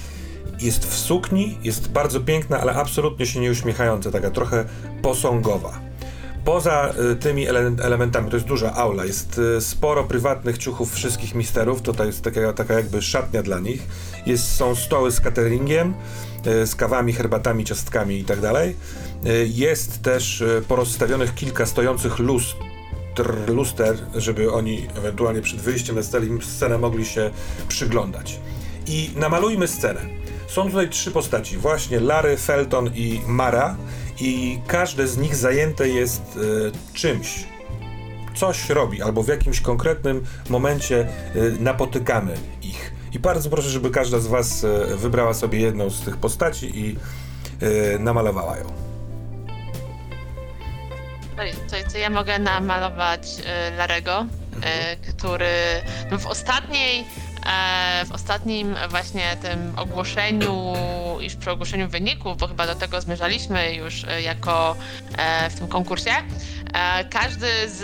jest 0.62 0.86
w 0.86 0.94
sukni, 0.94 1.58
jest 1.64 1.92
bardzo 1.92 2.20
piękna, 2.20 2.60
ale 2.60 2.74
absolutnie 2.74 3.26
się 3.26 3.40
nie 3.40 3.52
uśmiechająca, 3.52 4.12
taka 4.12 4.32
trochę 4.32 4.66
posągowa. 5.02 5.80
Poza 6.46 6.94
y, 7.12 7.16
tymi 7.16 7.48
ele 7.48 7.72
elementami, 7.84 8.30
to 8.30 8.36
jest 8.36 8.48
duża 8.48 8.74
aula, 8.74 9.06
jest 9.06 9.38
y, 9.58 9.62
sporo 9.62 10.04
prywatnych 10.04 10.58
ciuchów 10.58 10.94
wszystkich 10.94 11.36
misterów, 11.36 11.82
to, 11.82 12.06
jest 12.06 12.24
taka, 12.24 12.54
taka 12.54 12.74
jakby 12.74 13.02
szatnia 13.02 13.44
dla 13.44 13.60
nich. 13.60 13.82
Jest, 14.26 14.56
są 14.56 14.76
stoły 14.76 15.12
z 15.12 15.22
cateringiem, 15.22 15.94
y, 16.48 16.68
z 16.68 16.76
kawami, 16.76 17.14
herbatami, 17.14 17.66
ciastkami 17.66 18.20
i 18.20 18.26
tak 18.26 18.42
dalej. 18.42 18.76
Jest 19.46 20.02
też 20.02 20.44
porozstawionych 20.68 21.36
kilka 21.36 21.66
stojących 21.66 22.20
lustr, 22.20 22.58
luster, 23.48 23.98
żeby 24.16 24.52
oni 24.52 24.88
ewentualnie 24.96 25.42
przed 25.42 25.60
wyjściem 25.60 25.96
na 25.96 26.02
scenę 26.42 26.78
mogli 26.78 27.06
się 27.06 27.32
przyglądać. 27.68 28.40
I 28.88 29.12
namalujmy 29.16 29.68
scenę. 29.68 30.02
Są 30.48 30.68
tutaj 30.68 30.90
trzy 30.90 31.12
postaci, 31.12 31.58
właśnie 31.58 32.00
Larry, 32.00 32.38
Felton 32.38 32.92
i 32.96 33.22
Mara 33.28 33.76
i 34.20 34.60
każde 34.68 35.08
z 35.08 35.18
nich 35.18 35.36
zajęte 35.36 35.90
jest 35.90 36.22
e, 36.22 36.94
czymś. 36.94 37.46
Coś 38.36 38.70
robi, 38.70 39.02
albo 39.02 39.24
w 39.24 39.28
jakimś 39.28 39.62
konkretnym 39.62 40.26
momencie 40.50 41.00
e, 41.00 41.08
napotykamy 41.60 42.36
ich. 42.62 42.94
I 43.14 43.20
bardzo 43.20 43.50
proszę, 43.50 43.70
żeby 43.70 43.92
każda 43.92 44.20
z 44.20 44.28
was 44.28 44.64
e, 44.64 44.96
wybrała 44.96 45.34
sobie 45.34 45.60
jedną 45.60 45.90
z 45.90 46.02
tych 46.02 46.18
postaci 46.18 46.80
i 46.80 46.96
namalowała 48.00 48.58
ją. 48.58 48.66
To, 51.36 51.92
to, 51.92 51.98
ja 51.98 52.10
mogę 52.10 52.40
namalować 52.40 53.28
Larego, 53.78 54.26
e, 54.62 54.96
który 54.96 55.82
no, 56.12 56.20
w 56.20 56.26
ostatniej 56.26 57.06
w 58.06 58.12
ostatnim 58.12 58.76
właśnie 58.90 59.38
tym 59.42 59.74
ogłoszeniu, 59.78 60.74
iż 61.22 61.36
przy 61.36 61.52
ogłoszeniu 61.52 61.90
wyników, 61.90 62.38
bo 62.38 62.48
chyba 62.48 62.68
do 62.68 62.76
tego 62.76 63.02
zmierzaliśmy 63.02 63.74
już 63.74 64.04
e, 64.04 64.22
jako 64.22 64.76
e, 65.18 65.50
w 65.50 65.60
tym 65.60 65.68
konkursie, 65.68 66.12
e, 66.12 66.24
każdy 67.10 67.70
z 67.70 67.84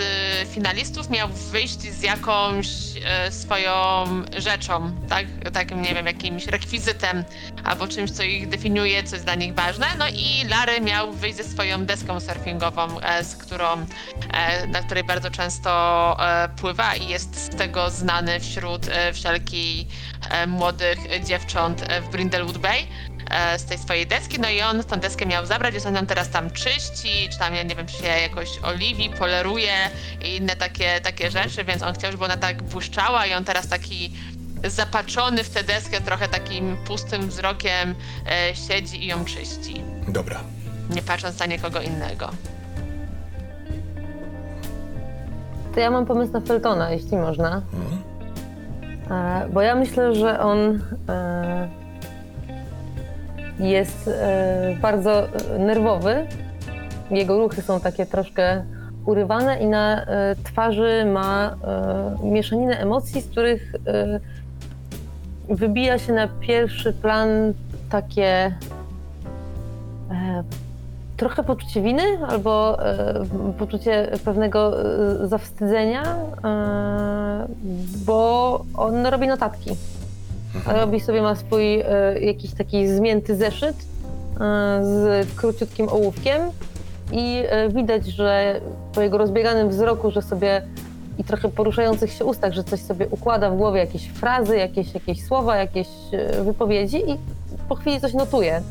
finalistów 0.49 1.09
miał 1.09 1.29
wyjść 1.29 1.81
z 1.81 2.01
jakąś 2.01 2.67
e, 3.05 3.31
swoją 3.31 4.05
rzeczą, 4.37 4.91
tak? 5.09 5.25
Takim, 5.53 5.81
nie 5.81 5.93
wiem, 5.95 6.05
jakimś 6.05 6.45
rekwizytem 6.47 7.23
albo 7.63 7.87
czymś, 7.87 8.11
co 8.11 8.23
ich 8.23 8.49
definiuje, 8.49 9.03
co 9.03 9.15
jest 9.15 9.25
dla 9.25 9.35
nich 9.35 9.53
ważne. 9.53 9.87
No 9.99 10.05
i 10.07 10.47
Larry 10.49 10.81
miał 10.81 11.13
wyjść 11.13 11.37
ze 11.37 11.43
swoją 11.43 11.85
deską 11.85 12.19
surfingową, 12.19 12.99
e, 12.99 13.23
z 13.23 13.35
którą, 13.35 13.85
e, 14.33 14.67
na 14.67 14.81
której 14.83 15.03
bardzo 15.03 15.31
często 15.31 15.71
e, 16.19 16.49
pływa 16.49 16.95
i 16.95 17.07
jest 17.07 17.45
z 17.45 17.49
tego 17.49 17.89
znany 17.89 18.39
wśród 18.39 18.87
e, 18.89 19.13
wszelkich 19.13 19.87
e, 20.29 20.47
młodych 20.47 20.99
dziewcząt 21.25 21.81
e, 21.87 22.01
w 22.01 22.09
Brindlewood 22.09 22.57
Bay 22.57 22.79
e, 22.79 22.85
z 23.57 23.65
tej 23.65 23.77
swojej 23.77 24.07
deski, 24.07 24.39
no 24.39 24.49
i 24.49 24.61
on 24.61 24.83
tą 24.83 24.95
deskę 24.99 25.25
miał 25.25 25.45
zabrać, 25.45 25.73
jest 25.73 25.85
on 25.85 25.95
ją 25.95 26.05
teraz 26.05 26.29
tam 26.29 26.51
czyści, 26.51 27.29
czy 27.31 27.39
tam, 27.39 27.55
ja 27.55 27.63
nie 27.63 27.75
wiem, 27.75 27.85
czy 27.87 27.97
się 27.97 28.07
jakoś 28.07 28.49
oliwi, 28.63 29.09
poleruje 29.09 29.73
i 30.25 30.35
inne 30.35 30.55
takie, 30.55 31.01
takie 31.01 31.31
rzeczy, 31.31 31.63
więc 31.63 31.83
on 31.83 31.93
chciał, 31.93 32.11
żeby 32.11 32.25
ona 32.25 32.37
tak 32.37 32.63
błyszczała 32.63 33.25
i 33.25 33.33
on 33.33 33.43
teraz 33.45 33.67
taki 33.67 34.13
zapatrzony 34.65 35.43
w 35.43 35.49
tę 35.49 35.63
deskę, 35.63 36.01
trochę 36.01 36.27
takim 36.27 36.77
pustym 36.77 37.27
wzrokiem 37.29 37.95
e, 38.31 38.55
siedzi 38.55 39.03
i 39.03 39.07
ją 39.07 39.25
czyści, 39.25 39.83
Dobra. 40.07 40.39
nie 40.89 41.01
patrząc 41.01 41.39
na 41.39 41.45
nikogo 41.45 41.81
innego. 41.81 42.29
to 45.73 45.79
ja 45.79 45.91
mam 45.91 46.05
pomysł 46.05 46.33
na 46.33 46.41
Feltona, 46.41 46.91
jeśli 46.91 47.17
można. 47.17 47.61
Mhm. 47.73 48.01
E, 49.11 49.49
Bo 49.49 49.61
ja 49.61 49.75
myślę, 49.75 50.15
że 50.15 50.39
on 50.39 50.81
e, 51.09 51.69
jest 53.61 54.07
e, 54.07 54.77
bardzo 54.81 55.27
e, 55.27 55.59
nerwowy. 55.59 56.27
Jego 57.11 57.37
ruchy 57.37 57.61
są 57.61 57.79
takie 57.79 58.05
troszkę 58.05 58.63
urywane 59.05 59.59
i 59.59 59.67
na 59.67 60.05
e, 60.05 60.35
twarzy 60.43 61.05
ma 61.05 61.55
mieszaninę 62.23 62.79
emocji, 62.79 63.21
z 63.21 63.27
których 63.27 63.71
wybija 65.49 65.99
się 65.99 66.13
na 66.13 66.27
pierwszy 66.27 66.93
plan 66.93 67.29
takie 67.89 68.55
trochę 71.17 71.43
poczucie 71.43 71.81
winy 71.81 72.03
albo 72.27 72.77
poczucie 73.59 74.11
pewnego 74.25 74.73
zawstydzenia, 75.27 76.03
bo 78.05 78.65
on 78.73 79.05
robi 79.05 79.27
notatki. 79.27 79.69
Robi 80.65 80.99
sobie, 80.99 81.21
ma 81.21 81.35
swój 81.35 81.79
e, 81.79 81.85
jakiś 82.21 82.53
taki 82.53 82.87
zmięty 82.87 83.35
zeszyt 83.35 83.75
e, 83.75 83.79
z 84.83 85.27
króciutkim 85.35 85.89
ołówkiem 85.89 86.41
i 87.11 87.43
e, 87.49 87.69
widać, 87.69 88.05
że 88.05 88.61
po 88.93 89.01
jego 89.01 89.17
rozbieganym 89.17 89.69
wzroku, 89.69 90.11
że 90.11 90.21
sobie 90.21 90.61
i 91.17 91.23
trochę 91.23 91.49
poruszających 91.49 92.11
się 92.11 92.25
ustach, 92.25 92.53
że 92.53 92.63
coś 92.63 92.79
sobie 92.79 93.07
układa 93.07 93.49
w 93.49 93.57
głowie, 93.57 93.79
jakieś 93.79 94.07
frazy, 94.07 94.57
jakieś, 94.57 94.93
jakieś 94.93 95.25
słowa, 95.25 95.57
jakieś 95.57 95.87
e, 96.11 96.43
wypowiedzi 96.43 97.09
i 97.09 97.17
po 97.69 97.75
chwili 97.75 98.01
coś 98.01 98.13
notuje. 98.13 98.61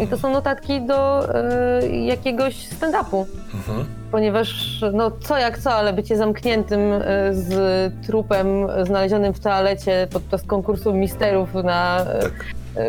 I 0.00 0.06
to 0.06 0.18
są 0.18 0.32
notatki 0.32 0.80
do 0.80 1.28
e, 1.34 1.88
jakiegoś 1.88 2.68
stand-upu, 2.68 3.24
Mhm. 3.54 3.99
Ponieważ 4.10 4.80
no 4.92 5.10
co 5.10 5.38
jak 5.38 5.58
co, 5.58 5.72
ale 5.72 5.92
bycie 5.92 6.16
zamkniętym 6.16 6.80
e, 6.80 7.00
z 7.32 7.92
trupem 8.06 8.46
znalezionym 8.86 9.34
w 9.34 9.40
toalecie 9.40 10.08
podczas 10.12 10.42
konkursu 10.42 10.94
misterów 10.94 11.54
na, 11.54 12.00
e, 12.00 12.20
Tak. 12.22 12.32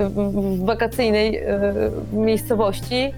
w, 0.10 0.32
w 0.60 0.66
wakacyjnej 0.66 1.38
e, 1.38 1.74
miejscowości, 2.14 3.14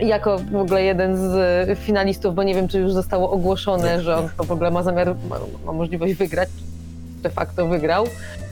jako 0.00 0.38
w 0.38 0.56
ogóle 0.56 0.82
jeden 0.82 1.16
z 1.16 1.78
finalistów, 1.78 2.34
bo 2.34 2.42
nie 2.42 2.54
wiem, 2.54 2.68
czy 2.68 2.78
już 2.78 2.92
zostało 2.92 3.30
ogłoszone, 3.30 3.96
Nie, 3.96 4.02
że 4.02 4.16
on 4.16 4.28
to 4.36 4.44
w 4.44 4.52
ogóle 4.52 4.70
ma 4.70 4.82
zamiar, 4.82 5.14
ma, 5.30 5.36
ma 5.66 5.72
możliwość 5.72 6.14
wygrać, 6.14 6.48
de 7.22 7.30
facto 7.30 7.66
wygrał. 7.66 8.04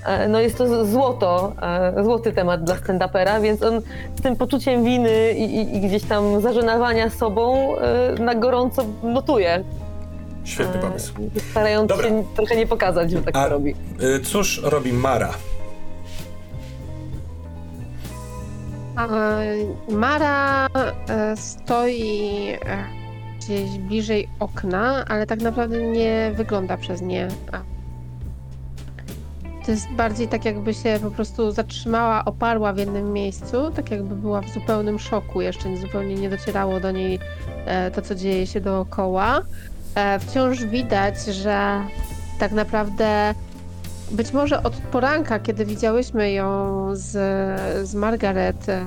E, 0.06 0.28
No 0.28 0.40
jest 0.40 0.58
to 0.58 0.86
złoto, 0.86 1.52
e, 1.96 2.04
złoty 2.04 2.32
temat 2.32 2.64
dla 2.64 2.74
stand-upera, 2.74 3.40
więc 3.42 3.62
on 3.62 3.80
z 4.18 4.22
tym 4.22 4.36
poczuciem 4.36 4.84
winy 4.84 5.32
i, 5.32 5.42
i, 5.56 5.76
i 5.76 5.80
gdzieś 5.80 6.02
tam 6.04 6.40
zażenowania 6.40 7.10
sobą 7.10 7.76
e, 7.78 8.14
na 8.22 8.34
gorąco 8.34 8.84
notuje. 9.02 9.64
Świetny 10.44 10.80
pomysł. 10.80 11.12
Starając 11.50 11.88
Dobra. 11.88 12.08
się 12.08 12.24
trochę 12.36 12.56
nie 12.56 12.66
pokazać, 12.66 13.10
że 13.10 13.22
tak 13.22 13.36
A- 13.36 13.44
to 13.44 13.48
robi. 13.50 13.74
Cóż 14.24 14.60
robi 14.64 14.92
Mara? 14.92 15.30
Mara 19.88 20.66
stoi 21.36 22.52
gdzieś 23.38 23.70
bliżej 23.78 24.28
okna, 24.40 25.04
ale 25.08 25.26
tak 25.26 25.40
naprawdę 25.40 25.82
nie 25.82 26.30
wygląda 26.34 26.76
przez 26.76 27.02
nie. 27.02 27.28
To 29.66 29.72
jest 29.72 29.90
bardziej 29.90 30.28
tak, 30.28 30.44
jakby 30.44 30.74
się 30.74 30.98
po 31.02 31.10
prostu 31.10 31.50
zatrzymała, 31.50 32.24
oparła 32.24 32.72
w 32.72 32.78
jednym 32.78 33.12
miejscu, 33.12 33.70
tak 33.70 33.90
jakby 33.90 34.16
była 34.16 34.40
w 34.40 34.48
zupełnym 34.48 34.98
szoku, 34.98 35.40
jeszcze 35.40 35.76
zupełnie 35.76 36.14
nie 36.14 36.30
docierało 36.30 36.80
do 36.80 36.90
niej 36.90 37.18
e, 37.66 37.90
to, 37.90 38.02
co 38.02 38.14
dzieje 38.14 38.46
się 38.46 38.60
dookoła. 38.60 39.42
E, 39.94 40.18
Wciąż 40.18 40.64
widać, 40.64 41.24
że 41.24 41.80
tak 42.38 42.52
naprawdę 42.52 43.34
być 44.10 44.32
może 44.32 44.62
od 44.62 44.76
poranka, 44.76 45.38
kiedy 45.38 45.64
widziałyśmy 45.64 46.32
ją 46.32 46.88
z, 46.92 47.10
z 47.88 47.94
Margaret, 47.94 48.68
e, 48.68 48.86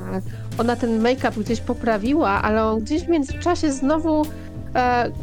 ona 0.58 0.76
ten 0.76 1.02
make-up 1.02 1.32
gdzieś 1.38 1.62
poprawiła, 1.62 2.30
ale 2.30 2.66
on 2.66 2.80
gdzieś 2.80 3.04
w 3.04 3.10
międzyczasie 3.10 3.72
znowu 3.72 4.26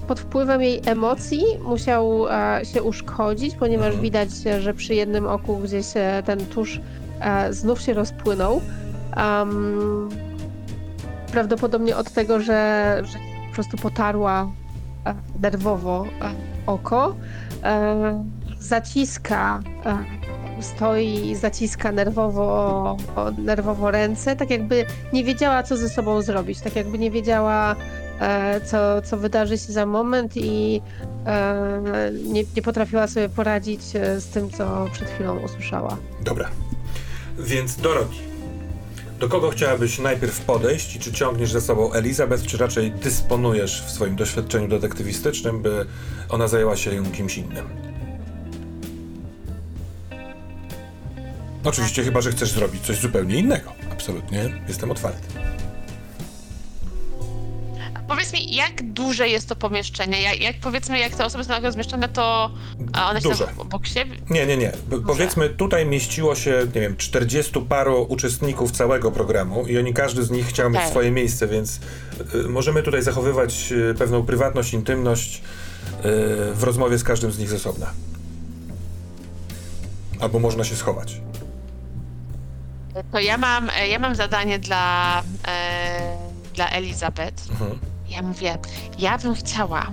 pod 0.09 0.21
wpływem 0.21 0.63
jej 0.63 0.81
emocji 0.87 1.43
musiał 1.65 2.29
e, 2.29 2.61
się 2.65 2.83
uszkodzić, 2.83 3.55
ponieważ 3.55 3.87
Mhm. 3.87 4.03
widać, 4.03 4.29
że 4.61 4.75
przy 4.75 4.95
jednym 4.95 5.27
oku 5.27 5.57
gdzieś 5.57 5.87
e, 5.95 6.23
ten 6.27 6.47
tusz 6.47 6.81
e, 7.21 7.53
znów 7.53 7.81
się 7.81 7.95
rozpłynął. 7.95 8.61
Am, 9.13 10.09
prawdopodobnie 11.33 11.97
od 11.97 12.11
tego, 12.11 12.41
że, 12.41 13.01
że 13.05 13.19
po 13.49 13.55
prostu 13.55 13.77
potarła 13.77 14.51
e, 15.07 15.15
nerwowo 15.43 16.05
e, 16.23 16.31
oko. 16.67 17.15
E, 17.65 18.25
zaciska, 18.61 19.61
e, 19.87 19.97
stoi, 20.63 21.35
zaciska 21.35 21.93
nerwowo, 21.93 22.97
nerwowo 23.39 23.91
ręce, 23.91 24.37
tak 24.37 24.51
jakby 24.51 24.85
nie 25.13 25.25
wiedziała, 25.25 25.63
co 25.63 25.77
ze 25.77 25.89
sobą 25.89 26.23
zrobić, 26.23 26.61
tak 26.61 26.77
jakby 26.77 26.99
nie 26.99 27.11
wiedziała, 27.11 27.73
e, 27.73 28.06
co, 28.64 29.03
co 29.03 29.17
wydarzy 29.17 29.59
się 29.59 29.73
za 29.73 29.87
moment 29.87 30.33
i 30.37 30.83
e, 31.27 32.12
nie, 32.25 32.45
nie 32.57 32.62
potrafiła 32.62 33.07
sobie 33.07 33.29
poradzić 33.29 33.81
e, 33.95 34.21
z 34.21 34.27
tym, 34.27 34.51
co 34.51 34.87
przed 34.93 35.11
chwilą 35.11 35.39
usłyszała. 35.39 35.97
Dobra. 36.25 36.49
Więc 37.39 37.77
Dorothy, 37.77 38.17
do 39.21 39.29
kogo 39.29 39.51
chciałabyś 39.51 39.99
najpierw 39.99 40.41
podejść 40.41 40.97
i 40.97 40.99
czy 40.99 41.12
ciągniesz 41.12 41.53
za 41.53 41.61
sobą 41.61 41.93
Elizabeth, 41.93 42.47
czy 42.47 42.57
raczej 42.57 42.91
dysponujesz 42.91 43.83
w 43.87 43.91
swoim 43.91 44.17
doświadczeniu 44.17 44.69
detektywistycznym, 44.69 45.62
by 45.62 45.87
ona 46.29 46.49
zajęła 46.49 46.77
się 46.77 47.12
kimś 47.12 47.39
innym? 47.39 47.67
Oczywiście, 51.64 52.05
chyba 52.05 52.21
że 52.21 52.31
chcesz 52.31 52.51
zrobić 52.51 52.83
coś 52.83 53.01
zupełnie 53.01 53.37
innego. 53.37 53.73
Absolutnie, 53.93 54.62
jestem 54.69 54.91
otwarty. 54.91 55.29
Powiedz 58.09 58.33
mi, 58.33 58.55
jak 58.55 58.93
duże 58.93 59.29
jest 59.29 59.49
to 59.49 59.57
pomieszczenie? 59.57 60.23
Jak, 60.23 60.41
jak 60.41 60.57
powiedzmy, 60.61 60.99
jak 60.99 61.15
te 61.15 61.25
osoby 61.25 61.45
są 61.45 61.61
rozmieszczone, 61.61 62.09
to 62.09 62.51
a 62.93 63.11
one 63.11 63.21
Duże. 63.21 63.35
siedzą 63.37 63.61
obok 63.61 63.87
siebie? 63.87 64.17
Nie, 64.31 64.47
nie, 64.47 64.57
nie. 64.57 64.73
Powiedzmy, 65.07 65.51
tutaj 65.51 65.87
mieściło 65.87 66.35
się, 66.35 66.67
nie 66.75 66.81
wiem, 66.81 66.97
40 66.97 67.61
paru 67.69 68.07
uczestników 68.09 68.71
całego 68.71 69.13
programu 69.13 69.67
i 69.67 69.79
oni, 69.79 69.95
każdy 69.95 70.23
z 70.25 70.31
nich 70.31 70.47
chciał 70.47 70.71
mieć 70.71 70.79
Okej. 70.79 70.91
swoje 70.91 71.11
miejsce, 71.11 71.47
więc 71.47 71.81
y, 72.35 72.49
możemy 72.49 72.83
tutaj 72.83 73.03
zachowywać 73.03 73.73
y, 73.73 73.95
pewną 73.99 74.23
prywatność, 74.27 74.73
intymność 74.73 75.37
y, 75.37 75.43
w 76.55 76.63
rozmowie 76.63 76.99
z 76.99 77.05
każdym 77.05 77.33
z 77.33 77.39
nich 77.39 77.49
z 77.49 77.53
osobna. 77.53 77.91
Albo 80.21 80.39
można 80.39 80.65
się 80.65 80.77
schować. 80.77 81.21
To 83.13 83.21
ja 83.21 83.39
mam, 83.39 83.71
ja 83.89 83.99
mam 83.99 84.15
zadanie 84.15 84.59
dla, 84.59 85.23
e, 85.49 86.17
dla 86.55 86.69
Elizabeth. 86.69 87.51
Mhm. 87.51 87.79
Ja 88.09 88.23
mówię, 88.23 88.59
ja 88.99 89.19
bym 89.19 89.35
chciała 89.35 89.87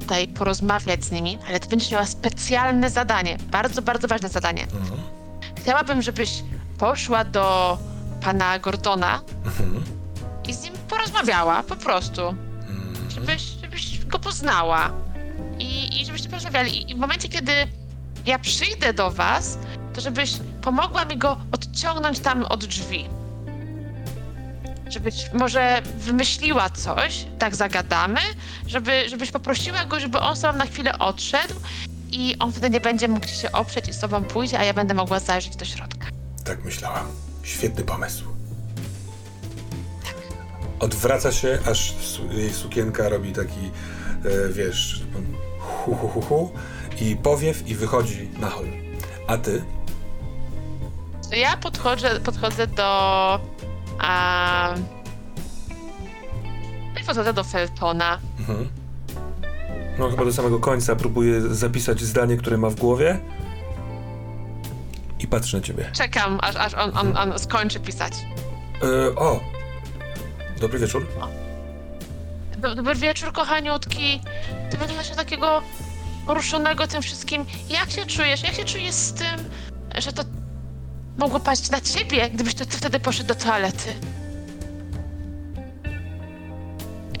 tutaj 0.00 0.28
porozmawiać 0.28 1.04
z 1.04 1.10
nimi, 1.10 1.38
ale 1.48 1.60
ty 1.60 1.68
będziesz 1.68 1.90
miała 1.90 2.06
specjalne 2.06 2.90
zadanie, 2.90 3.36
bardzo, 3.50 3.82
bardzo 3.82 4.08
ważne 4.08 4.28
zadanie. 4.28 4.62
Mhm. 4.62 5.00
Chciałabym, 5.56 6.02
żebyś 6.02 6.42
poszła 6.78 7.24
do 7.24 7.78
pana 8.20 8.58
Gordona 8.58 9.20
Mhm. 9.44 9.84
i 10.48 10.54
z 10.54 10.62
nim 10.62 10.72
porozmawiała, 10.88 11.62
po 11.62 11.76
prostu. 11.76 12.22
Mhm. 12.28 13.10
Żebyś, 13.10 13.42
żebyś 13.42 14.04
go 14.06 14.18
poznała 14.18 14.90
i, 15.58 16.00
i 16.02 16.06
żebyście 16.06 16.28
porozmawiali. 16.28 16.76
I, 16.82 16.90
I 16.90 16.94
w 16.94 16.98
momencie, 16.98 17.28
kiedy 17.28 17.52
ja 18.26 18.38
przyjdę 18.38 18.92
do 18.92 19.10
was, 19.10 19.58
to 19.94 20.00
żebyś 20.00 20.32
pomogła 20.62 21.04
mi 21.04 21.16
go 21.18 21.36
odciągnąć 21.52 22.18
tam 22.20 22.44
od 22.44 22.64
drzwi. 22.64 23.08
Żebyś 24.88 25.14
może 25.32 25.82
wymyśliła 25.96 26.70
coś, 26.70 27.24
tak 27.38 27.56
zagadamy, 27.56 28.20
żeby, 28.66 29.08
żebyś 29.08 29.30
poprosiła 29.30 29.84
go, 29.84 30.00
żeby 30.00 30.18
on 30.18 30.36
sam 30.36 30.58
na 30.58 30.66
chwilę 30.66 30.98
odszedł 30.98 31.54
i 32.10 32.36
on 32.38 32.52
wtedy 32.52 32.70
nie 32.70 32.80
będzie 32.80 33.08
mógł 33.08 33.26
się 33.26 33.52
oprzeć 33.52 33.88
i 33.88 33.92
z 33.92 33.98
tobą 34.00 34.24
pójdzie, 34.24 34.58
a 34.58 34.64
ja 34.64 34.74
będę 34.74 34.94
mogła 34.94 35.20
zajrzeć 35.20 35.56
do 35.56 35.64
środka. 35.64 36.06
Tak 36.44 36.64
myślałam. 36.64 37.06
Świetny 37.42 37.84
pomysł. 37.84 38.24
Odwraca 40.80 41.32
się, 41.32 41.58
aż 41.70 41.94
jej 42.30 42.52
sukienka 42.52 43.08
robi 43.08 43.32
taki, 43.32 43.70
e, 44.24 44.52
wiesz, 44.52 45.02
hu, 45.58 45.94
hu, 45.94 46.08
hu, 46.08 46.20
hu 46.20 46.50
i 47.00 47.16
powiew 47.16 47.68
i 47.68 47.74
wychodzi 47.74 48.30
na 48.40 48.50
hol. 48.50 48.66
A 49.26 49.38
ty? 49.38 49.62
To 51.30 51.36
ja 51.36 51.56
podchodzę, 51.56 52.20
podchodzę 52.20 52.66
do. 52.66 53.40
A, 53.98 54.74
podchodzę 57.06 57.32
do 57.32 57.44
Feltona. 57.44 58.18
Mhm. 58.38 58.68
No 59.98 60.10
chyba 60.10 60.24
do 60.24 60.32
samego 60.32 60.58
końca 60.60 60.96
próbuję 60.96 61.40
zapisać 61.40 62.00
zdanie, 62.00 62.36
które 62.36 62.56
ma 62.56 62.70
w 62.70 62.74
głowie 62.74 63.18
i 65.20 65.26
patrzę 65.26 65.56
na 65.56 65.62
ciebie. 65.62 65.90
Czekam, 65.92 66.38
aż, 66.42 66.56
aż 66.56 66.74
on, 66.74 66.96
on, 66.98 67.16
on 67.16 67.38
skończy 67.38 67.80
pisać. 67.80 68.12
E, 68.82 69.14
o! 69.16 69.40
Dobry 70.60 70.78
wieczór. 70.78 71.06
Do- 72.58 72.74
Dobry 72.74 72.94
wieczór, 72.94 73.32
kochaniutki. 73.32 74.20
Ty 74.70 74.76
wyglądasz 74.76 75.10
na 75.10 75.16
takiego 75.16 75.62
poruszonego 76.26 76.86
tym 76.86 77.02
wszystkim. 77.02 77.44
Jak 77.70 77.90
się 77.90 78.06
czujesz? 78.06 78.42
Jak 78.42 78.54
się 78.54 78.64
czujesz 78.64 78.94
z 78.94 79.12
tym, 79.12 79.44
że 79.98 80.12
to 80.12 80.22
mogło 81.18 81.40
paść 81.40 81.70
na 81.70 81.80
ciebie, 81.80 82.30
gdybyś 82.30 82.54
to 82.54 82.66
ty 82.66 82.76
wtedy 82.76 83.00
poszedł 83.00 83.28
do 83.28 83.34
toalety. 83.34 83.88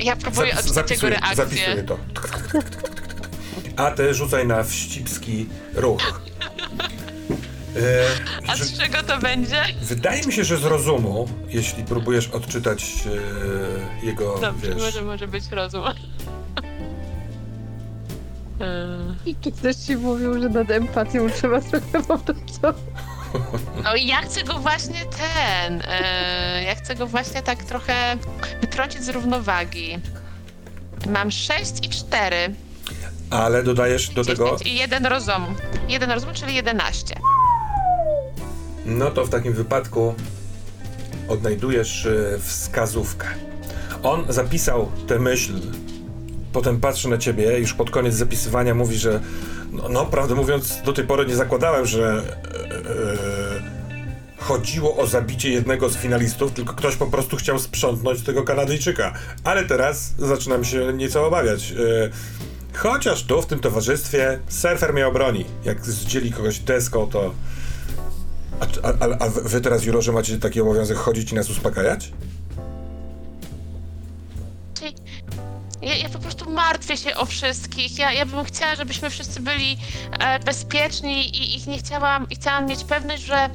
Ja 0.00 0.16
próbuję 0.16 0.52
Zapis- 0.54 0.58
odczytać 0.58 0.90
jego 0.90 1.00
zapisuję, 1.00 1.10
reakcję. 1.10 1.44
zapisuję 1.44 1.82
to. 1.84 1.98
A 3.76 3.90
ty 3.90 4.14
rzucaj 4.14 4.46
na 4.46 4.62
wścibski 4.62 5.46
ruch. 5.74 6.22
E, 7.76 8.50
A 8.50 8.56
że, 8.56 8.64
z 8.64 8.78
czego 8.78 9.02
to 9.02 9.18
będzie? 9.18 9.62
wydaje 9.82 10.22
mi 10.26 10.32
się, 10.32 10.44
że 10.44 10.56
z 10.56 10.64
rozumu, 10.64 11.28
jeśli 11.48 11.84
próbujesz 11.84 12.28
odczytać 12.28 12.84
e, 14.02 14.06
jego, 14.06 14.38
Dobrze, 14.38 14.66
wiesz... 14.74 14.82
może, 14.82 15.02
może 15.02 15.28
być 15.28 15.44
rozum. 15.50 15.84
Eee, 18.60 19.30
I 19.30 19.36
czy 19.36 19.52
ktoś 19.52 19.76
ci 19.76 19.96
mówił, 19.96 20.42
że 20.42 20.48
nad 20.48 20.70
empatią 20.70 21.30
trzeba 21.30 21.60
trochę 21.60 22.02
popracować? 22.08 22.76
No 23.84 23.94
i 23.94 24.06
ja 24.06 24.20
chcę 24.20 24.44
go 24.44 24.58
właśnie 24.58 25.00
ten, 25.04 25.82
e, 25.88 26.62
ja 26.62 26.74
chcę 26.74 26.94
go 26.94 27.06
właśnie 27.06 27.42
tak 27.42 27.64
trochę 27.64 28.16
wytrącić 28.60 29.02
z 29.04 29.08
równowagi. 29.08 29.98
Mam 31.06 31.30
6 31.30 31.86
i 31.86 31.88
4. 31.88 32.36
Ale 33.30 33.62
dodajesz 33.62 34.08
do 34.08 34.24
tego... 34.24 34.56
I 34.64 34.74
jeden 34.74 35.06
rozum. 35.06 35.54
Jeden 35.88 36.10
rozum, 36.10 36.34
czyli 36.34 36.54
11. 36.54 37.14
No 38.86 39.10
to 39.10 39.24
w 39.24 39.30
takim 39.30 39.52
wypadku 39.52 40.14
odnajdujesz 41.28 42.06
e, 42.06 42.38
wskazówkę. 42.38 43.26
On 44.02 44.24
zapisał 44.28 44.90
tę 45.06 45.18
myśl, 45.18 45.52
potem 46.58 46.80
patrzy 46.80 47.08
na 47.08 47.18
ciebie, 47.18 47.58
już 47.58 47.74
pod 47.74 47.90
koniec 47.90 48.14
zapisywania 48.14 48.74
mówi, 48.74 48.96
że 48.96 49.20
no, 49.72 49.88
no 49.88 50.06
prawdę 50.06 50.34
mówiąc, 50.34 50.82
do 50.84 50.92
tej 50.92 51.04
pory 51.04 51.26
nie 51.26 51.36
zakładałem, 51.36 51.86
że 51.86 52.22
e, 54.38 54.42
chodziło 54.44 54.96
o 54.96 55.06
zabicie 55.06 55.50
jednego 55.50 55.88
z 55.88 55.96
finalistów, 55.96 56.52
tylko 56.52 56.74
ktoś 56.74 56.96
po 56.96 57.06
prostu 57.06 57.36
chciał 57.36 57.58
sprzątnąć 57.58 58.22
tego 58.22 58.42
Kanadyjczyka. 58.42 59.14
Ale 59.44 59.64
teraz 59.64 60.14
zaczynam 60.18 60.64
się 60.64 60.92
nieco 60.92 61.26
obawiać. 61.26 61.72
E, 61.72 61.76
chociaż 62.78 63.22
tu, 63.22 63.42
w 63.42 63.46
tym 63.46 63.58
towarzystwie, 63.58 64.38
surfer 64.48 64.92
mnie 64.94 65.06
obroni. 65.06 65.44
Jak 65.64 65.86
zdzieli 65.86 66.32
kogoś 66.32 66.58
deską, 66.58 67.06
to... 67.06 67.34
A, 68.82 68.88
a, 68.88 69.18
a 69.18 69.28
wy 69.28 69.60
teraz, 69.60 69.84
jurorze, 69.84 70.12
macie 70.12 70.38
taki 70.38 70.60
obowiązek 70.60 70.96
chodzić 70.96 71.32
i 71.32 71.34
nas 71.34 71.50
uspokajać? 71.50 72.12
Ja, 75.82 75.94
ja 75.94 76.08
po 76.08 76.18
prostu 76.18 76.50
martwię 76.50 76.96
się 76.96 77.16
o 77.16 77.26
wszystkich. 77.26 77.98
Ja, 77.98 78.12
ja 78.12 78.26
bym 78.26 78.44
chciała, 78.44 78.74
żebyśmy 78.74 79.10
wszyscy 79.10 79.40
byli 79.40 79.78
e, 80.20 80.38
bezpieczni 80.38 81.36
i, 81.36 81.56
i 81.66 81.70
nie 81.70 81.78
chciałam, 81.78 82.26
i 82.30 82.36
chciałam 82.36 82.66
mieć 82.66 82.84
pewność, 82.84 83.22
że 83.22 83.50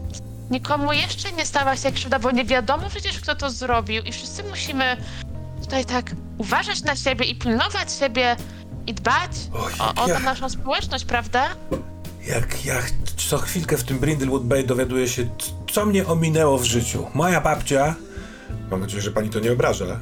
nikomu 0.51 0.93
jeszcze 0.93 1.31
nie 1.31 1.45
stała 1.45 1.77
się 1.77 1.91
krzywda, 1.91 2.19
bo 2.19 2.31
nie 2.31 2.45
wiadomo 2.45 2.89
przecież, 2.89 3.19
kto 3.19 3.35
to 3.35 3.49
zrobił 3.49 4.03
i 4.03 4.11
wszyscy 4.11 4.43
musimy 4.43 4.97
tutaj 5.61 5.85
tak 5.85 6.11
uważać 6.37 6.81
na 6.83 6.95
siebie 6.95 7.25
i 7.25 7.35
pilnować 7.35 7.93
siebie 7.99 8.35
i 8.87 8.93
dbać 8.93 9.31
Oj, 9.53 9.73
o, 9.79 10.03
o 10.03 10.07
ja- 10.07 10.15
tę 10.15 10.19
naszą 10.23 10.49
społeczność, 10.49 11.05
prawda? 11.05 11.49
Jak 12.27 12.65
ja 12.65 12.75
co 13.29 13.37
chwilkę 13.37 13.77
w 13.77 13.83
tym 13.83 13.99
Brindlewood 13.99 14.43
Bay 14.43 14.63
dowiaduję 14.63 15.07
się, 15.07 15.23
c- 15.23 15.51
co 15.73 15.85
mnie 15.85 16.07
ominęło 16.07 16.57
w 16.57 16.63
życiu. 16.63 17.07
Moja 17.13 17.41
babcia, 17.41 17.95
mam 18.71 18.81
nadzieję, 18.81 19.01
że 19.01 19.11
pani 19.11 19.29
to 19.29 19.39
nie 19.39 19.51
obraża, 19.51 19.99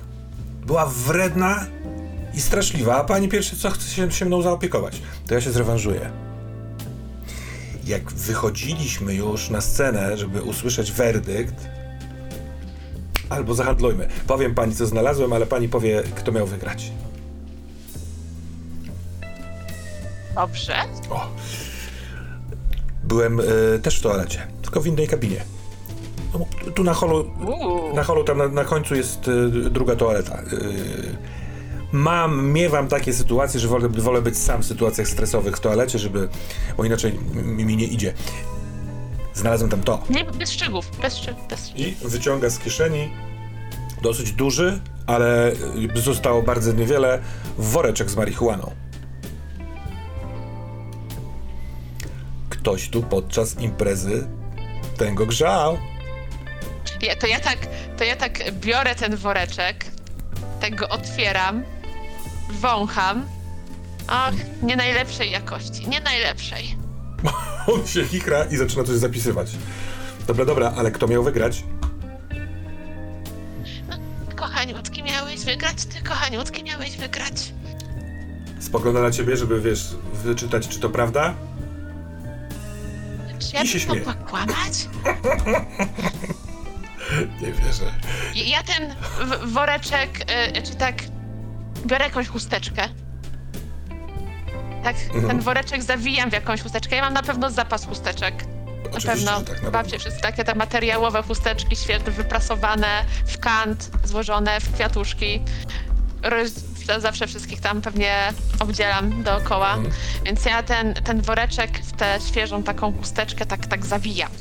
była 0.65 0.86
wredna 0.86 1.65
i 2.41 2.43
straszliwa, 2.43 2.95
a 2.97 3.03
pani 3.03 3.27
pierwsze 3.27 3.55
co 3.55 3.69
chce 3.69 3.89
się, 3.89 4.11
się 4.11 4.25
mną 4.25 4.41
zaopiekować. 4.41 5.01
To 5.27 5.33
ja 5.33 5.41
się 5.41 5.51
zrewanżuję. 5.51 6.11
Jak 7.85 8.11
wychodziliśmy 8.11 9.13
już 9.13 9.49
na 9.49 9.61
scenę, 9.61 10.17
żeby 10.17 10.41
usłyszeć 10.41 10.91
werdykt, 10.91 11.55
albo 13.29 13.55
zahandlujmy. 13.55 14.07
Powiem 14.27 14.55
pani, 14.55 14.75
co 14.75 14.85
znalazłem, 14.85 15.33
ale 15.33 15.45
pani 15.45 15.69
powie, 15.69 16.03
kto 16.15 16.31
miał 16.31 16.47
wygrać. 16.47 16.91
Dobrze. 20.35 20.75
O. 21.09 21.27
Byłem 23.03 23.39
e, 23.39 23.43
też 23.79 23.99
w 23.99 24.01
toalecie, 24.01 24.47
tylko 24.61 24.81
w 24.81 24.87
innej 24.87 25.07
kabinie. 25.07 25.43
No, 26.33 26.45
tu 26.75 26.83
na 26.83 26.93
holu, 26.93 27.31
Uuu. 27.45 27.95
na 27.95 28.03
holu 28.03 28.23
tam 28.23 28.37
na, 28.37 28.47
na 28.47 28.63
końcu 28.63 28.95
jest 28.95 29.27
e, 29.27 29.49
druga 29.69 29.95
toaleta. 29.95 30.35
E, 30.35 30.41
mam, 31.91 32.51
miewam 32.51 32.87
takie 32.87 33.13
sytuacje, 33.13 33.59
że 33.59 33.67
wolę, 33.67 33.89
wolę 33.89 34.21
być 34.21 34.37
sam 34.37 34.61
w 34.61 34.65
sytuacjach 34.65 35.07
stresowych 35.07 35.57
w 35.57 35.59
toalecie, 35.59 35.99
żeby, 35.99 36.29
bo 36.77 36.85
inaczej 36.85 37.13
mi, 37.33 37.77
nie 37.77 37.85
idzie. 37.85 38.13
Znalazłem 39.33 39.69
tam 39.69 39.83
to. 39.83 40.03
Nie, 40.09 40.25
bez 40.25 40.51
szczegółów, 40.51 40.91
bez 41.01 41.17
szczegółów, 41.17 41.47
bez. 41.47 41.71
I 41.75 41.95
wyciąga 42.01 42.49
z 42.49 42.59
kieszeni 42.59 43.09
dosyć 44.01 44.31
duży, 44.31 44.81
ale 45.07 45.51
y, 45.95 46.01
zostało 46.01 46.41
bardzo 46.41 46.73
niewiele, 46.73 47.21
woreczek 47.57 48.09
z 48.09 48.15
marihuaną. 48.15 48.71
Ktoś 52.49 52.89
tu 52.89 53.03
podczas 53.03 53.59
imprezy 53.59 54.27
tego 54.97 55.25
grzał. 55.25 55.77
Ja, 57.01 57.15
to, 57.15 57.27
ja 57.27 57.39
tak, 57.39 57.57
to 57.97 58.03
ja 58.03 58.15
tak 58.15 58.51
biorę 58.51 58.95
ten 58.95 59.15
woreczek, 59.15 59.85
tak 60.61 60.75
go 60.75 60.89
otwieram, 60.89 61.63
wącham. 62.62 63.26
Ach, 64.07 64.34
nie 64.64 64.76
najlepszej 64.76 65.32
jakości, 65.32 65.89
nie 65.89 65.99
najlepszej. 66.01 66.76
On 67.74 67.88
się 67.88 68.05
chichra 68.05 68.43
i 68.45 68.57
zaczyna 68.57 68.84
coś 68.84 68.95
zapisywać. 68.95 69.51
Dobra, 70.28 70.45
dobra, 70.45 70.74
ale 70.78 70.91
kto 70.91 71.07
miał 71.07 71.24
wygrać? 71.24 71.64
Kochaniutki 74.36 75.03
miałeś 75.03 75.39
wygrać, 75.45 75.86
ty 75.86 76.01
kochaniutki 76.01 76.64
miałeś 76.64 76.97
wygrać. 76.97 77.53
Spogląda 78.59 79.01
na 79.01 79.12
ciebie, 79.12 79.38
żeby, 79.38 79.62
wiesz, 79.62 79.88
wyczytać, 80.14 80.68
czy 80.68 80.80
to 80.80 80.89
prawda? 80.89 81.34
Czy 83.39 83.55
ja 83.55 83.64
I 83.64 83.68
się 83.68 83.80
bym 83.80 83.88
śmieje. 83.88 83.99
mogła 84.05 84.14
kłamać? 84.14 84.74
Nie 87.41 87.51
wierzę. 87.51 87.86
Ja 88.36 88.64
ten 88.64 88.95
w- 89.22 89.51
woreczek, 89.53 90.26
y, 90.57 90.62
czy 90.62 90.76
tak, 90.76 90.95
biorę 91.86 92.05
jakąś 92.05 92.27
chusteczkę. 92.27 92.82
Tak, 94.84 94.95
Mhm. 95.05 95.27
ten 95.27 95.39
woreczek 95.39 95.84
zawijam 95.84 96.29
w 96.29 96.34
jakąś 96.34 96.61
chusteczkę. 96.61 96.95
Ja 96.95 97.01
mam 97.01 97.13
na 97.13 97.23
pewno 97.23 97.49
zapas 97.51 97.86
chusteczek. 97.86 98.45
Na 98.45 98.97
Oczywiście, 98.97 99.09
pewno. 99.32 99.41
tak, 99.41 99.63
na 99.63 99.71
Babcie 99.71 99.99
wszystkie 99.99 100.21
takie 100.21 100.43
te 100.43 100.55
materiałowe 100.55 101.23
chusteczki, 101.23 101.75
świetne, 101.75 102.11
wyprasowane 102.11 102.88
w 103.27 103.39
kant, 103.39 103.91
złożone 104.03 104.59
w 104.61 104.73
kwiatuszki. 104.73 105.41
Roz, 106.23 106.51
zawsze 106.99 107.27
wszystkich 107.27 107.61
tam 107.61 107.82
pewnie 107.82 108.15
obdzielam 108.59 109.23
dookoła. 109.23 109.73
Mhm. 109.73 109.93
Więc 110.25 110.45
ja 110.45 110.63
ten, 110.63 110.93
ten 110.93 111.21
woreczek 111.21 111.77
w 111.79 111.91
tę 111.91 112.17
świeżą 112.27 112.63
taką 112.63 112.93
chusteczkę 112.97 113.45
tak, 113.45 113.65
tak 113.65 113.86
zawijam. 113.86 114.32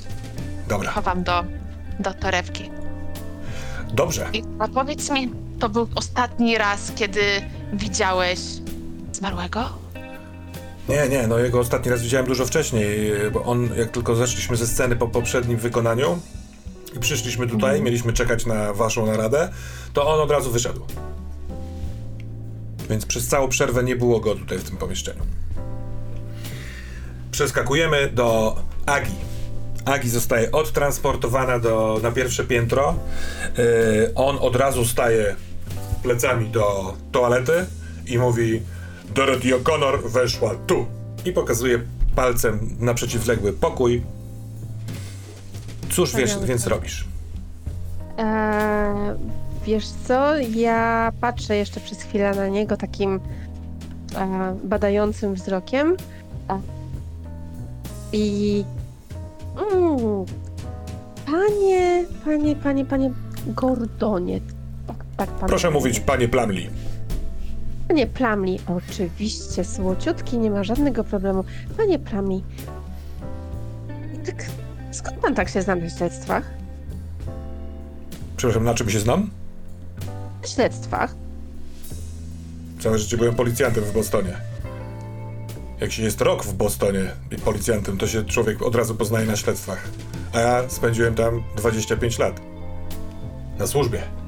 Dobra, 0.68 0.90
Chowam 0.90 1.22
do, 1.24 1.44
do 1.98 2.14
torebki. 2.14 2.70
dobrze. 3.92 4.28
I 4.32 4.42
a 4.58 4.68
powiedz 4.68 5.10
mi, 5.10 5.32
to 5.60 5.68
był 5.68 5.88
ostatni 5.94 6.58
raz, 6.58 6.92
kiedy 6.96 7.20
widziałeś 7.72 8.40
zmarłego? 9.12 9.68
Nie, 10.88 11.08
nie, 11.08 11.26
no 11.26 11.38
jego 11.38 11.60
ostatni 11.60 11.90
raz 11.90 12.02
widziałem 12.02 12.26
dużo 12.26 12.46
wcześniej, 12.46 13.12
bo 13.32 13.42
on, 13.44 13.68
jak 13.76 13.90
tylko 13.90 14.16
zeszliśmy 14.16 14.56
ze 14.56 14.66
sceny 14.66 14.96
po 14.96 15.08
poprzednim 15.08 15.58
wykonaniu 15.58 16.18
i 16.96 17.00
przyszliśmy 17.00 17.46
tutaj, 17.46 17.82
mieliśmy 17.82 18.12
czekać 18.12 18.46
na 18.46 18.72
waszą 18.72 19.06
naradę, 19.06 19.48
to 19.92 20.08
on 20.08 20.20
od 20.20 20.30
razu 20.30 20.50
wyszedł. 20.50 20.80
Więc 22.90 23.06
przez 23.06 23.28
całą 23.28 23.48
przerwę 23.48 23.84
nie 23.84 23.96
było 23.96 24.20
go 24.20 24.34
tutaj 24.34 24.58
w 24.58 24.64
tym 24.64 24.76
pomieszczeniu. 24.76 25.22
Przeskakujemy 27.30 28.08
do 28.08 28.56
Agi. 28.86 29.14
Agi 29.84 30.10
zostaje 30.10 30.52
odtransportowana 30.52 31.58
do, 31.58 32.00
na 32.02 32.10
pierwsze 32.10 32.44
piętro. 32.44 32.94
Yy, 33.58 34.12
on 34.14 34.38
od 34.40 34.56
razu 34.56 34.84
staje 34.84 35.36
plecami 36.02 36.48
do 36.48 36.94
toalety 37.12 37.66
i 38.06 38.18
mówi 38.18 38.62
Dorothy 39.14 39.48
O'Connor 39.54 40.10
weszła 40.10 40.54
tu. 40.66 40.86
I 41.24 41.32
pokazuje 41.32 41.80
palcem 42.16 42.76
na 42.80 42.94
przeciwległy 42.94 43.52
pokój. 43.52 44.02
Cóż 45.90 46.16
wiesz, 46.16 46.38
więc 46.44 46.66
robisz? 46.66 47.04
Eee, 48.18 49.16
wiesz 49.66 49.86
co, 50.08 50.36
ja 50.38 51.12
patrzę 51.20 51.56
jeszcze 51.56 51.80
przez 51.80 52.02
chwilę 52.02 52.34
na 52.34 52.48
niego 52.48 52.76
takim 52.76 53.20
e, 54.16 54.56
badającym 54.64 55.34
wzrokiem. 55.34 55.96
I 58.12 58.64
mm, 59.72 60.24
panie, 61.26 62.04
panie, 62.24 62.56
panie, 62.56 62.84
panie 62.84 63.10
Gordonie, 63.46 64.40
tak, 65.26 65.30
pan 65.30 65.48
Proszę 65.48 65.70
mówi. 65.70 65.78
mówić, 65.88 66.00
panie 66.00 66.28
Plamli. 66.28 66.70
Panie 67.88 68.06
Plamli, 68.06 68.58
oczywiście, 68.66 69.64
słociutki, 69.64 70.38
nie 70.38 70.50
ma 70.50 70.64
żadnego 70.64 71.04
problemu. 71.04 71.44
Panie 71.76 71.98
Plamli, 71.98 72.44
tak 74.26 74.46
skąd 74.90 75.16
pan 75.18 75.34
tak 75.34 75.48
się 75.48 75.62
zna 75.62 75.74
na 75.74 75.90
śledztwach? 75.90 76.50
Przepraszam, 78.36 78.64
na 78.64 78.74
czym 78.74 78.90
się 78.90 79.00
znam? 79.00 79.30
Na 80.42 80.48
śledztwach? 80.48 81.14
Całe 82.80 82.98
życie 82.98 83.16
byłem 83.16 83.34
policjantem 83.34 83.84
w 83.84 83.92
Bostonie. 83.92 84.36
Jak 85.80 85.92
się 85.92 86.02
jest 86.02 86.20
rok 86.20 86.44
w 86.44 86.52
Bostonie 86.54 87.04
i 87.30 87.36
policjantem, 87.36 87.98
to 87.98 88.06
się 88.06 88.24
człowiek 88.24 88.62
od 88.62 88.74
razu 88.74 88.94
poznaje 88.94 89.26
na 89.26 89.36
śledztwach. 89.36 89.88
A 90.32 90.40
ja 90.40 90.68
spędziłem 90.68 91.14
tam 91.14 91.42
25 91.56 92.18
lat. 92.18 92.40
Na 93.58 93.66
służbie. 93.66 94.19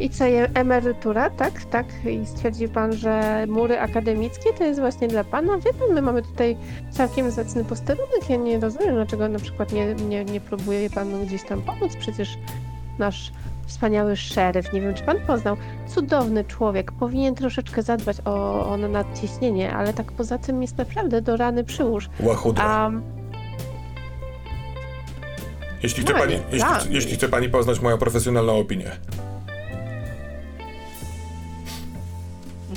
I 0.00 0.10
co, 0.10 0.24
emerytura, 0.54 1.30
tak? 1.30 1.64
Tak? 1.64 1.86
I 2.06 2.26
stwierdził 2.26 2.68
pan, 2.68 2.92
że 2.92 3.44
mury 3.48 3.80
akademickie 3.80 4.52
to 4.58 4.64
jest 4.64 4.80
właśnie 4.80 5.08
dla 5.08 5.24
pana? 5.24 5.58
Wie 5.58 5.72
pan, 5.74 5.94
my 5.94 6.02
mamy 6.02 6.22
tutaj 6.22 6.56
całkiem 6.90 7.30
zacny 7.30 7.64
posterunek. 7.64 8.30
Ja 8.30 8.36
nie 8.36 8.60
rozumiem, 8.60 8.94
dlaczego 8.94 9.28
na 9.28 9.38
przykład 9.38 9.72
nie, 9.72 9.94
nie, 9.94 10.24
nie 10.24 10.40
próbuje 10.40 10.90
pan 10.90 11.26
gdzieś 11.26 11.42
tam 11.44 11.62
pomóc. 11.62 11.96
Przecież 11.96 12.38
nasz 12.98 13.32
wspaniały 13.66 14.16
szeryf, 14.16 14.72
nie 14.72 14.80
wiem, 14.80 14.94
czy 14.94 15.02
pan 15.02 15.16
poznał, 15.26 15.56
cudowny 15.86 16.44
człowiek, 16.44 16.92
powinien 16.92 17.34
troszeczkę 17.34 17.82
zadbać 17.82 18.16
o, 18.24 18.66
o 18.66 18.76
nadciśnienie, 18.76 19.72
ale 19.72 19.92
tak 19.92 20.12
poza 20.12 20.38
tym 20.38 20.62
jest 20.62 20.78
naprawdę 20.78 21.22
do 21.22 21.36
rany 21.36 21.64
przyłóż. 21.64 22.10
Łachudra. 22.20 22.64
A 22.64 22.90
Jeśli 25.82 26.02
chce, 26.02 26.12
No, 26.12 26.18
pani, 26.18 26.34
jeśli, 26.52 26.60
tak. 26.60 26.90
jeśli 26.90 27.16
chce 27.16 27.28
pani 27.28 27.48
poznać 27.48 27.80
moją 27.80 27.98
profesjonalną 27.98 28.58
opinię. 28.58 28.90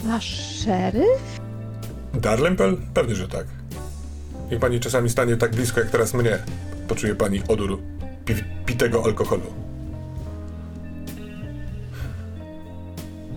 Nasz 0.04 0.60
szeryf? 0.66 1.41
Darlempel? 2.14 2.78
Pewnie, 2.93 3.16
że 3.16 3.28
tak. 3.28 3.47
Niech 4.51 4.60
pani 4.60 4.80
czasami 4.80 5.10
stanie 5.10 5.38
tak 5.38 5.56
blisko 5.56 5.80
jak 5.80 5.89
teraz 5.89 6.14
mnie. 6.14 6.39
Poczuje 6.88 7.16
pani 7.16 7.41
odór 7.47 7.80
pi 8.26 8.34
pitego 8.66 9.06
alkoholu. 9.06 9.54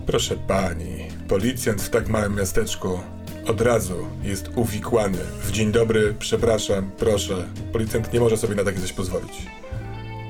Proszę 0.05 0.35
pani, 0.47 1.07
policjant 1.27 1.81
w 1.81 1.89
tak 1.89 2.09
małym 2.09 2.35
miasteczku 2.35 2.99
od 3.47 3.61
razu 3.61 3.95
jest 4.23 4.49
uwikłany. 4.55 5.17
W 5.41 5.51
dzień 5.51 5.71
dobry, 5.71 6.15
przepraszam, 6.19 6.91
proszę. 6.97 7.47
Policjant 7.73 8.13
nie 8.13 8.19
może 8.19 8.37
sobie 8.37 8.55
na 8.55 8.63
takie 8.63 8.79
coś 8.79 8.93
pozwolić. 8.93 9.47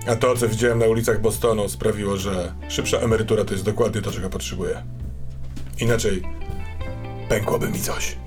A 0.08 0.16
to, 0.16 0.36
co 0.36 0.50
widziałem 0.50 0.80
na 0.80 0.86
ulicach 0.86 1.22
Bostonu, 1.22 1.70
sprawiło, 1.70 2.18
że 2.18 2.54
szybsza 2.70 2.98
emerytura 2.98 3.46
to 3.46 3.54
jest 3.54 3.66
dokładnie 3.66 4.02
to, 4.02 4.12
czego 4.12 4.30
potrzebuję. 4.30 4.84
Inaczej 5.80 6.22
pękłoby 7.30 7.70
mi 7.70 7.80
coś. 7.80 8.18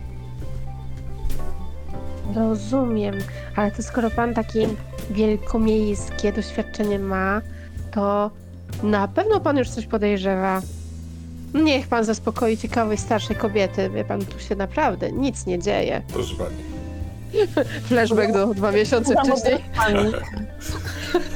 Rozumiem, 2.36 3.14
ale 3.56 3.70
to 3.70 3.82
skoro 3.82 4.10
pan 4.10 4.34
takie 4.34 4.68
wielkomiejskie 5.10 6.32
doświadczenie 6.32 6.98
ma, 6.98 7.40
to 7.92 8.30
na 8.82 9.08
pewno 9.08 9.40
pan 9.40 9.56
już 9.56 9.68
coś 9.68 9.86
podejrzewa. 9.86 10.62
Niech 11.54 11.88
pan 11.88 12.04
zaspokoi 12.04 12.56
ciekawej 12.56 12.98
starszej 12.98 13.36
kobiety. 13.36 13.90
Wie 13.90 14.04
pan, 14.04 14.24
tu 14.26 14.38
się 14.40 14.56
naprawdę 14.56 15.12
nic 15.12 15.46
nie 15.46 15.58
dzieje. 15.58 16.02
Proszę 16.12 16.34
pani. 16.36 16.79
Flashback 17.88 18.32
do 18.32 18.46
dwa 18.54 18.72
miesiące 18.72 19.14
wcześniej. 19.24 19.64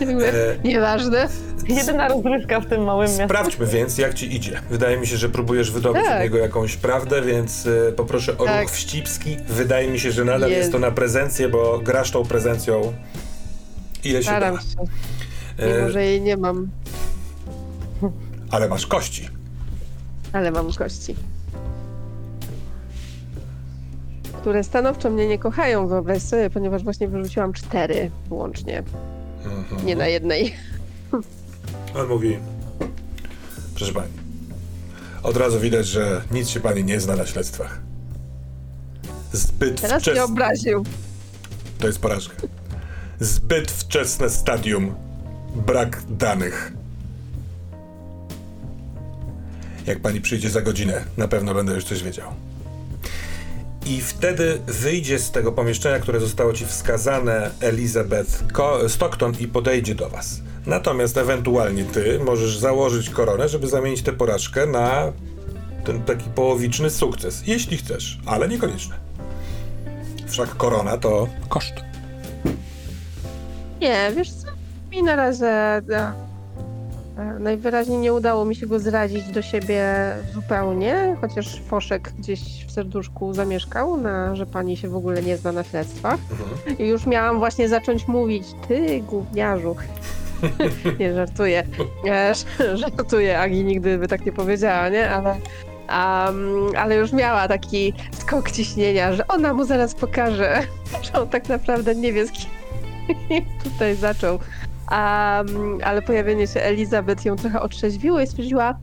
Jakby 0.01 0.29
E, 0.29 0.57
Nieważne. 0.65 1.29
Jedyna 1.69 2.09
rozrywka 2.09 2.61
w 2.61 2.67
tym 2.67 2.85
małym 2.85 3.03
miasteczku. 3.07 3.29
sprawdźmy 3.29 3.67
więc, 3.67 3.99
jak 3.99 4.15
ci 4.15 4.37
idzie. 4.37 4.61
Wydaje 4.71 4.97
mi 4.97 5.07
się, 5.07 5.17
że 5.17 5.29
próbujesz 5.29 5.71
wydobyć 5.71 6.03
Tak. 6.05 6.17
od 6.17 6.23
niego 6.23 6.39
jakąś 6.39 6.77
prawdę, 6.77 7.23
więc 7.23 7.67
e, 7.67 7.93
poproszę 7.93 8.39
o 8.39 8.45
Tak. 8.45 8.63
ruch 8.63 8.71
wścibski. 8.71 9.37
Wydaje 9.49 9.89
mi 9.89 10.01
się, 10.01 10.13
że 10.13 10.25
nadal 10.25 10.51
jest. 10.51 10.59
Jest. 10.61 10.73
to 10.73 10.79
na 10.79 10.91
prezencję, 10.91 11.49
bo 11.49 11.79
grasz 11.79 12.11
tą 12.11 12.25
prezencją 12.25 12.93
ile 14.05 14.23
się 14.23 14.31
da. 14.31 14.37
Staram 14.37 14.57
się, 14.59 14.65
mimo 15.59 15.69
E, 15.87 15.91
że 15.93 16.05
jej 16.05 16.21
nie 16.21 16.37
mam, 16.37 16.69
ale 18.51 18.69
masz 18.69 18.87
kości. 18.87 19.29
ale 20.33 20.51
mam 20.51 20.73
kości. 20.73 21.15
Które 24.45 24.65
stanowczo 24.65 25.11
mnie 25.11 25.29
nie 25.29 25.39
kochają, 25.39 25.89
wyobraź 25.89 26.23
sobie, 26.23 26.51
ponieważ 26.51 26.85
właśnie 26.85 27.09
wyrzuciłam 27.09 27.53
cztery 27.53 28.11
łącznie. 28.31 28.83
Mhm. 29.45 29.87
Nie 29.87 29.97
na 29.97 30.07
jednej. 30.07 30.55
On 31.97 32.09
mówi, 32.09 32.39
proszę 33.75 33.93
pani, 33.93 34.13
od 35.23 35.37
razu 35.37 35.61
widać, 35.61 35.87
że 35.87 36.23
nic 36.31 36.49
się 36.49 36.61
pani 36.61 36.85
nie 36.85 37.01
zna 37.01 37.17
na 37.17 37.27
śledztwach. 37.27 37.81
Zbyt 39.33 39.81
Teraz 39.81 40.03
wczesne. 40.03 40.21
mnie 40.21 40.33
obraził. 40.33 40.85
To 41.79 41.87
jest 41.87 41.99
porażka. 41.99 42.35
Zbyt 43.21 43.71
wczesne 43.71 44.31
stadium. 44.31 44.95
Brak 45.67 46.03
danych. 46.11 46.73
Jak 49.87 50.01
pani 50.01 50.21
przyjdzie 50.21 50.51
za 50.51 50.61
godzinę, 50.63 51.05
na 51.17 51.29
pewno 51.29 51.55
będę 51.55 51.75
już 51.75 51.85
coś 51.85 52.03
wiedział. 52.03 52.33
I 53.87 54.01
wtedy 54.01 54.61
wyjdzie 54.66 55.18
z 55.18 55.30
tego 55.30 55.53
pomieszczenia, 55.53 55.99
które 55.99 56.20
zostało 56.20 56.53
ci 56.53 56.66
wskazane, 56.66 57.51
Elizabeth 57.61 58.45
Stockton 58.89 59.32
i 59.41 59.49
podejdzie 59.49 59.95
do 59.95 60.09
was. 60.09 60.41
Natomiast 60.66 61.16
ewentualnie 61.16 61.85
ty 61.85 62.18
możesz 62.24 62.59
założyć 62.59 63.11
koronę, 63.11 63.49
żeby 63.49 63.66
zamienić 63.66 64.03
tę 64.03 64.12
porażkę 64.12 64.66
na 64.66 65.12
ten 65.85 66.03
taki 66.03 66.30
połowiczny 66.30 66.91
sukces. 66.91 67.47
Jeśli 67.47 67.76
chcesz, 67.76 68.18
ale 68.26 68.49
niekoniecznie. 68.49 68.95
Wszak 70.26 70.57
korona 70.57 70.99
to 70.99 71.28
koszt. 71.49 71.74
Nie, 73.80 74.12
wiesz 74.16 74.32
co? 74.32 74.49
Mi 74.91 75.03
na 75.03 75.16
razie 75.16 75.47
e, 75.47 76.12
najwyraźniej 77.41 77.99
nie 77.99 78.12
udało 78.12 78.45
mi 78.45 78.57
się 78.57 78.67
go 78.67 78.79
zrazić 78.79 79.25
do 79.25 79.43
siebie 79.43 79.85
zupełnie, 80.33 81.17
chociaż 81.21 81.61
Foszek 81.61 82.12
gdzieś 82.19 82.67
w 82.67 82.73
serduszku 82.73 83.35
zamieszkał, 83.35 83.97
na, 83.97 84.37
że 84.37 84.47
pani 84.47 84.77
się 84.77 84.89
w 84.89 84.97
ogóle 84.97 85.23
nie 85.23 85.37
zna 85.37 85.53
na 85.53 85.65
śledztwach. 85.65 86.19
Mhm. 86.31 86.79
I 86.79 86.89
już 86.89 87.07
miałam 87.07 87.39
właśnie 87.39 87.69
zacząć 87.69 88.09
mówić, 88.09 88.45
ty 88.69 89.01
gówniarzu. 89.01 89.77
nie, 91.01 91.15
żartuję. 91.15 91.67
Żartuję, 92.75 93.41
Agi 93.41 93.65
nigdy 93.65 93.99
by 93.99 94.09
tak 94.09 94.27
nie 94.27 94.33
powiedziała, 94.33 94.89
nie? 94.89 95.11
Ale, 95.11 95.31
um, 95.31 96.77
ale 96.77 96.97
już 96.97 97.12
miała 97.12 97.49
taki 97.49 97.93
skok 98.12 98.51
ciśnienia, 98.51 99.12
że 99.12 99.27
ona 99.27 99.55
mu 99.55 99.65
zaraz 99.65 99.95
pokaże, 99.95 100.61
że 101.12 101.21
on 101.21 101.29
tak 101.29 101.49
naprawdę 101.49 101.95
nie 101.95 102.12
wie, 102.12 102.27
z 102.27 102.33
kim 102.33 102.51
tutaj 103.65 103.95
zaczął. 103.95 104.39
Ale 104.87 106.03
pojawienie 106.07 106.47
się 106.47 106.61
Elizabeth 106.61 107.24
ją 107.24 107.37
trochę 107.37 107.61
otrzeźwiło 107.61 108.20
i 108.20 108.26
stwierdziła, 108.26 108.74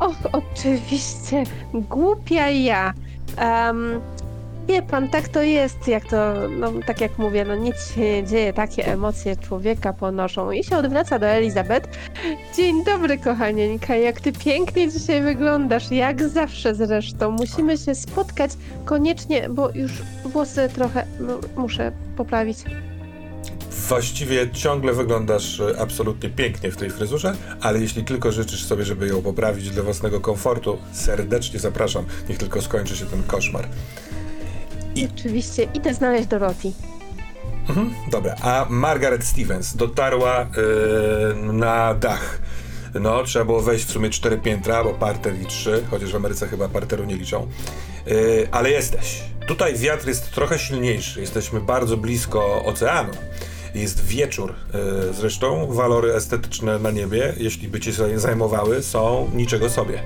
o, 0.00 0.12
oczywiście, 0.32 1.44
głupia 1.72 2.50
ja. 2.50 2.94
Um, 3.42 4.00
wie 4.68 4.82
pan, 4.82 5.08
tak 5.08 5.28
to 5.28 5.42
jest, 5.42 5.88
jak 5.88 6.04
to, 6.04 6.34
no 6.50 6.72
tak 6.86 7.00
jak 7.00 7.18
mówię, 7.18 7.44
no 7.44 7.54
nic 7.54 7.94
się 7.94 8.00
nie 8.00 8.24
dzieje, 8.24 8.52
takie 8.52 8.86
emocje 8.86 9.36
człowieka 9.36 9.92
ponoszą. 9.92 10.50
I 10.50 10.64
się 10.64 10.76
odwraca 10.76 11.18
do 11.18 11.26
Elizabeth. 11.26 11.88
Dzień 12.54 12.84
dobry, 12.84 13.18
kochanieńka, 13.18 13.96
jak 13.96 14.20
ty 14.20 14.32
pięknie 14.32 14.88
dzisiaj 14.88 15.22
wyglądasz, 15.22 15.90
jak 15.90 16.28
zawsze 16.28 16.74
zresztą. 16.74 17.30
Musimy 17.30 17.78
się 17.78 17.94
spotkać 17.94 18.50
koniecznie, 18.84 19.48
bo 19.48 19.70
już 19.70 19.92
włosy 20.24 20.68
trochę 20.74 21.06
no, 21.20 21.38
muszę 21.56 21.92
poprawić. 22.16 22.58
Właściwie 23.88 24.50
ciągle 24.50 24.92
wyglądasz 24.92 25.60
e, 25.60 25.80
absolutnie 25.80 26.28
pięknie 26.30 26.70
w 26.70 26.76
tej 26.76 26.90
fryzurze, 26.90 27.34
ale 27.60 27.80
jeśli 27.80 28.04
tylko 28.04 28.32
życzysz 28.32 28.64
sobie, 28.64 28.84
żeby 28.84 29.08
ją 29.08 29.22
poprawić 29.22 29.70
dla 29.70 29.82
własnego 29.82 30.20
komfortu, 30.20 30.78
serdecznie 30.92 31.58
zapraszam. 31.60 32.04
Niech 32.28 32.38
tylko 32.38 32.62
skończy 32.62 32.96
się 32.96 33.06
ten 33.06 33.22
koszmar. 33.22 33.68
I- 34.94 35.08
Oczywiście, 35.16 35.68
idę 35.74 35.94
znaleźć 35.94 36.26
Dorothy. 36.28 36.72
Mhm, 37.68 37.94
dobra, 38.10 38.34
a 38.42 38.66
Margaret 38.70 39.24
Stevens 39.24 39.76
dotarła 39.76 40.40
e, 40.40 40.46
na 41.52 41.94
dach. 41.94 42.38
No, 43.00 43.22
trzeba 43.24 43.44
było 43.44 43.60
wejść 43.60 43.84
w 43.86 43.90
sumie 43.90 44.10
cztery 44.10 44.38
piętra, 44.38 44.84
bo 44.84 44.94
parter 44.94 45.40
i 45.42 45.46
trzy, 45.46 45.82
chociaż 45.90 46.12
w 46.12 46.16
Ameryce 46.16 46.48
chyba 46.48 46.68
parteru 46.68 47.04
nie 47.04 47.16
liczą. 47.16 47.46
E, 48.06 48.10
ale 48.50 48.70
jesteś. 48.70 49.22
Tutaj 49.46 49.76
wiatr 49.76 50.08
jest 50.08 50.30
trochę 50.30 50.58
silniejszy. 50.58 51.20
Jesteśmy 51.20 51.60
bardzo 51.60 51.96
blisko 51.96 52.64
oceanu. 52.64 53.12
Jest 53.76 54.04
wieczór. 54.06 54.54
E, 54.74 55.12
zresztą 55.12 55.66
walory 55.66 56.14
estetyczne 56.14 56.78
na 56.78 56.90
niebie, 56.90 57.34
jeśli 57.36 57.68
by 57.68 57.80
cię 57.80 57.90
zaj- 57.92 58.18
zajmowały, 58.18 58.82
są 58.82 59.30
niczego 59.34 59.70
sobie. 59.70 60.02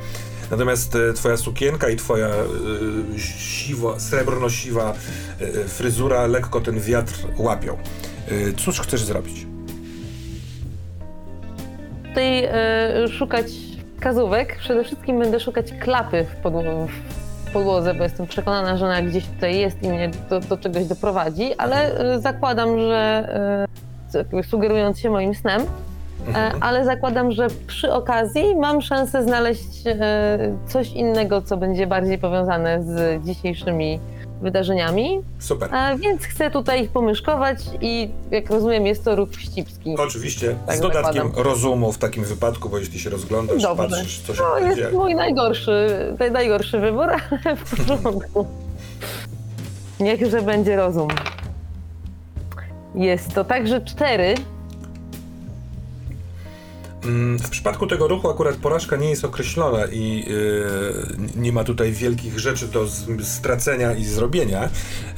Natomiast 0.51 0.95
e, 0.97 1.13
twoja 1.13 1.37
sukienka 1.37 1.89
i 1.89 1.97
twoja 1.97 2.27
e, 2.29 3.19
siwa, 3.19 3.99
srebrno-siwa 4.01 4.95
fryzura 5.69 6.27
lekko 6.27 6.61
ten 6.61 6.81
wiatr 6.81 7.15
łapią. 7.39 7.77
Cóż 8.57 8.81
chcesz 8.81 9.03
zrobić? 9.05 9.47
Tutaj 12.09 12.49
szukać 13.19 13.47
wskazówek. 13.97 14.59
Przede 14.59 14.85
wszystkim 14.85 15.19
będę 15.19 15.41
szukać 15.41 15.67
klapy 15.81 16.27
w, 16.41 16.43
podło- 16.45 16.87
w 16.87 17.20
podłodze, 17.53 17.95
bo 17.95 18.03
jestem 18.03 18.27
przekonana, 18.27 18.77
że 18.77 18.85
ona 18.85 19.03
gdzieś 19.03 19.27
tutaj 19.27 19.59
jest 19.59 19.83
i 19.83 19.89
mnie 19.89 20.11
do, 20.31 20.41
do 20.41 20.57
czegoś 20.57 20.85
doprowadzi, 20.85 21.55
ale 21.55 21.99
e, 21.99 22.21
zakładam, 22.21 22.79
że 22.79 23.29
jakby 24.15 24.43
sugerując 24.43 25.01
się 25.01 25.11
moim 25.11 25.35
snem. 25.35 25.63
E, 26.35 26.53
ale 26.61 26.85
zakładam, 26.85 27.33
że 27.33 27.47
przy 27.67 27.93
okazji 27.93 28.57
mam 28.57 28.83
szansę 28.83 29.23
znaleźć 29.23 29.87
e, 29.87 29.97
coś 30.67 30.93
innego, 30.93 31.43
co 31.43 31.57
będzie 31.57 31.87
bardziej 31.87 32.19
powiązane 32.19 32.83
z 32.83 33.25
dzisiejszymi 33.25 34.01
wydarzeniami. 34.41 35.21
Super. 35.39 35.75
E, 35.75 35.99
więc 35.99 36.23
chcę 36.23 36.51
tutaj 36.51 36.85
ich 36.85 36.91
pomyszkować 36.91 37.59
i 37.81 38.11
jak 38.31 38.51
rozumiem 38.51 38.87
jest 38.87 39.05
to 39.05 39.17
ruch 39.17 39.31
wścibski. 39.31 39.95
Oczywiście, 39.99 40.57
Tak 40.67 40.77
z 40.77 40.81
dodatkiem 40.81 41.15
zakładam. 41.27 41.45
rozumu 41.53 41.93
w 41.93 41.99
takim 41.99 42.25
wypadku, 42.25 42.69
bo 42.69 42.79
jeśli 42.79 42.99
się 42.99 43.11
rozglądasz, 43.11 43.63
Dobrze. 43.63 43.89
patrzysz, 43.89 44.21
co 44.21 44.35
się 44.35 44.39
To 44.43 44.45
tutaj 44.49 44.65
jest 44.65 44.77
dzieje. 44.79 44.91
mój 44.93 45.15
najgorszy, 45.15 45.87
najgorszy 46.33 46.81
wybór, 46.81 47.09
ale 47.45 47.57
w 47.57 47.77
porządku. 47.87 48.47
Niechże 50.01 50.43
będzie 50.43 50.77
rozum. 50.77 51.09
Jest 52.95 53.35
to 53.35 53.45
także 53.45 53.81
cztery. 53.81 54.35
Mm, 57.05 57.39
W 57.39 57.51
przypadku 57.51 57.87
tego 57.87 58.09
ruchu 58.09 58.31
akurat 58.31 58.57
porażka 58.57 58.97
nie 58.97 59.11
jest 59.11 59.25
określona 59.25 59.87
i 59.87 60.25
yy, 60.29 61.17
nie 61.37 61.53
ma 61.53 61.65
tutaj 61.65 61.93
wielkich 61.93 62.39
rzeczy 62.39 62.67
do 62.69 62.87
stracenia 63.23 63.93
i 63.95 64.05
zrobienia. 64.05 64.69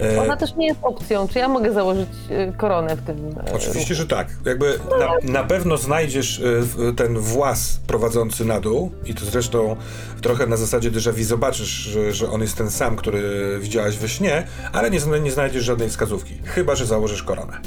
E, 0.00 0.20
Ona 0.22 0.36
też 0.36 0.54
nie 0.56 0.66
jest 0.66 0.80
opcją. 0.82 1.28
Czy 1.28 1.38
ja 1.38 1.48
mogę 1.48 1.72
założyć 1.72 2.08
y, 2.30 2.52
koronę 2.56 2.96
w 2.96 3.02
tym 3.02 3.16
e, 3.46 3.52
Oczywiście, 3.52 3.80
ruchu? 3.80 3.94
że 3.94 4.06
tak. 4.06 4.28
Jakby 4.44 4.78
na, 5.00 5.32
na 5.32 5.44
pewno 5.44 5.76
znajdziesz 5.76 6.40
w- 6.44 6.94
ten 6.96 7.18
włas 7.18 7.80
prowadzący 7.86 8.44
na 8.44 8.60
dół 8.60 8.92
i 9.06 9.14
to 9.14 9.24
zresztą 9.24 9.76
trochę 10.22 10.46
na 10.46 10.56
zasadzie 10.56 10.90
déjà 10.90 11.12
vu 11.12 11.24
zobaczysz, 11.24 11.68
że, 11.68 12.12
że 12.12 12.30
on 12.30 12.40
jest 12.42 12.56
ten 12.56 12.70
sam, 12.70 12.96
który 12.96 13.22
widziałaś 13.60 13.96
we 13.98 14.08
śnie, 14.08 14.46
ale 14.72 14.90
nie, 14.90 15.00
nie 15.22 15.30
znajdziesz 15.32 15.64
żadnej 15.64 15.88
wskazówki, 15.88 16.34
chyba 16.44 16.74
że 16.74 16.86
założysz 16.86 17.22
koronę. 17.22 17.60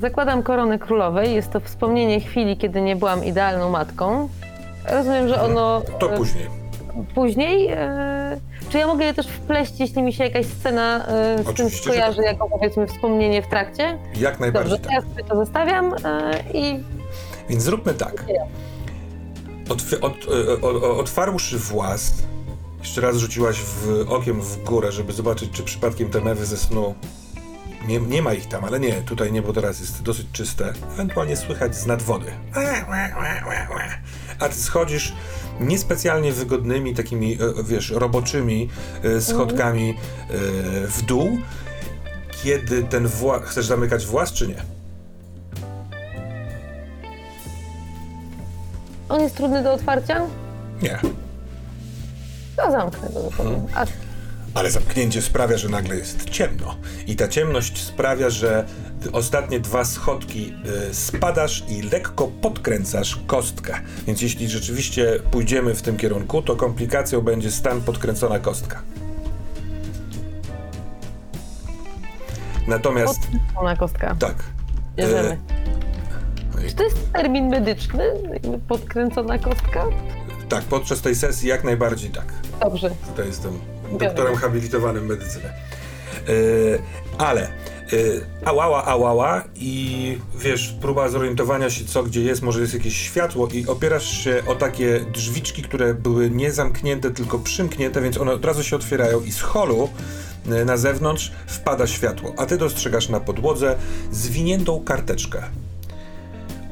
Zakładam 0.00 0.42
koronę 0.42 0.78
królowej. 0.78 1.34
Jest 1.34 1.50
to 1.50 1.60
wspomnienie 1.60 2.20
chwili, 2.20 2.56
kiedy 2.56 2.80
nie 2.80 2.96
byłam 2.96 3.24
idealną 3.24 3.70
matką. 3.70 4.28
Rozumiem, 4.88 5.28
że 5.28 5.42
ono 5.42 5.82
To 5.98 6.12
e, 6.14 6.16
później. 6.16 6.46
później. 7.14 7.68
E, 7.70 8.40
czy 8.68 8.78
ja 8.78 8.86
mogę 8.86 9.04
je 9.04 9.14
też 9.14 9.26
wpleść, 9.26 9.80
jeśli 9.80 10.02
mi 10.02 10.12
się 10.12 10.24
jakaś 10.24 10.46
scena 10.46 11.06
e, 11.06 11.38
z 11.38 11.42
tym 11.44 11.46
Oczywiście, 11.54 11.76
że 11.78 11.82
skojarzy, 11.92 12.16
tak. 12.16 12.26
jako 12.26 12.48
powiedzmy 12.48 12.86
wspomnienie 12.86 13.42
w 13.42 13.46
trakcie? 13.46 13.98
Jak 14.16 14.40
najbardziej 14.40 14.78
Dobrze, 14.78 14.88
tak. 14.90 15.02
to 15.02 15.08
ja 15.08 15.14
sobie 15.16 15.24
to 15.28 15.36
zostawiam 15.36 15.94
e, 16.04 16.40
i 16.54 16.84
Więc 17.48 17.62
zróbmy 17.62 17.94
tak. 17.94 18.24
Otw- 19.68 19.96
e, 19.96 20.00
o- 20.62 20.68
o- 20.92 20.98
otwarłszy 20.98 21.58
włas, 21.58 22.12
jeszcze 22.80 23.00
raz 23.00 23.16
rzuciłaś 23.16 23.56
w, 23.60 24.06
okiem 24.08 24.40
w 24.40 24.64
górę, 24.64 24.92
żeby 24.92 25.12
zobaczyć, 25.12 25.50
czy 25.50 25.62
przypadkiem 25.62 26.10
te 26.10 26.20
mewy 26.20 26.46
ze 26.46 26.56
snu. 26.56 26.94
Nie, 27.88 28.00
nie 28.00 28.22
ma 28.22 28.32
ich 28.34 28.48
tam, 28.48 28.64
ale 28.64 28.80
nie, 28.80 28.92
tutaj 28.92 29.32
nie, 29.32 29.42
bo 29.42 29.52
teraz 29.52 29.80
jest 29.80 30.02
dosyć 30.02 30.26
czyste. 30.32 30.72
Ewentualnie 30.92 31.36
słychać 31.36 31.76
z 31.76 31.86
nad 31.86 32.02
wody. 32.02 32.26
A 34.38 34.48
ty 34.48 34.54
schodzisz 34.54 35.12
niespecjalnie 35.60 36.32
wygodnymi, 36.32 36.94
takimi, 36.94 37.32
e, 37.32 37.64
wiesz, 37.64 37.90
roboczymi 37.90 38.68
e, 39.02 39.20
schodkami 39.20 39.90
e, 39.90 39.96
w 40.86 41.02
dół. 41.02 41.38
Kiedy 42.42 42.82
ten 42.82 43.06
włas. 43.06 43.42
Chcesz 43.42 43.66
zamykać 43.66 44.06
włas, 44.06 44.32
czy 44.32 44.48
nie? 44.48 44.74
on 49.14 49.20
jest 49.20 49.36
trudny 49.36 49.62
do 49.62 49.72
otwarcia? 49.72 50.26
Nie. 50.82 50.98
To 52.56 52.70
zamknę 52.70 53.08
go 53.08 53.22
zupełnie. 53.22 53.62
A 53.74 53.86
Ale 54.54 54.70
zamknięcie 54.70 55.22
sprawia, 55.22 55.58
że 55.58 55.68
nagle 55.68 55.96
jest 55.96 56.30
ciemno. 56.30 56.76
I 57.06 57.16
ta 57.16 57.28
ciemność 57.28 57.82
sprawia, 57.82 58.30
że 58.30 58.64
ostatnie 59.12 59.60
dwa 59.60 59.84
schodki 59.84 60.54
y, 60.90 60.94
spadasz 60.94 61.64
i 61.68 61.82
lekko 61.82 62.28
podkręcasz 62.28 63.18
kostkę. 63.26 63.74
Więc 64.06 64.22
jeśli 64.22 64.48
rzeczywiście 64.48 65.18
pójdziemy 65.30 65.74
w 65.74 65.82
tym 65.82 65.96
kierunku, 65.96 66.42
to 66.42 66.56
komplikacją 66.56 67.20
będzie 67.20 67.50
stan 67.50 67.80
podkręcona 67.80 68.38
kostka. 68.38 68.82
Natomiast 72.66 73.20
podkręcona 73.20 73.76
kostka. 73.76 74.16
tak. 74.18 74.34
Bierzemy. 74.96 75.38
e, 76.58 76.68
Czy 76.68 76.74
to 76.74 76.82
jest 76.84 77.12
termin 77.12 77.48
medyczny? 77.48 78.04
Podkręcona 78.68 79.38
kostka? 79.38 79.84
tak, 80.48 80.64
podczas 80.64 81.00
tej 81.00 81.14
sesji 81.14 81.48
jak 81.48 81.64
najbardziej 81.64 82.10
tak. 82.10 82.24
Dobrze. 82.60 82.90
Tutaj 83.08 83.26
jestem 83.26 83.52
Biorę. 83.52 83.73
Doktorem 83.98 84.36
habilitowanym 84.36 85.04
w 85.04 85.06
medycynę. 85.06 85.52
Yy, 86.28 86.78
ale 87.18 87.48
yy, 87.92 88.26
ałała, 88.44 88.84
ałała 88.84 89.44
i 89.56 90.18
wiesz, 90.34 90.74
próba 90.80 91.08
zorientowania 91.08 91.70
się 91.70 91.84
co 91.84 92.02
gdzie 92.02 92.22
jest, 92.22 92.42
może 92.42 92.60
jest 92.60 92.74
jakieś 92.74 92.96
światło 92.96 93.48
i 93.52 93.66
opierasz 93.66 94.18
się 94.24 94.42
o 94.46 94.54
takie 94.54 95.00
drzwiczki, 95.00 95.62
które 95.62 95.94
były 95.94 96.30
nie 96.30 96.52
zamknięte, 96.52 97.10
tylko 97.10 97.38
przymknięte, 97.38 98.00
więc 98.00 98.18
one 98.18 98.32
od 98.32 98.44
razu 98.44 98.64
się 98.64 98.76
otwierają 98.76 99.20
i 99.20 99.32
z 99.32 99.40
holu 99.40 99.88
yy, 100.46 100.64
na 100.64 100.76
zewnątrz 100.76 101.32
wpada 101.46 101.86
światło, 101.86 102.34
a 102.36 102.46
ty 102.46 102.58
dostrzegasz 102.58 103.08
na 103.08 103.20
podłodze 103.20 103.76
zwiniętą 104.10 104.84
karteczkę. 104.84 105.42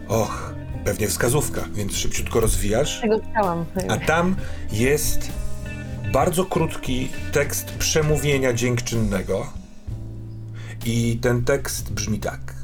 Och, 0.09 0.55
pewnie 0.85 1.09
wskazówka, 1.09 1.65
więc 1.75 1.97
szybciutko 1.97 2.41
rozwijasz. 2.41 3.01
Tego 3.01 3.21
chciałam. 3.31 3.65
A 3.89 3.97
tam 3.97 4.37
jest 4.73 5.29
bardzo 6.13 6.45
krótki 6.45 7.09
tekst 7.33 7.67
przemówienia 7.71 8.53
dziękczynnego. 8.53 9.47
I 10.85 11.19
ten 11.23 11.45
tekst 11.45 11.93
brzmi 11.93 12.19
tak. 12.19 12.55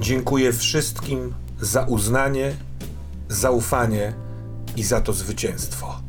Dziękuję 0.00 0.52
wszystkim 0.52 1.34
za 1.60 1.82
uznanie, 1.82 2.52
zaufanie 3.28 4.12
i 4.76 4.82
za 4.82 5.00
to 5.00 5.12
zwycięstwo. 5.12 6.00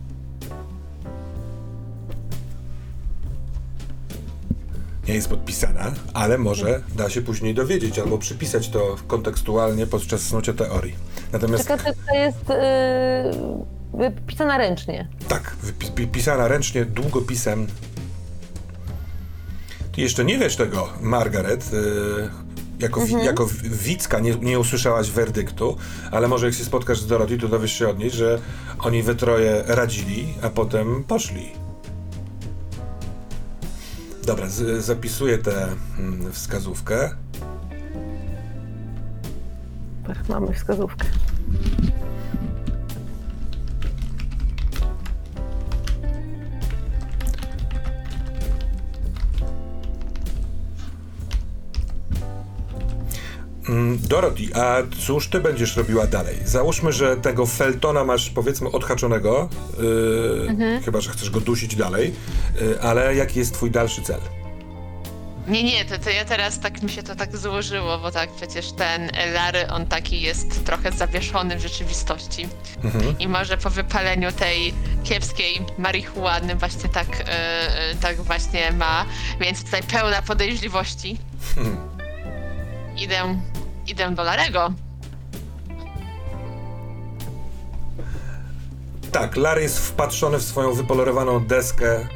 Nie 5.08 5.14
jest 5.14 5.28
podpisana, 5.28 5.92
ale 6.14 6.38
może 6.38 6.82
da 6.96 7.10
się 7.10 7.22
później 7.22 7.54
dowiedzieć 7.54 8.00
albo 8.00 8.18
przypisać 8.18 8.70
to 8.70 8.96
kontekstualnie 9.08 9.88
podczas 9.88 10.22
snucia 10.22 10.54
teorii. 10.54 10.96
Natomiast 11.32 11.68
Taka 11.68 11.84
teksta 11.84 12.16
jest 12.16 12.50
yy, 12.50 13.81
pisana 14.28 14.58
ręcznie. 14.58 15.08
Tak, 15.28 15.56
pisana 16.12 16.48
ręcznie, 16.48 16.86
długopisem. 16.86 17.68
Ty 19.92 20.02
jeszcze 20.02 20.26
nie 20.26 20.38
wiesz 20.40 20.56
tego, 20.56 20.90
Margaret. 21.02 21.74
Yy, 21.74 22.30
jako, 22.80 23.02
wi- 23.06 23.26
jako 23.26 23.46
wi- 23.46 23.70
widzka 23.70 24.20
nie, 24.20 24.36
nie 24.36 24.60
usłyszałaś 24.60 25.10
werdyktu, 25.12 25.78
ale 26.12 26.28
może 26.28 26.46
jak 26.46 26.56
się 26.56 26.64
spotkasz 26.66 27.00
z 27.02 27.08
Dorothy, 27.08 27.38
to 27.38 27.48
dowiesz 27.48 27.74
się 27.74 27.90
od 27.90 28.00
niej, 28.00 28.12
że 28.12 28.40
oni 28.80 29.04
we 29.04 29.16
troje 29.16 29.64
radzili, 29.68 30.34
a 30.42 30.50
potem 30.50 31.04
poszli. 31.04 31.52
Dobra, 34.26 34.50
z- 34.50 34.86
zapisuję 34.86 35.38
tę 35.38 35.68
mm, 36.00 36.32
wskazówkę. 36.32 37.10
Tak, 40.08 40.30
mamy 40.30 40.54
wskazówkę. 40.54 41.06
Dorothy, 54.10 54.56
a 54.56 54.78
cóż 55.06 55.28
ty 55.28 55.40
będziesz 55.40 55.78
robiła 55.78 56.08
dalej? 56.08 56.38
Załóżmy, 56.46 56.92
że 56.92 57.18
tego 57.18 57.46
Feltona 57.46 58.04
masz 58.04 58.30
powiedzmy 58.30 58.72
odhaczonego, 58.72 59.50
yy, 60.60 60.82
chyba 60.86 61.02
że 61.02 61.12
chcesz 61.12 61.30
go 61.30 61.42
dusić 61.42 61.76
dalej, 61.76 62.14
yy, 62.62 62.82
ale 62.82 63.16
jaki 63.16 63.40
jest 63.40 63.54
twój 63.54 63.72
dalszy 63.72 64.02
cel? 64.02 64.20
Nie, 65.48 65.64
nie, 65.64 65.86
to, 65.86 66.00
to 66.00 66.10
ja 66.10 66.26
teraz 66.26 66.60
tak 66.60 66.84
mi 66.84 66.90
się 66.90 67.04
to 67.04 67.16
tak 67.16 67.38
złożyło, 67.38 67.98
bo 67.98 68.12
tak 68.12 68.30
przecież 68.32 68.72
ten 68.72 69.12
Larry, 69.34 69.68
on 69.68 69.86
taki 69.86 70.22
jest 70.22 70.66
trochę 70.66 70.92
zawieszony 70.92 71.58
w 71.58 71.62
rzeczywistości. 71.62 72.48
Mhm. 72.84 73.20
I 73.20 73.28
może 73.28 73.58
po 73.58 73.70
wypaleniu 73.70 74.32
tej 74.32 74.74
kiepskiej 75.04 75.62
marihuany 75.78 76.56
właśnie 76.56 76.90
tak, 76.90 77.08
e, 77.20 77.30
e, 77.30 77.96
tak 77.96 78.22
właśnie 78.22 78.72
ma, 78.72 79.06
więc 79.40 79.64
tutaj 79.64 79.84
pełna 79.84 80.22
podejrzliwości. 80.22 81.18
Hmm. 81.56 81.78
Idę, 82.98 83.42
idę 83.92 84.12
do 84.16 84.24
Larego. 84.24 84.74
Tak, 89.12 89.36
Larry 89.36 89.62
jest 89.62 89.80
wpatrzony 89.80 90.38
w 90.38 90.44
swoją 90.44 90.74
wypolerowaną 90.74 91.46
deskę, 91.46 92.08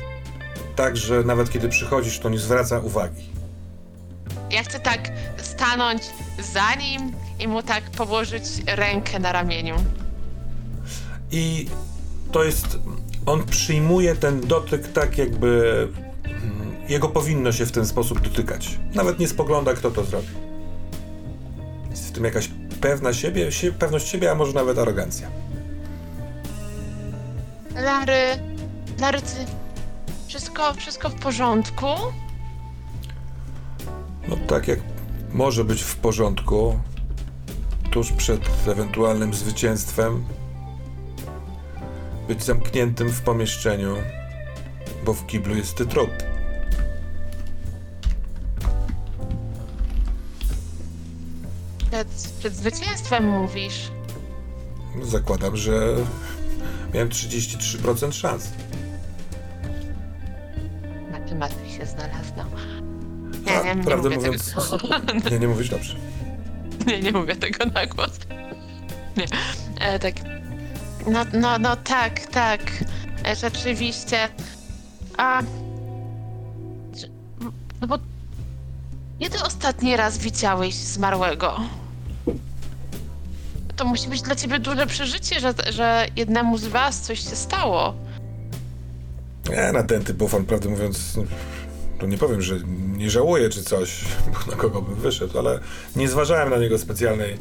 tak 0.75 0.97
że 0.97 1.23
nawet 1.23 1.49
kiedy 1.49 1.69
przychodzisz, 1.69 2.19
to 2.19 2.29
nie 2.29 2.39
zwraca 2.39 2.79
uwagi. 2.79 3.29
Ja 4.51 4.63
chcę 4.63 4.79
tak 4.79 5.11
stanąć 5.37 6.01
za 6.53 6.75
nim 6.75 7.11
i 7.39 7.47
mu 7.47 7.63
tak 7.63 7.83
położyć 7.91 8.43
rękę 8.67 9.19
na 9.19 9.31
ramieniu. 9.31 9.75
I 11.31 11.67
to 12.31 12.43
jest. 12.43 12.79
On 13.25 13.43
przyjmuje 13.43 14.15
ten 14.15 14.41
dotyk 14.41 14.91
tak, 14.93 15.17
jakby. 15.17 15.87
mm, 16.25 16.75
Jego 16.89 17.09
powinno 17.09 17.51
się 17.51 17.65
w 17.65 17.71
ten 17.71 17.85
sposób 17.85 18.19
dotykać. 18.21 18.79
Nawet 18.93 19.19
nie 19.19 19.27
spogląda, 19.27 19.73
kto 19.73 19.91
to 19.91 20.03
zrobi. 20.05 20.27
Tym 22.15 22.23
jakaś 22.23 22.49
pewna 22.81 23.13
siebie, 23.13 23.51
sie, 23.51 23.71
pewność 23.71 24.07
siebie, 24.07 24.31
a 24.31 24.35
może 24.35 24.53
nawet 24.53 24.77
arogancja. 24.77 25.29
Lary, 27.75 28.39
Lary, 28.99 29.21
ty... 29.21 29.45
Wszystko, 30.27 30.73
wszystko 30.73 31.09
w 31.09 31.15
porządku? 31.15 31.87
No 34.27 34.37
tak 34.47 34.67
jak 34.67 34.79
może 35.31 35.63
być 35.63 35.81
w 35.81 35.95
porządku, 35.95 36.79
tuż 37.91 38.11
przed 38.11 38.41
ewentualnym 38.67 39.33
zwycięstwem, 39.33 40.25
być 42.27 42.43
zamkniętym 42.43 43.09
w 43.09 43.21
pomieszczeniu, 43.21 43.95
bo 45.05 45.13
w 45.13 45.25
kiblu 45.25 45.55
jest 45.55 45.77
ty 45.77 45.85
Przed, 51.91 52.07
przed 52.39 52.55
zwycięstwem 52.55 53.29
mówisz. 53.29 53.91
Zakładam, 55.03 55.57
że 55.57 55.95
miałem 56.93 57.09
33% 57.09 58.11
szans. 58.11 58.49
Matematyk 61.11 61.69
się 61.77 61.85
znalazł. 61.85 62.31
No. 62.37 62.45
A, 63.47 63.63
Nie, 63.63 63.69
nie, 63.69 63.75
nie 63.75 63.83
prawdę 63.83 64.09
mówię 64.09 64.17
mówiąc, 64.17 64.53
tego. 64.53 65.29
nie, 65.31 65.39
nie 65.39 65.47
mówisz 65.47 65.69
dobrze. 65.69 65.95
Nie, 66.87 66.99
nie 66.99 67.11
mówię 67.11 67.35
tego 67.35 67.65
na 67.65 67.85
głos. 67.85 68.19
Nie. 69.17 69.25
E, 69.81 69.99
tak. 69.99 70.13
No, 71.07 71.25
no, 71.33 71.59
no 71.59 71.75
tak, 71.75 72.19
tak. 72.27 72.61
E, 73.25 73.35
rzeczywiście. 73.35 74.29
A. 75.17 75.41
No 77.81 77.87
bo. 77.87 77.97
Kiedy 79.19 79.43
ostatni 79.43 79.97
raz 79.97 80.17
widziałeś 80.17 80.75
zmarłego? 80.75 81.59
To 83.75 83.85
musi 83.85 84.09
być 84.09 84.21
dla 84.21 84.35
ciebie 84.35 84.59
duże 84.59 84.87
przeżycie, 84.87 85.39
że, 85.39 85.53
że 85.71 86.07
jednemu 86.15 86.57
z 86.57 86.67
was 86.67 87.01
coś 87.01 87.19
się 87.19 87.35
stało. 87.35 87.93
Nie, 89.49 89.71
na 89.71 89.83
ten 89.83 90.03
typ 90.03 90.17
bufon, 90.17 90.45
prawdę 90.45 90.69
mówiąc, 90.69 91.15
no, 91.17 91.23
to 91.99 92.05
nie 92.05 92.17
powiem, 92.17 92.41
że 92.41 92.59
nie 92.97 93.09
żałuję 93.09 93.49
czy 93.49 93.63
coś, 93.63 94.01
na 94.51 94.55
kogo 94.55 94.81
bym 94.81 94.95
wyszedł, 94.95 95.39
ale 95.39 95.59
nie 95.95 96.09
zważałem 96.09 96.49
na 96.49 96.57
niego 96.57 96.77
specjalnej, 96.77 97.37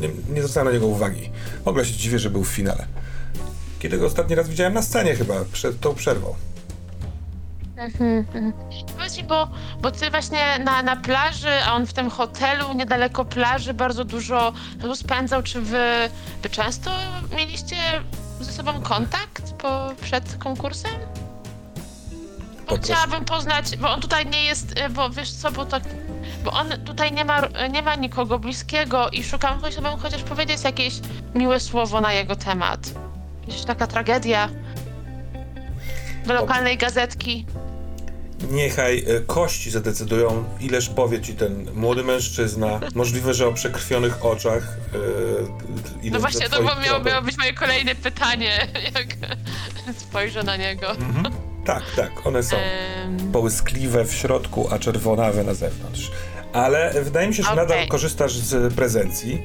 nie, 0.00 0.08
nie 0.34 0.42
zwracałem 0.42 0.66
na 0.66 0.72
niego 0.72 0.86
uwagi. 0.86 1.30
W 1.64 1.68
ogóle 1.68 1.84
się 1.84 1.92
dziwię, 1.94 2.18
że 2.18 2.30
był 2.30 2.44
w 2.44 2.48
finale. 2.48 2.86
Kiedy 3.78 3.98
go 3.98 4.06
ostatni 4.06 4.34
raz 4.34 4.48
widziałem 4.48 4.74
na 4.74 4.82
scenie 4.82 5.14
chyba, 5.14 5.34
przed 5.52 5.80
tą 5.80 5.94
przerwą. 5.94 6.34
Powiedz 8.96 9.16
mi, 9.18 9.24
bo, 9.24 9.48
bo 9.80 9.90
ty 9.90 10.10
właśnie 10.10 10.58
na, 10.58 10.82
na 10.82 10.96
plaży, 10.96 11.64
a 11.66 11.74
on 11.74 11.86
w 11.86 11.92
tym 11.92 12.10
hotelu 12.10 12.74
niedaleko 12.74 13.24
plaży 13.24 13.74
bardzo 13.74 14.04
dużo 14.04 14.52
czasu 14.80 14.96
spędzał. 14.96 15.42
Czy 15.42 15.60
wy, 15.60 16.10
wy 16.42 16.50
często 16.50 16.90
mieliście 17.36 17.76
ze 18.40 18.52
sobą 18.52 18.80
kontakt 18.80 19.52
po, 19.52 19.90
przed 20.02 20.36
konkursem? 20.36 20.90
Bo 22.68 22.76
Po 22.76 22.82
chciałabym 22.82 23.24
poznać, 23.24 23.76
bo 23.76 23.90
on 23.90 24.00
tutaj 24.00 24.26
nie 24.26 24.44
jest, 24.44 24.78
y, 24.78 24.88
bo 24.88 25.10
wiesz 25.10 25.32
co, 25.32 25.52
bo 25.52 25.64
tak, 25.66 25.82
bo 26.44 26.50
on 26.50 26.68
tutaj 26.84 27.12
nie 27.12 27.24
ma, 27.24 27.40
nie 27.70 27.82
ma 27.82 27.94
nikogo 27.94 28.38
bliskiego 28.38 29.10
i 29.10 29.24
szukam, 29.24 29.60
chciałabym 29.60 30.00
chociaż 30.02 30.22
powiedzieć 30.22 30.64
jakieś 30.64 30.94
miłe 31.34 31.60
słowo 31.60 32.00
na 32.00 32.12
jego 32.12 32.36
temat. 32.36 32.80
Jakaś 33.46 33.64
taka 33.64 33.86
tragedia. 33.86 34.48
Do 36.26 36.34
lokalnej 36.34 36.78
gazetki. 36.78 37.46
Niechaj 38.50 39.04
e, 39.06 39.20
kości 39.20 39.70
zadecydują, 39.70 40.44
ileż 40.60 40.88
powie 40.88 41.20
ci 41.20 41.34
ten 41.34 41.70
młody 41.74 42.04
mężczyzna. 42.04 42.80
Możliwe, 42.94 43.34
że 43.34 43.48
o 43.48 43.52
przekrwionych 43.52 44.24
oczach. 44.24 44.62
Idą 46.02 46.14
No 46.14 46.20
właśnie, 46.20 46.48
to 46.48 46.62
miało, 46.62 47.00
miało 47.04 47.22
być 47.22 47.38
moje 47.38 47.52
kolejne 47.52 47.94
pytanie, 47.94 48.66
jak 48.94 49.06
spojrzę 49.98 50.42
na 50.42 50.56
niego. 50.56 50.90
Mhm. 50.90 51.34
Tak, 51.64 51.82
tak, 51.96 52.26
one 52.26 52.42
są. 52.42 52.56
Połyskliwe 53.32 54.04
w 54.04 54.14
środku, 54.14 54.68
a 54.70 54.78
czerwonawe 54.78 55.44
na 55.44 55.54
zewnątrz. 55.54 56.10
Ale 56.52 56.92
wydaje 57.04 57.28
mi 57.28 57.34
się, 57.34 57.42
że 57.42 57.52
Okej. 57.52 57.66
nadal 57.66 57.88
korzystasz 57.88 58.32
z 58.36 58.74
prezencji. 58.74 59.42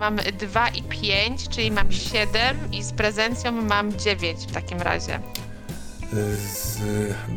mam 0.00 0.16
2 0.16 0.68
i 0.68 0.82
5, 0.82 1.48
czyli 1.48 1.70
mam 1.70 1.92
7 1.92 2.56
i 2.72 2.82
z 2.82 2.92
prezencją 2.92 3.52
mam 3.52 3.98
9 3.98 4.40
w 4.40 4.52
takim 4.52 4.82
razie. 4.82 5.20
Z, 6.12 6.78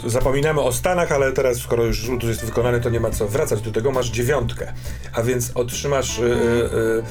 zapominamy 0.05 0.61
o 0.61 0.71
Stanach, 0.71 1.11
ale 1.11 1.32
teraz, 1.32 1.57
skoro 1.57 1.84
już 1.86 1.97
rzut 1.97 2.24
jest 2.24 2.45
wykonany, 2.45 2.82
to 2.82 2.89
nie 2.89 2.99
ma 2.99 3.09
co 3.11 3.28
wracać 3.28 3.61
do 3.61 3.71
tego. 3.71 3.91
Masz 3.91 4.09
dziewiątkę, 4.09 4.74
a 5.13 5.24
więc 5.24 5.51
otrzymasz, 5.55 6.19
y, 6.19 6.21
y, 6.21 6.26
y, 6.28 7.03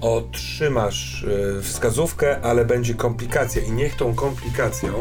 otrzymasz 0.00 1.22
y, 1.22 1.62
wskazówkę, 1.62 2.40
ale 2.40 2.64
będzie 2.64 2.94
komplikacja. 2.94 3.62
I 3.62 3.72
niech 3.72 3.96
tą 3.96 4.14
komplikacją 4.14 4.92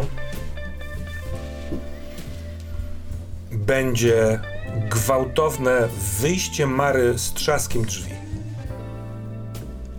będzie 3.51 4.39
gwałtowne 4.89 5.87
wyjście 6.19 6.67
Mary 6.67 7.17
z 7.17 7.33
trzaskiem 7.33 7.85
drzwi. 7.85 8.11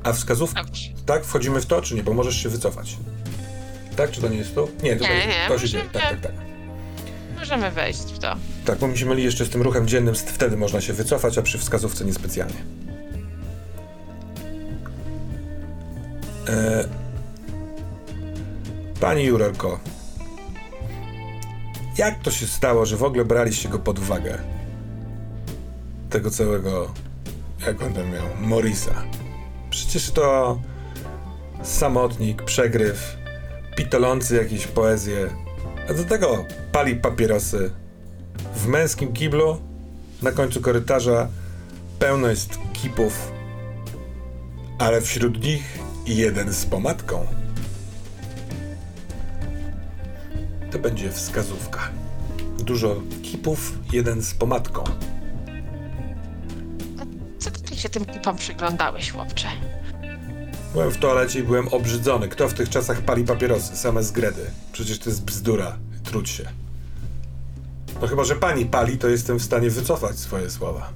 A 0.03 0.13
wskazówka. 0.13 0.65
Tak, 1.07 1.25
wchodzimy 1.25 1.61
w 1.61 1.67
to, 1.67 1.83
czy 1.83 1.95
nie? 1.95 2.03
Bo 2.03 2.15
możesz 2.15 2.43
się 2.43 2.49
wycofać. 2.49 2.97
Tak, 3.97 4.11
czy 4.11 4.21
to 4.21 4.29
nie 4.29 4.37
jest 4.37 4.55
to? 4.55 4.69
Nie, 4.83 4.97
tutaj 4.97 5.17
Nie, 5.17 5.27
nie, 5.27 5.49
to 5.49 5.59
się 5.59 5.69
dzieje. 5.69 5.85
Tak, 5.93 6.03
tak, 6.03 6.21
tak. 6.21 6.33
Możemy 7.39 7.71
wejść 7.71 8.01
w 8.01 8.19
to. 8.19 8.37
Tak, 8.65 8.79
bo 8.79 8.89
mi 8.89 8.99
się 8.99 9.07
myli 9.07 9.25
jeszcze 9.25 9.45
z 9.45 9.51
tym 9.51 9.63
ruchem 9.63 9.89
dziennym, 9.89 10.15
wtedy 10.15 10.57
można 10.57 10.81
się 10.81 10.93
wycofać, 10.93 11.39
a 11.39 11.43
przy 11.43 11.59
wskazówce 11.59 12.05
niespecjalnie. 12.05 12.65
E... 16.49 16.89
Pani 19.01 19.25
Jurorko, 19.25 19.81
jak 21.99 22.23
to 22.23 22.31
się 22.31 22.47
stało, 22.47 22.87
że 22.87 22.97
w 22.97 23.03
ogóle 23.05 23.25
braliście 23.25 23.69
go 23.69 23.79
pod 23.79 23.99
uwagę? 23.99 24.39
Tego 26.11 26.31
całego, 26.31 26.93
jak 27.67 27.83
on 27.83 27.93
tam 27.93 28.11
miał, 28.11 28.25
Morisa. 28.41 29.03
Przecież 29.71 30.11
to 30.11 30.59
samotnik, 31.63 32.43
przegryw, 32.43 33.17
pitolący 33.77 34.37
jakieś 34.37 34.67
poezje, 34.67 35.31
a 35.91 35.95
do 35.95 36.05
tego 36.05 36.45
pali 36.73 36.97
papierosy. 36.97 37.71
W 38.55 38.67
męskim 38.67 39.13
kiblu 39.13 39.61
na 40.23 40.33
końcu 40.33 40.61
korytarza 40.61 41.29
pełno 41.99 42.29
jest 42.29 42.59
kipów, 42.73 43.33
ale 44.79 45.01
wśród 45.01 45.45
nich 45.45 45.79
jeden 46.07 46.53
z 46.53 46.67
pomadką. 46.67 47.27
To 50.71 50.79
będzie 50.79 51.11
wskazówka. 51.11 51.81
Dużo 52.59 53.03
kipów, 53.23 53.79
jeden 53.93 54.23
z 54.23 54.35
pomadką. 54.35 54.85
Co 57.39 57.51
ty 57.51 57.77
się 57.77 57.89
tym 57.89 58.05
klipom 58.05 58.37
przyglądałeś, 58.37 59.11
chłopcze? 59.11 59.49
Byłem 60.77 60.91
w 60.91 60.99
toalecie 60.99 61.39
i 61.39 61.43
byłem 61.43 61.69
obrzydzony. 61.69 62.29
Kto 62.29 62.49
w 62.49 62.55
tych 62.55 62.69
czasach 62.69 63.01
pali 63.01 63.25
papierosy? 63.25 63.77
Same 63.77 64.03
zgredy. 64.03 64.51
Przecież 64.73 64.99
to 64.99 65.11
jest 65.11 65.25
bzdura. 65.25 65.77
Truć 66.05 66.31
się. 66.31 66.45
No 68.01 68.07
chyba, 68.07 68.25
że 68.25 68.35
pani 68.35 68.67
pali, 68.67 68.99
to 68.99 69.09
jestem 69.09 69.39
w 69.39 69.43
stanie 69.43 69.71
wycofać 69.71 70.19
swoje 70.19 70.51
słowa. 70.51 70.93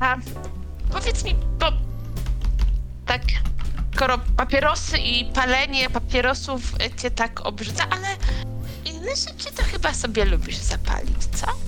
A 0.00 0.16
powiedz 0.92 1.24
mi, 1.24 1.34
bo 1.58 1.66
tak, 3.06 3.22
skoro 3.94 4.18
papierosy 4.36 4.98
i 4.98 5.32
palenie 5.32 5.90
papierosów 5.90 6.62
cię 6.96 7.10
tak 7.10 7.46
obrzydza, 7.46 7.84
ale 7.90 8.08
inne 8.84 9.16
rzeczy 9.16 9.54
to 9.56 9.62
chyba 9.62 9.94
sobie 9.94 10.24
lubisz 10.24 10.56
zapalić, 10.56 11.24
co? 11.34 11.65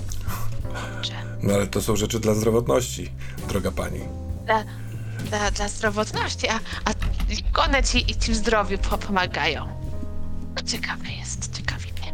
No 1.43 1.55
ale 1.55 1.67
to 1.67 1.83
są 1.83 1.97
rzeczy 1.97 2.21
dla 2.21 2.35
zdrowotności, 2.35 3.11
droga 3.49 3.71
pani. 3.71 4.01
dla, 4.47 4.65
dla, 5.31 5.51
dla 5.51 5.69
zdrowotności, 5.69 6.49
a, 6.49 6.55
a 6.85 6.91
jak 7.29 7.59
one 7.69 7.83
ci, 7.83 8.07
ci 8.07 8.33
w 8.33 8.37
zdrowiu 8.37 8.79
po- 8.79 8.99
pomagają? 8.99 9.69
Ciekawe 10.67 11.05
jest, 11.19 11.57
ciekawi 11.57 11.85
mnie. 12.01 12.13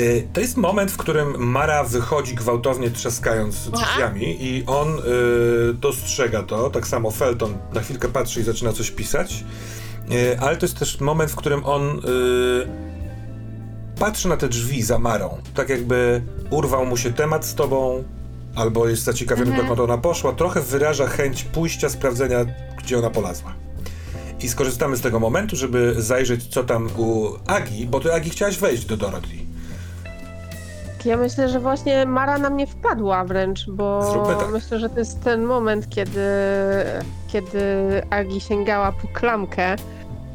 Y, 0.00 0.28
To 0.32 0.40
jest 0.40 0.56
moment, 0.56 0.90
w 0.92 0.96
którym 0.96 1.48
Mara 1.48 1.84
wychodzi 1.84 2.34
gwałtownie 2.34 2.90
trzaskając 2.90 3.70
drzwiami 3.70 4.36
i 4.44 4.64
on 4.66 4.98
y, 4.98 5.74
dostrzega 5.74 6.42
to. 6.42 6.70
Tak 6.70 6.86
samo 6.86 7.10
Felton 7.10 7.54
na 7.72 7.80
chwilkę 7.80 8.08
patrzy 8.08 8.40
i 8.40 8.44
zaczyna 8.44 8.72
coś 8.72 8.90
pisać. 8.90 9.44
Y, 10.12 10.40
ale 10.40 10.56
to 10.56 10.66
jest 10.66 10.78
też 10.78 11.00
moment, 11.00 11.30
w 11.30 11.36
którym 11.36 11.64
on 11.64 11.98
y, 11.98 12.93
patrzy 13.98 14.28
na 14.28 14.36
te 14.36 14.48
drzwi 14.48 14.82
za 14.82 14.98
Marą. 14.98 15.38
Tak 15.54 15.68
jakby 15.68 16.22
urwał 16.50 16.86
mu 16.86 16.96
się 16.96 17.12
temat 17.12 17.44
z 17.44 17.54
tobą, 17.54 18.04
albo 18.56 18.88
jest 18.88 19.02
zaciekawiony, 19.02 19.56
dokąd 19.56 19.80
ona 19.80 19.98
poszła. 19.98 20.32
Trochę 20.32 20.60
wyraża 20.60 21.06
chęć 21.06 21.44
pójścia, 21.44 21.88
sprawdzenia, 21.88 22.44
gdzie 22.78 22.98
ona 22.98 23.10
polazła. 23.10 23.52
I 24.40 24.48
skorzystamy 24.48 24.96
z 24.96 25.00
tego 25.00 25.20
momentu, 25.20 25.56
żeby 25.56 25.94
zajrzeć, 25.98 26.46
co 26.46 26.64
tam 26.64 26.88
u 26.96 27.28
Agi, 27.46 27.86
bo 27.86 28.00
ty 28.00 28.12
Agi 28.12 28.30
chciałaś 28.30 28.58
wejść 28.58 28.84
do 28.84 28.96
Dorothy. 28.96 29.44
Ja 31.04 31.16
myślę, 31.16 31.48
że 31.48 31.60
właśnie 31.60 32.06
Mara 32.06 32.38
na 32.38 32.50
mnie 32.50 32.66
wpadła 32.66 33.24
wręcz, 33.24 33.70
bo 33.70 34.36
tak. 34.40 34.50
myślę, 34.52 34.78
że 34.78 34.88
to 34.88 34.98
jest 34.98 35.20
ten 35.20 35.42
moment, 35.42 35.88
kiedy, 35.88 36.20
kiedy 37.28 37.60
Agi 38.10 38.40
sięgała 38.40 38.92
po 38.92 39.08
klamkę, 39.08 39.76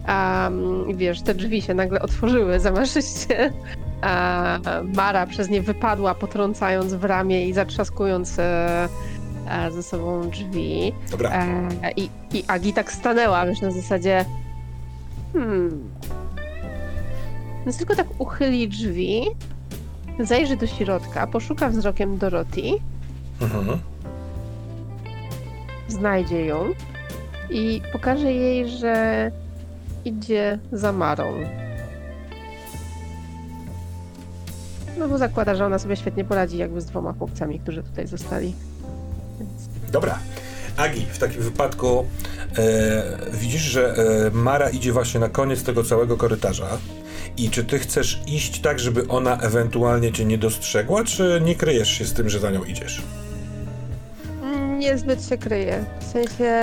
a 0.10 0.50
wiesz, 0.94 1.22
te 1.22 1.34
drzwi 1.36 1.62
się 1.62 1.74
nagle 1.74 2.02
otworzyły 2.02 2.60
zamaszyście, 2.70 3.54
a 4.02 4.60
Mara 4.96 5.28
przez 5.28 5.50
nie 5.50 5.62
wypadła, 5.62 6.16
potrącając 6.16 6.94
w 6.94 7.04
ramię 7.04 7.48
i 7.48 7.54
zatrzaskując 7.54 8.40
e, 8.40 8.90
e, 9.50 9.72
ze 9.72 9.84
sobą 9.84 10.30
drzwi. 10.30 10.94
Dobra. 11.12 11.30
E, 11.32 11.92
i, 11.92 12.10
I 12.34 12.44
Agi 12.48 12.74
tak 12.74 12.92
stanęła, 12.92 13.46
wiesz, 13.46 13.62
na 13.62 13.72
zasadzie 13.72 14.26
hmm... 15.34 15.90
Więc 17.66 17.78
tylko 17.78 17.96
tak 17.96 18.08
uchyli 18.22 18.68
drzwi, 18.68 19.26
zajrzy 20.20 20.58
do 20.58 20.68
środka, 20.68 21.28
poszuka 21.28 21.70
wzrokiem 21.70 22.18
Dorothy, 22.18 22.62
Mhm. 23.42 23.80
znajdzie 25.88 26.46
ją 26.46 26.66
i 27.50 27.82
pokaże 27.92 28.34
jej, 28.34 28.70
że 28.70 29.32
idzie 30.10 30.60
za 30.72 30.92
Marą. 30.92 31.34
No 35.00 35.08
bo 35.08 35.18
zakłada, 35.18 35.56
że 35.56 35.66
ona 35.66 35.80
sobie 35.80 35.96
świetnie 35.96 36.26
poradzi 36.26 36.58
jakby 36.58 36.82
z 36.82 36.86
dwoma 36.86 37.14
chłopcami, 37.14 37.60
którzy 37.60 37.84
tutaj 37.84 38.08
zostali. 38.08 38.54
Więc 39.40 39.52
Dobra. 39.92 40.20
Agi, 40.78 41.06
w 41.12 41.18
takim 41.18 41.42
wypadku 41.42 42.06
e, 42.58 43.04
widzisz, 43.32 43.62
że 43.62 43.96
e, 43.96 44.32
Mara 44.32 44.70
idzie 44.70 44.92
właśnie 44.92 45.20
na 45.20 45.30
koniec 45.30 45.64
tego 45.64 45.84
całego 45.84 46.18
korytarza. 46.18 46.68
I 47.38 47.50
czy 47.50 47.64
ty 47.64 47.80
chcesz 47.80 48.22
iść 48.28 48.62
tak, 48.62 48.80
żeby 48.80 49.08
ona 49.08 49.38
ewentualnie 49.38 50.12
cię 50.12 50.26
nie 50.26 50.38
dostrzegła, 50.38 51.04
czy 51.04 51.42
nie 51.44 51.56
kryjesz 51.56 51.90
się 51.90 52.06
z 52.06 52.14
tym, 52.14 52.30
że 52.30 52.40
za 52.40 52.52
nią 52.52 52.64
idziesz? 52.64 53.02
Niezbyt 54.78 55.26
się 55.26 55.38
kryje. 55.38 55.86
W 56.00 56.04
sensie, 56.04 56.54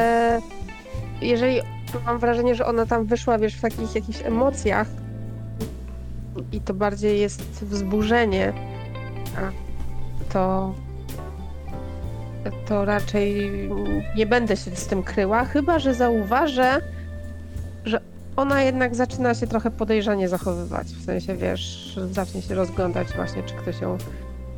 jeżeli 1.20 1.60
mam 2.06 2.18
wrażenie, 2.18 2.54
że 2.54 2.66
ona 2.66 2.86
tam 2.86 3.04
wyszła, 3.04 3.38
wiesz, 3.38 3.54
w 3.56 3.60
takich 3.60 3.94
jakichś 3.94 4.22
emocjach 4.22 4.88
i 6.52 6.60
to 6.60 6.74
bardziej 6.74 7.20
jest 7.20 7.42
wzburzenie, 7.64 8.52
a 9.36 9.50
to 10.32 10.74
to 12.68 12.84
raczej 12.84 13.50
nie 14.16 14.26
będę 14.26 14.56
się 14.56 14.76
z 14.76 14.86
tym 14.86 15.02
kryła, 15.02 15.44
chyba 15.44 15.78
że 15.78 15.94
zauważę, 15.94 16.80
że 17.84 18.00
ona 18.36 18.62
jednak 18.62 18.94
zaczyna 18.94 19.34
się 19.34 19.46
trochę 19.46 19.70
podejrzanie 19.70 20.28
zachowywać. 20.28 20.86
W 20.86 21.04
sensie, 21.04 21.36
wiesz, 21.36 21.98
zacznie 22.10 22.42
się 22.42 22.54
rozglądać 22.54 23.08
właśnie, 23.16 23.42
czy 23.42 23.54
ktoś 23.54 23.80
ją 23.80 23.98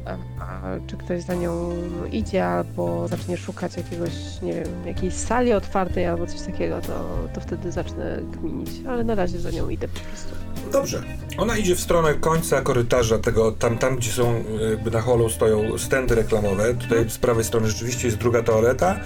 a- 0.06 0.78
czy 0.86 0.96
ktoś 0.96 1.22
za 1.22 1.34
nią 1.34 1.70
idzie, 2.12 2.46
albo 2.46 3.08
zacznie 3.08 3.36
szukać 3.36 3.76
jakiegoś, 3.76 4.10
nie 4.42 4.52
wiem, 4.52 4.86
jakiejś 4.86 5.14
sali 5.14 5.52
otwartej, 5.52 6.06
albo 6.06 6.26
coś 6.26 6.40
takiego, 6.40 6.80
to, 6.80 7.04
to 7.34 7.40
wtedy 7.40 7.72
zacznę 7.72 8.18
kminić. 8.38 8.70
Ale 8.88 9.04
na 9.04 9.14
razie 9.14 9.38
za 9.40 9.50
nią 9.50 9.68
idę 9.68 9.88
po 9.88 10.00
prostu. 10.00 10.34
Dobrze. 10.72 11.02
Ona 11.38 11.56
idzie 11.56 11.76
w 11.76 11.80
stronę 11.80 12.14
końca 12.14 12.60
korytarza, 12.60 13.18
tego 13.18 13.52
tam, 13.52 13.78
tam 13.78 13.96
gdzie 13.96 14.10
są 14.10 14.44
jakby 14.70 14.90
na 14.90 15.00
holu 15.00 15.28
stoją 15.30 15.78
stędy 15.78 16.14
reklamowe. 16.14 16.74
Tutaj 16.74 17.10
z 17.10 17.18
prawej 17.18 17.44
strony 17.44 17.68
rzeczywiście 17.68 18.06
jest 18.08 18.18
druga 18.18 18.42
toaleta. 18.42 18.96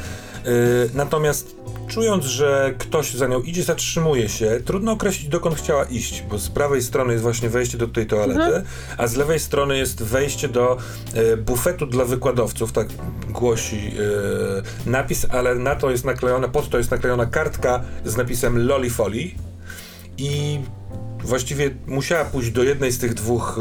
Yy, 0.44 0.51
natomiast 0.94 1.56
czując, 1.89 2.25
że 2.25 2.75
ktoś 2.79 3.15
za 3.15 3.27
nią 3.27 3.41
idzie, 3.43 3.63
zatrzymuje 3.63 4.29
się. 4.29 4.61
Trudno 4.65 4.93
określić, 4.93 5.29
dokąd 5.29 5.57
chciała 5.57 5.85
iść, 5.85 6.23
bo 6.31 6.39
z 6.39 6.49
prawej 6.49 6.83
strony 6.83 7.13
jest 7.13 7.23
właśnie 7.23 7.49
wejście 7.49 7.79
do 7.79 7.89
tej 7.89 8.07
toalety, 8.07 8.41
Mhm. 8.43 8.65
a 8.99 9.07
z 9.07 9.17
lewej 9.17 9.41
strony 9.41 9.79
jest 9.79 10.03
wejście 10.03 10.49
do 10.49 10.77
e, 11.15 11.37
bufetu 11.37 11.87
dla 11.87 12.05
wykładowców, 12.05 12.73
tak 12.73 12.87
głosi 13.31 13.93
e, 14.87 14.91
napis, 14.91 15.27
ale 15.31 15.55
na 15.55 15.77
to 15.77 15.91
jest 15.91 16.05
naklejona, 16.05 16.49
pod 16.49 16.69
to 16.69 16.79
jest 16.79 16.91
naklejona 16.91 17.27
kartka 17.27 17.83
z 18.05 18.17
napisem 18.17 18.67
Lolifoli 18.67 19.35
i 20.19 20.61
właściwie 21.25 21.71
musiała 21.87 22.25
pójść 22.25 22.51
do 22.51 22.63
jednej 22.63 22.93
z 22.93 22.99
tych 22.99 23.15
dwóch 23.15 23.59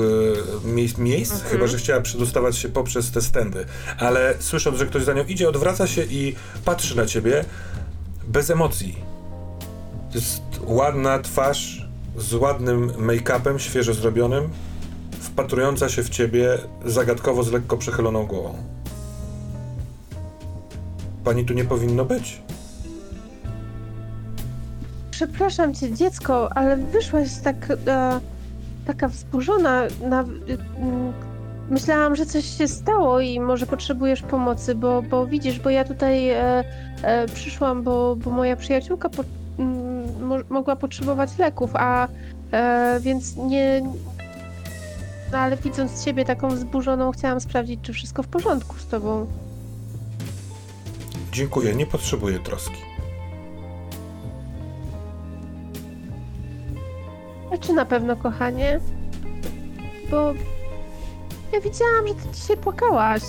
e, 0.65 0.67
miejsc, 0.67 0.97
miejsc 0.97 1.31
Mhm. 1.33 1.51
chyba 1.51 1.67
że 1.67 1.77
chciała 1.77 2.01
przedostawać 2.01 2.57
się 2.57 2.69
poprzez 2.69 3.11
te 3.11 3.21
stędy. 3.21 3.65
Ale 3.97 4.33
słysząc, 4.39 4.77
że 4.77 4.85
ktoś 4.85 5.03
za 5.03 5.13
nią 5.13 5.23
idzie, 5.23 5.49
odwraca 5.49 5.87
się 5.87 6.03
i 6.03 6.35
patrzy 6.65 6.97
na 6.97 7.05
ciebie 7.05 7.45
bez 8.31 8.49
emocji. 8.49 8.95
To 10.11 10.17
jest 10.17 10.41
ładna 10.65 11.19
twarz 11.19 11.87
z 12.17 12.33
ładnym 12.33 12.91
make-upem, 12.91 13.57
świeżo 13.57 13.93
zrobionym, 13.93 14.49
wpatrująca 15.19 15.89
się 15.89 16.03
w 16.03 16.09
ciebie 16.09 16.57
zagadkowo 16.85 17.43
z 17.43 17.51
lekko 17.51 17.77
przechyloną 17.77 18.25
głową. 18.25 18.53
Pani 21.23 21.45
tu 21.45 21.53
nie 21.53 21.65
powinno 21.65 22.05
być. 22.05 22.41
Przepraszam 25.11 25.73
cię, 25.73 25.93
dziecko, 25.93 26.49
ale 26.57 26.77
wyszłaś 26.77 27.27
tak, 27.43 27.71
e, 27.87 28.19
taka 28.87 29.07
wzburzona. 29.07 29.81
Na, 30.09 30.21
mm, 30.21 31.13
myślałam, 31.71 32.15
że 32.15 32.25
coś 32.25 32.57
się 32.57 32.67
stało 32.67 33.19
i 33.19 33.39
może 33.39 33.65
potrzebujesz 33.65 34.21
pomocy, 34.21 34.75
bo, 34.75 35.01
bo 35.01 35.27
widzisz, 35.27 35.59
bo 35.59 35.69
ja 35.69 35.83
tutaj 35.83 36.29
e, 36.29 36.63
e, 37.03 37.27
przyszłam, 37.27 37.83
bo, 37.83 38.15
bo 38.15 38.31
moja 38.31 38.55
przyjaciółka 38.55 39.09
po, 39.09 39.23
mo, 40.21 40.37
mogła 40.49 40.75
potrzebować 40.75 41.37
leków, 41.37 41.71
a 41.73 42.07
e, 42.51 42.99
więc 43.01 43.37
nie. 43.37 43.81
No 45.31 45.37
ale 45.37 45.57
widząc 45.57 46.05
ciebie 46.05 46.25
taką 46.25 46.49
wzburzoną, 46.49 47.11
chciałam 47.11 47.41
sprawdzić, 47.41 47.79
czy 47.81 47.93
wszystko 47.93 48.23
w 48.23 48.27
porządku 48.27 48.75
z 48.77 48.87
tobą. 48.87 49.27
Dziękuję, 51.31 51.75
nie 51.75 51.85
potrzebuję 51.85 52.39
troski. 52.39 52.81
A 57.53 57.57
czy 57.57 57.73
na 57.73 57.85
pewno, 57.85 58.15
kochanie? 58.15 58.79
Bo 60.11 60.33
ja 61.53 61.61
widziałam, 61.61 62.07
że 62.07 62.15
ty 62.15 62.29
dzisiaj 62.33 62.57
płakałaś. 62.57 63.23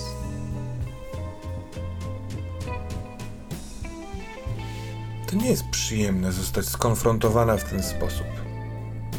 To 5.26 5.36
nie 5.36 5.50
jest 5.50 5.64
przyjemne 5.70 6.32
zostać 6.32 6.66
skonfrontowana 6.66 7.56
w 7.56 7.70
ten 7.70 7.82
sposób. 7.82 8.26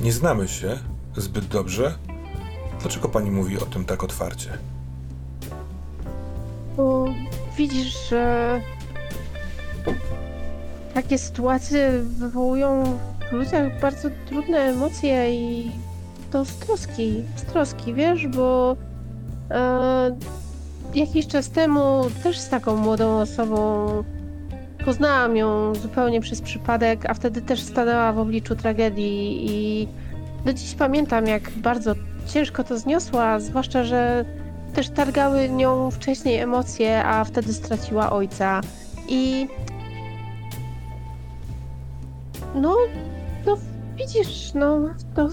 Nie 0.01 0.13
znamy 0.13 0.47
się 0.47 0.79
zbyt 1.17 1.45
dobrze. 1.45 1.97
Dlaczego 2.81 3.09
pani 3.09 3.31
mówi 3.31 3.57
o 3.59 3.65
tym 3.65 3.85
tak 3.85 4.03
otwarcie? 4.03 4.57
Bo 6.77 7.05
widzisz, 7.57 8.09
że 8.09 8.61
takie 10.93 11.17
sytuacje 11.17 11.91
wywołują 12.03 12.99
w 13.29 13.31
ludziach 13.31 13.79
bardzo 13.81 14.09
trudne 14.29 14.57
emocje 14.57 15.35
i 15.35 15.71
to 16.31 16.45
z 16.45 16.55
troski, 16.55 17.23
z 17.35 17.41
troski, 17.41 17.93
wiesz, 17.93 18.27
bo 18.27 18.75
e, 19.51 20.15
jakiś 20.95 21.27
czas 21.27 21.49
temu 21.49 22.05
też 22.23 22.39
z 22.39 22.49
taką 22.49 22.75
młodą 22.75 23.19
osobą 23.19 23.87
poznałam 24.85 25.37
ją 25.37 25.75
zupełnie 25.75 26.21
przez 26.21 26.41
przypadek, 26.41 27.09
a 27.09 27.13
wtedy 27.13 27.41
też 27.41 27.61
stanęła 27.61 28.13
w 28.13 28.19
obliczu 28.19 28.55
tragedii 28.55 29.51
i 29.51 29.87
do 30.45 30.53
dziś 30.53 30.75
pamiętam, 30.75 31.27
jak 31.27 31.49
bardzo 31.49 31.95
ciężko 32.27 32.63
to 32.63 32.77
zniosła, 32.77 33.39
zwłaszcza, 33.39 33.83
że 33.83 34.25
też 34.73 34.89
targały 34.89 35.49
nią 35.49 35.91
wcześniej 35.91 36.39
emocje, 36.39 37.05
a 37.05 37.23
wtedy 37.23 37.53
straciła 37.53 38.11
ojca. 38.11 38.61
I. 39.07 39.47
No, 42.55 42.75
no 43.45 43.57
widzisz, 43.95 44.53
no 44.53 44.79
to 45.15 45.29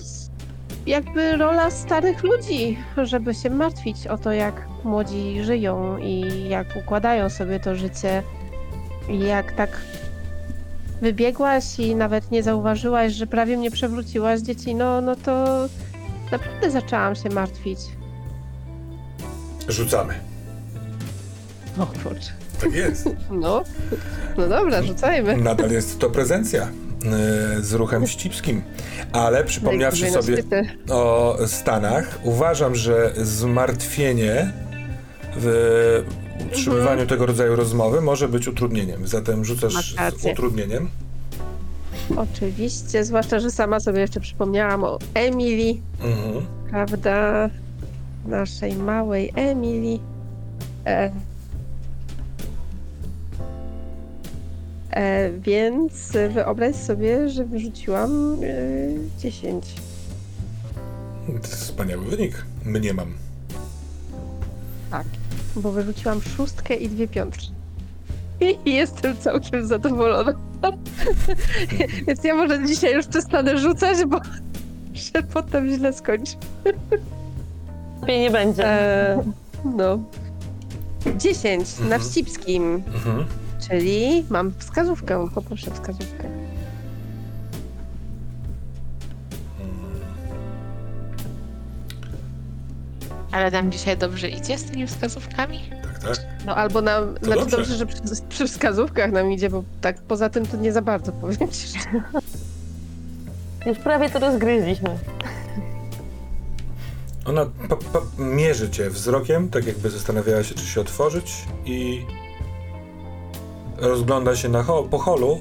jakby 0.91 1.37
rola 1.37 1.71
starych 1.71 2.23
ludzi, 2.23 2.79
żeby 2.97 3.35
się 3.35 3.51
martwić 3.51 4.07
o 4.07 4.19
to, 4.19 4.33
jak 4.33 4.69
młodzi 4.85 5.45
żyją 5.45 5.99
i 5.99 6.49
jak 6.49 6.67
układają 6.77 7.31
sobie 7.31 7.61
to 7.61 7.75
życie. 7.75 8.23
I 9.09 9.19
jak 9.19 9.53
tak 9.53 9.71
wybiegłaś 11.03 11.79
i 11.79 11.95
nawet 11.95 12.31
nie 12.31 12.43
zauważyłaś, 12.43 13.13
że 13.13 13.27
prawie 13.27 13.57
mnie 13.57 13.71
przewróciłaś 13.71 14.41
dzieci, 14.41 14.75
no, 14.75 15.01
no 15.01 15.17
to 15.17 15.67
naprawdę 16.33 16.71
zaczęłam 16.71 17.15
się 17.15 17.29
martwić. 17.29 17.79
Rzucamy. 19.69 20.15
O 21.79 21.87
kurczę. 21.87 22.31
Tak 22.61 22.73
jest. 22.73 23.09
No, 23.31 23.63
no 24.37 24.49
dobra, 24.49 24.83
rzucajmy. 24.83 25.37
Nadal 25.37 25.71
jest 25.71 25.99
to 25.99 26.11
prezencja 26.11 26.69
z 27.61 27.73
ruchem 27.73 28.07
ścipskim. 28.07 28.63
Ale 29.13 29.45
przypomniawszy 29.45 30.11
sobie 30.11 30.45
o 30.91 31.39
Stanach, 31.47 32.19
uważam, 32.23 32.75
że 32.75 33.13
zmartwienie 33.17 34.53
w 35.37 36.05
utrzymywaniu 36.53 37.07
tego 37.07 37.27
rodzaju 37.27 37.57
rozmowy 37.57 38.01
może 38.01 38.29
być 38.29 38.49
utrudnieniem. 38.49 39.07
Zatem 39.09 39.45
rzucasz 39.45 39.95
z 40.19 40.25
utrudnieniem. 40.33 40.89
Oczywiście, 42.17 43.05
zwłaszcza, 43.05 43.41
że 43.41 43.51
sama 43.51 43.81
sobie 43.81 44.01
jeszcze 44.01 44.21
przypomniałam 44.21 44.85
o 44.85 44.99
Emily, 45.15 45.81
Mhm. 46.03 46.47
prawda? 46.71 47.51
naszej 48.27 48.75
małej 48.75 49.33
Emily. 49.37 49.99
E, 50.87 51.11
e, 54.91 55.31
więc 55.31 56.13
wyobraź 56.35 56.77
sobie, 56.77 57.29
że 57.29 57.45
wyrzuciłam 57.45 58.37
e, 58.43 59.19
10. 59.21 59.65
To 61.27 61.33
jest 61.33 61.55
wspaniały 61.55 62.05
wynik. 62.05 62.45
Mnie 62.65 62.95
mam. 62.95 63.13
Tak, 64.91 65.05
bo 65.57 65.73
wyrzuciłam 65.73 66.21
szóstkę 66.23 66.75
i 66.75 66.89
dwie 66.89 67.09
piątki. 67.09 67.51
I 68.65 68.75
jestem 68.75 69.17
całkiem 69.17 69.67
zadowolona. 69.67 70.33
Więc 72.07 72.25
ja 72.25 72.35
może 72.35 72.67
dzisiaj 72.67 72.95
już 72.95 73.07
przestanę 73.07 73.59
rzucać, 73.59 73.99
bo 74.07 74.21
że 75.15 75.23
potem 75.33 75.69
źle 75.71 75.93
skończy. 75.93 76.37
Lepiej 78.01 78.21
nie 78.21 78.31
będzie. 78.31 78.67
E, 78.67 79.23
no. 79.65 79.99
10 81.17 81.79
na 81.79 81.85
Mhm. 81.85 82.03
wścibskim, 82.03 82.75
Mhm. 82.95 83.25
Czyli 83.71 84.25
mam 84.31 84.53
wskazówkę. 84.59 85.29
Poproszę 85.35 85.71
wskazówkę. 85.71 86.29
Ale 93.33 93.51
nam 93.51 93.73
dzisiaj 93.73 93.97
dobrze 93.97 94.29
idzie 94.29 94.59
z 94.59 94.65
tymi 94.65 94.87
wskazówkami? 94.87 95.61
Tak, 95.83 95.99
tak. 95.99 96.27
No 96.47 96.55
albo 96.57 96.81
nam, 96.81 97.15
To 97.15 97.25
znaczy 97.27 97.41
dobrze. 97.41 97.57
dobrze, 97.57 97.77
że 97.77 97.87
przy, 97.87 97.99
przy 98.29 98.47
wskazówkach 98.49 99.13
nam 99.13 99.33
idzie, 99.33 99.51
bo 99.51 99.65
tak 99.81 99.99
poza 100.03 100.31
tym 100.31 100.47
to 100.47 100.57
nie 100.57 100.73
za 100.73 100.83
bardzo 100.83 101.13
powiem 101.13 101.49
ci 101.51 101.67
szczerze. 101.67 102.03
Już 103.67 103.79
prawie 103.79 104.11
to 104.11 104.19
rozgryźliśmy. 104.19 104.99
Ona 107.25 107.47
mierzy 108.19 108.71
cię 108.71 108.91
wzrokiem, 108.91 109.49
tak 109.49 109.67
jakby 109.67 109.91
zastanawiała 109.91 110.43
się, 110.43 110.55
czy 110.55 110.67
się 110.67 110.81
otworzyć 110.81 111.45
i 111.65 112.07
rozgląda 113.81 114.37
się 114.37 114.49
na 114.49 114.63
ho, 114.63 114.83
po 114.83 114.99
holu 114.99 115.41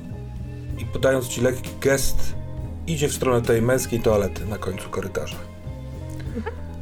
i 0.78 0.86
podając 0.86 1.28
ci 1.28 1.42
lekki 1.42 1.70
gest 1.82 2.36
idzie 2.88 3.08
w 3.08 3.14
stronę 3.14 3.42
tej 3.42 3.62
męskiej 3.62 4.00
toalety 4.00 4.46
na 4.46 4.58
końcu 4.58 4.90
korytarza. 4.90 5.36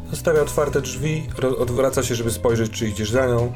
Zostawia 0.10 0.42
otwarte 0.42 0.82
drzwi, 0.82 1.28
odwraca 1.60 2.04
się, 2.04 2.16
żeby 2.16 2.32
spojrzeć, 2.32 2.72
czy 2.72 2.88
idziesz 2.88 3.12
za 3.12 3.28
nią. 3.28 3.54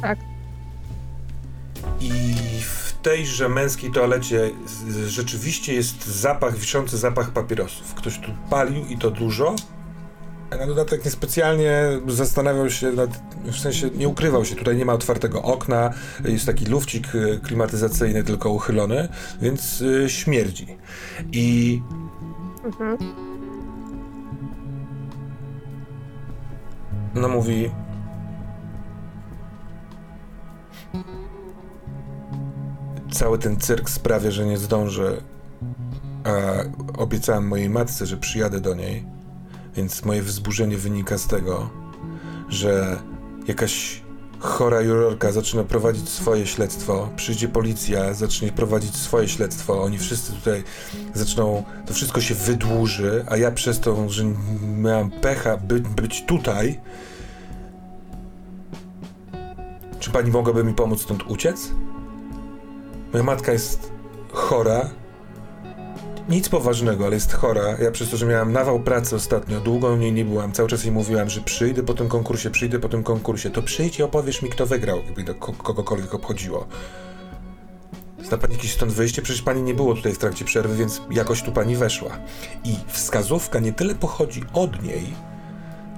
Tak. 0.00 0.18
I 2.00 2.12
w 2.60 2.94
tejże 3.02 3.48
męskiej 3.48 3.90
toalecie 3.90 4.50
rzeczywiście 5.06 5.74
jest 5.74 6.06
zapach, 6.06 6.56
wiszący 6.56 6.98
zapach 6.98 7.30
papierosów. 7.30 7.94
Ktoś 7.94 8.18
tu 8.18 8.30
palił 8.50 8.86
i 8.86 8.98
to 8.98 9.10
dużo. 9.10 9.54
Na 10.58 10.66
dodatek 10.66 11.04
niespecjalnie 11.04 11.82
zastanawiał 12.08 12.70
się 12.70 12.92
nad, 12.92 13.10
w 13.44 13.58
sensie 13.58 13.90
nie 13.90 14.08
ukrywał 14.08 14.44
się, 14.44 14.56
tutaj 14.56 14.76
nie 14.76 14.84
ma 14.84 14.92
otwartego 14.92 15.42
okna, 15.42 15.92
jest 16.24 16.46
taki 16.46 16.66
lufcik 16.66 17.14
y, 17.14 17.40
klimatyzacyjny 17.44 18.24
tylko 18.24 18.50
uchylony, 18.50 19.08
więc 19.40 19.80
y, 19.80 20.10
śmierdzi. 20.10 20.76
I 21.32 21.82
Mhm. 22.64 22.98
no 27.14 27.28
mówi 27.28 27.70
cały 33.10 33.38
ten 33.38 33.56
cyrk 33.56 33.90
sprawia, 33.90 34.30
że 34.30 34.46
nie 34.46 34.58
zdążę 34.58 35.16
a 36.24 36.30
obiecałem 36.98 37.48
mojej 37.48 37.70
matce, 37.70 38.06
że 38.06 38.16
przyjadę 38.16 38.60
do 38.60 38.74
niej 38.74 39.04
więc 39.76 40.04
moje 40.04 40.22
wzburzenie 40.22 40.76
wynika 40.76 41.18
z 41.18 41.26
tego, 41.26 41.70
że 42.48 43.02
jakaś 43.46 44.02
chora 44.38 44.80
jurorka 44.80 45.32
zaczyna 45.32 45.64
prowadzić 45.64 46.08
swoje 46.08 46.46
śledztwo, 46.46 47.08
przyjdzie 47.16 47.48
policja, 47.48 48.14
zacznie 48.14 48.52
prowadzić 48.52 48.96
swoje 48.96 49.28
śledztwo, 49.28 49.82
oni 49.82 49.98
wszyscy 49.98 50.32
tutaj 50.32 50.64
zaczną, 51.14 51.64
to 51.86 51.94
wszystko 51.94 52.20
się 52.20 52.34
wydłuży, 52.34 53.24
a 53.28 53.36
ja 53.36 53.50
przez 53.50 53.80
to, 53.80 54.08
że 54.08 54.24
miałem 54.76 55.10
pecha 55.10 55.56
by, 55.56 55.80
być 55.80 56.24
tutaj, 56.26 56.80
czy 59.98 60.10
pani 60.10 60.30
mogłaby 60.30 60.64
mi 60.64 60.74
pomóc 60.74 61.02
stąd 61.02 61.22
uciec? 61.22 61.70
Moja 63.12 63.24
matka 63.24 63.52
jest 63.52 63.92
chora, 64.32 64.90
nic 66.28 66.48
poważnego, 66.48 67.04
ale 67.06 67.14
jest 67.14 67.32
chora. 67.32 67.62
Ja 67.82 67.90
przez 67.90 68.10
to, 68.10 68.16
że 68.16 68.26
miałam 68.26 68.52
nawał 68.52 68.80
pracy 68.80 69.16
ostatnio, 69.16 69.60
długo 69.60 69.88
u 69.92 69.96
niej 69.96 70.12
nie 70.12 70.24
byłam, 70.24 70.52
cały 70.52 70.68
czas 70.68 70.84
jej 70.84 70.92
mówiłam, 70.92 71.30
że 71.30 71.40
przyjdę 71.40 71.82
po 71.82 71.94
tym 71.94 72.08
konkursie, 72.08 72.50
przyjdę 72.50 72.78
po 72.78 72.88
tym 72.88 73.02
konkursie. 73.02 73.50
To 73.50 73.62
przyjdź 73.62 73.98
i 73.98 74.02
opowiesz 74.02 74.42
mi, 74.42 74.50
kto 74.50 74.66
wygrał, 74.66 74.98
jakby 75.06 75.24
to 75.24 75.34
ko- 75.34 75.52
kogokolwiek 75.52 76.14
obchodziło. 76.14 76.66
Zna 78.28 78.38
pani 78.38 78.54
jakieś 78.54 78.72
stąd 78.72 78.92
wyjście? 78.92 79.22
Przecież 79.22 79.42
pani 79.42 79.62
nie 79.62 79.74
było 79.74 79.94
tutaj 79.94 80.12
w 80.12 80.18
trakcie 80.18 80.44
przerwy, 80.44 80.76
więc 80.76 81.02
jakoś 81.10 81.42
tu 81.42 81.52
pani 81.52 81.76
weszła. 81.76 82.10
I 82.64 82.76
wskazówka 82.88 83.58
nie 83.60 83.72
tyle 83.72 83.94
pochodzi 83.94 84.44
od 84.52 84.82
niej, 84.82 85.02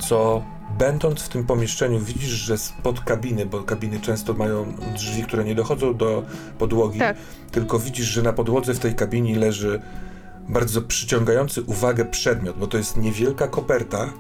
co 0.08 0.42
będąc 0.78 1.20
w 1.22 1.28
tym 1.28 1.44
pomieszczeniu 1.46 1.98
widzisz, 2.00 2.30
że 2.30 2.58
spod 2.58 3.00
kabiny, 3.00 3.46
bo 3.46 3.62
kabiny 3.62 4.00
często 4.00 4.34
mają 4.34 4.72
drzwi, 4.94 5.22
które 5.22 5.44
nie 5.44 5.54
dochodzą 5.54 5.94
do 5.96 6.22
podłogi, 6.58 6.98
Tak. 6.98 7.16
tylko 7.50 7.78
widzisz, 7.78 8.06
że 8.06 8.22
na 8.22 8.32
podłodze 8.32 8.74
w 8.74 8.78
tej 8.78 8.94
kabinie 8.94 9.38
leży 9.38 9.82
bardzo 10.48 10.82
przyciągający 10.82 11.62
uwagę 11.62 12.04
przedmiot, 12.04 12.58
bo 12.58 12.66
to 12.66 12.78
jest 12.78 12.96
niewielka 12.96 13.48
koperta 13.48 14.12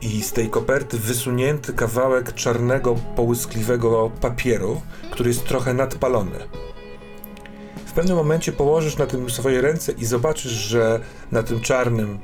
i 0.00 0.22
z 0.22 0.32
tej 0.32 0.50
koperty 0.50 0.98
wysunięty 0.98 1.72
kawałek 1.72 2.34
czarnego, 2.34 2.94
połyskliwego 3.16 4.10
papieru, 4.20 4.80
który 5.10 5.30
jest 5.30 5.44
trochę 5.44 5.74
nadpalony. 5.74 6.38
W 7.86 7.92
pewnym 7.92 8.16
momencie 8.16 8.52
położysz 8.52 8.96
na 8.96 9.06
tym 9.06 9.30
swoje 9.30 9.60
ręce 9.60 9.92
i 9.92 10.04
zobaczysz, 10.04 10.52
że 10.52 11.00
na 11.32 11.42
tym 11.42 11.60
czarnym 11.60 12.18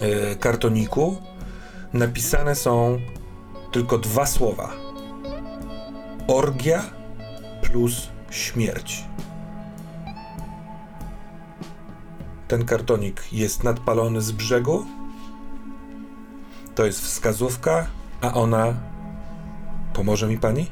e, 0.00 0.36
kartoniku 0.36 1.16
napisane 1.92 2.54
są 2.54 2.98
tylko 3.72 3.98
dwa 3.98 4.26
słowa. 4.26 4.72
Orgia 6.28 6.82
plus 7.62 8.08
śmierć. 8.30 9.04
Ten 12.48 12.64
kartonik 12.64 13.32
jest 13.32 13.64
nadpalony 13.64 14.20
z 14.20 14.32
brzegu. 14.32 14.84
To 16.74 16.86
jest 16.86 17.00
wskazówka, 17.00 17.86
a 18.20 18.34
ona. 18.34 18.74
Pomoże 19.92 20.28
mi 20.28 20.38
pani? 20.38 20.66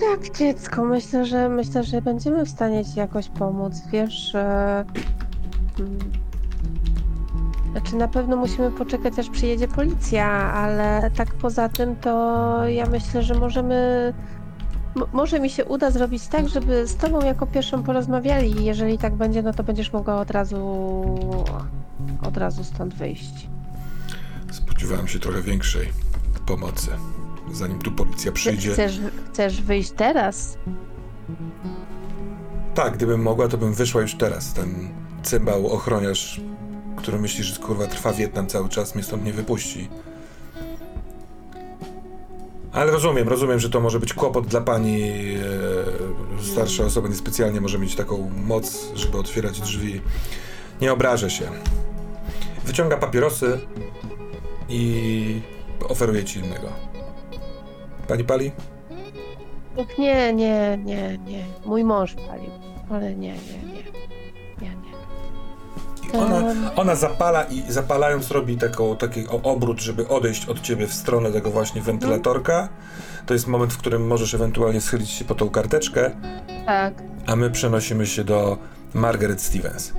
Tak, 0.00 0.36
dziecko, 0.38 0.84
myślę, 0.84 1.26
że 1.26 1.48
myślę, 1.48 1.84
że 1.84 2.02
będziemy 2.02 2.44
w 2.44 2.48
stanie 2.48 2.84
ci 2.84 2.98
jakoś 2.98 3.28
pomóc. 3.28 3.74
Wiesz, 3.92 4.34
e, 4.34 4.84
mm, 5.78 5.98
znaczy 7.72 7.96
na 7.96 8.08
pewno 8.08 8.36
musimy 8.36 8.70
poczekać, 8.70 9.18
aż 9.18 9.30
przyjedzie 9.30 9.68
policja, 9.68 10.26
ale 10.52 11.10
tak 11.16 11.34
poza 11.34 11.68
tym, 11.68 11.96
to 11.96 12.68
ja 12.68 12.86
myślę, 12.86 13.22
że 13.22 13.34
możemy. 13.34 14.12
Może 15.12 15.40
mi 15.40 15.50
się 15.50 15.64
uda 15.64 15.90
zrobić 15.90 16.26
tak, 16.26 16.48
żeby 16.48 16.86
z 16.86 16.96
tobą 16.96 17.20
jako 17.24 17.46
pierwszą 17.46 17.82
porozmawiali 17.82 18.60
i 18.60 18.64
jeżeli 18.64 18.98
tak 18.98 19.14
będzie, 19.14 19.42
no 19.42 19.52
to 19.52 19.62
będziesz 19.62 19.92
mogła 19.92 20.20
od 20.20 20.30
razu 20.30 20.56
od 22.22 22.36
razu 22.36 22.64
stąd 22.64 22.94
wyjść. 22.94 23.48
Spodziewałem 24.50 25.08
się 25.08 25.18
trochę 25.18 25.42
większej 25.42 25.88
pomocy. 26.46 26.90
Zanim 27.52 27.78
tu 27.78 27.92
policja 27.92 28.32
przyjdzie. 28.32 28.72
Chcesz, 28.72 29.00
chcesz 29.32 29.62
wyjść 29.62 29.90
teraz? 29.90 30.58
Tak, 32.74 32.94
gdybym 32.94 33.22
mogła, 33.22 33.48
to 33.48 33.58
bym 33.58 33.74
wyszła 33.74 34.02
już 34.02 34.14
teraz. 34.14 34.52
Ten 34.52 34.88
cymbał 35.22 35.66
ochroniarz, 35.66 36.40
który 36.96 37.18
myśli, 37.18 37.44
że 37.44 37.60
kurwa 37.60 37.86
trwa 37.86 38.12
Wietnam 38.12 38.46
cały 38.46 38.68
czas, 38.68 38.94
mnie 38.94 39.04
stąd 39.04 39.24
nie 39.24 39.32
wypuści. 39.32 39.88
Ale 42.76 42.92
rozumiem, 42.92 43.28
rozumiem, 43.28 43.60
że 43.60 43.70
to 43.70 43.80
może 43.80 44.00
być 44.00 44.14
kłopot 44.14 44.46
dla 44.46 44.60
pani. 44.60 45.02
E, 46.40 46.44
starsza 46.44 46.84
osoba 46.84 47.08
niespecjalnie 47.08 47.60
może 47.60 47.78
mieć 47.78 47.96
taką 47.96 48.30
moc, 48.46 48.92
żeby 48.94 49.18
otwierać 49.18 49.60
drzwi. 49.60 50.00
Nie 50.80 50.92
obrażę 50.92 51.30
się. 51.30 51.44
Wyciąga 52.64 52.96
papierosy 52.96 53.58
i 54.68 55.40
oferuje 55.88 56.24
ci 56.24 56.38
innego. 56.38 56.68
Pani 58.08 58.24
pali? 58.24 58.52
Och, 59.76 59.98
nie, 59.98 60.32
nie, 60.32 60.78
nie, 60.84 61.18
nie. 61.18 61.44
Mój 61.66 61.84
mąż 61.84 62.14
palił, 62.14 62.50
ale 62.90 63.14
nie, 63.14 63.32
nie, 63.32 63.72
nie. 63.72 64.05
Ona, 66.18 66.50
Em. 66.50 66.70
ona 66.76 66.94
zapala 66.96 67.44
i 67.44 67.62
zapalając 67.72 68.30
robi 68.30 68.56
taką, 68.56 68.96
taki 68.96 69.26
obrót, 69.42 69.80
żeby 69.80 70.08
odejść 70.08 70.46
od 70.46 70.60
ciebie 70.60 70.86
w 70.86 70.94
stronę 70.94 71.32
tego 71.32 71.50
właśnie 71.50 71.82
wentylatorka. 71.82 72.68
To 73.26 73.34
jest 73.34 73.46
moment, 73.46 73.72
w 73.72 73.78
którym 73.78 74.06
możesz 74.06 74.34
ewentualnie 74.34 74.80
schylić 74.80 75.10
się 75.10 75.24
po 75.24 75.34
tą 75.34 75.48
karteczkę, 75.50 76.10
Tak. 76.66 76.94
a 77.26 77.36
my 77.36 77.50
przenosimy 77.50 78.06
się 78.06 78.24
do 78.24 78.58
Margaret 78.94 79.42
Stevens. 79.42 79.92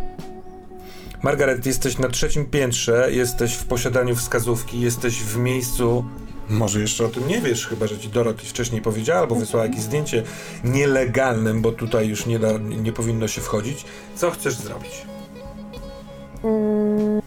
Margaret, 1.23 1.65
jesteś 1.65 1.97
na 1.97 2.07
trzecim 2.09 2.45
piętrze, 2.45 3.07
jesteś 3.11 3.53
w 3.53 3.65
posiadaniu 3.65 4.15
wskazówki, 4.15 4.79
jesteś 4.81 5.23
w 5.23 5.37
miejscu. 5.37 6.05
Może 6.49 6.79
jeszcze 6.81 7.05
o 7.05 7.07
tym 7.09 7.27
nie 7.27 7.41
wiesz, 7.41 7.67
chyba 7.67 7.87
że 7.87 7.97
ci 7.97 8.09
Dorothy 8.09 8.45
wcześniej 8.45 8.81
powiedziała, 8.81 9.19
albo 9.19 9.35
wysłała 9.35 9.65
jakieś 9.65 9.81
zdjęcie 9.81 10.23
nielegalnym, 10.63 11.61
bo 11.61 11.71
tutaj 11.71 12.07
już 12.07 12.25
nie, 12.25 12.39
da, 12.39 12.47
nie 12.57 12.93
powinno 12.93 13.27
się 13.27 13.41
wchodzić. 13.41 13.85
Co 14.15 14.31
chcesz 14.31 14.53
zrobić? 14.55 14.91
Mm. 16.43 17.21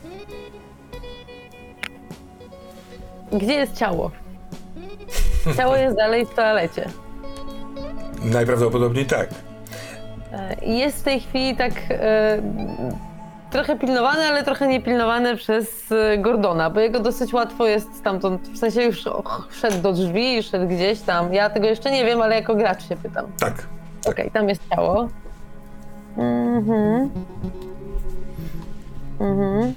Gdzie 3.33 3.55
jest 3.55 3.77
ciało? 3.77 4.11
Ciało 5.57 5.77
jest 5.77 5.97
dalej 5.97 6.27
w 6.27 6.35
toalecie. 6.35 6.89
Najprawdopodobniej 8.25 9.07
tak. 9.07 9.29
E, 10.33 10.65
Jest 10.67 11.01
w 11.01 11.03
tej 11.03 11.21
chwili 11.21 11.57
tak 11.57 11.73
e, 11.91 12.43
trochę 13.51 13.79
pilnowane, 13.79 14.27
ale 14.29 14.45
trochę 14.45 14.67
niepilnowane 14.69 15.37
przez 15.37 15.93
e, 15.93 16.19
Gordona, 16.19 16.71
bo 16.71 16.81
jego 16.81 17.01
dosyć 17.01 17.33
łatwo 17.33 17.67
jest 17.67 17.97
stamtąd, 17.97 18.49
w 18.49 18.59
sensie 18.59 18.83
już 18.83 19.07
och, 19.07 19.49
wszedł 19.51 19.83
do 19.83 19.93
drzwi, 19.93 20.43
szedł 20.43 20.67
gdzieś 20.69 21.01
tam. 21.01 21.35
Ja 21.35 21.51
tego 21.51 21.67
jeszcze 21.67 21.91
nie 21.91 22.05
wiem, 22.05 22.23
ale 22.23 22.35
jako 22.35 22.55
gracz 22.55 22.89
się 22.89 22.97
pytam. 22.97 23.27
Tak. 23.41 23.67
Okej, 24.09 24.31
tam 24.31 24.49
jest 24.49 24.63
ciało. 24.71 25.09
Mhm. 26.17 27.11
Mhm. 29.21 29.75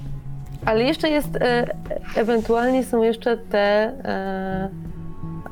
Ale 0.66 0.84
jeszcze 0.84 1.10
jest, 1.10 1.36
e, 1.36 1.76
ewentualnie 2.16 2.84
są 2.84 3.04
jeszcze 3.04 3.38
te 3.38 3.60
e, 3.60 4.70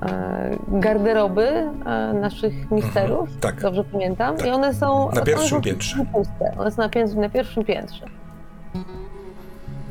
e, 0.01 0.57
garderoby 0.67 1.47
e, 1.47 2.13
naszych 2.13 2.71
misterów. 2.71 3.29
tak. 3.39 3.61
Dobrze 3.61 3.83
pamiętam. 3.83 4.35
I 4.47 4.49
one 4.49 4.73
są. 4.73 5.11
Na 5.11 5.21
pierwszym 5.21 5.49
są 5.49 5.61
piętrze. 5.61 6.05
Puste. 6.13 6.53
One 6.57 6.71
są 6.71 6.81
na, 6.81 6.89
pię- 6.89 7.15
na 7.15 7.29
pierwszym 7.29 7.63
piętrze. 7.63 8.05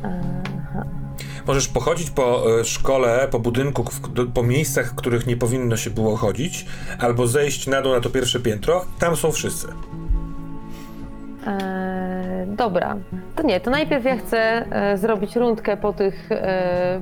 Aha. 0.02 0.84
Możesz 1.46 1.68
pochodzić 1.68 2.10
po 2.10 2.60
e, 2.60 2.64
szkole, 2.64 3.28
po 3.30 3.38
budynku, 3.38 3.84
po 4.34 4.42
miejscach, 4.42 4.92
w 4.92 4.94
których 4.94 5.26
nie 5.26 5.36
powinno 5.36 5.76
się 5.76 5.90
było 5.90 6.16
chodzić, 6.16 6.66
albo 6.98 7.26
zejść 7.26 7.66
na 7.66 7.82
dół 7.82 7.92
na 7.92 8.00
to 8.00 8.10
pierwsze 8.10 8.40
piętro. 8.40 8.84
Tam 8.98 9.16
są 9.16 9.32
wszyscy. 9.32 9.66
E, 11.46 12.46
dobra, 12.46 12.96
to 13.36 13.42
nie, 13.42 13.60
to 13.60 13.70
najpierw 13.70 14.04
ja 14.04 14.16
chcę 14.16 14.38
e, 14.70 14.96
zrobić 14.96 15.36
rundkę 15.36 15.76
po 15.76 15.92
tych, 15.92 16.32
e, 16.32 17.00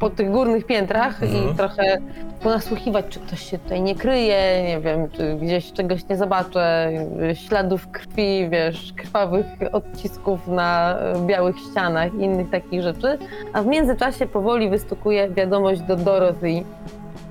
po 0.00 0.10
tych 0.10 0.30
górnych 0.30 0.66
piętrach 0.66 1.22
Mhm. 1.22 1.50
i 1.50 1.54
trochę 1.56 1.98
ponasłuchiwać, 2.42 3.04
czy 3.08 3.20
ktoś 3.20 3.50
się 3.50 3.58
tutaj 3.58 3.80
nie 3.82 3.94
kryje, 3.94 4.62
nie 4.66 4.80
wiem, 4.80 5.10
czy 5.10 5.34
gdzieś 5.34 5.72
czegoś 5.72 6.08
nie 6.08 6.16
zobaczę, 6.16 6.90
e, 7.30 7.36
śladów 7.36 7.88
krwi, 7.90 8.48
wiesz, 8.50 8.92
krwawych 8.96 9.46
odcisków 9.72 10.48
na 10.48 10.98
e, 10.98 11.26
białych 11.26 11.56
ścianach 11.58 12.14
i 12.14 12.22
innych 12.22 12.50
takich 12.50 12.82
rzeczy, 12.82 13.18
a 13.52 13.62
w 13.62 13.66
międzyczasie 13.66 14.26
powoli 14.26 14.70
wystukuję 14.70 15.28
wiadomość 15.30 15.80
do 15.80 15.96
Dorothy. 15.96 16.64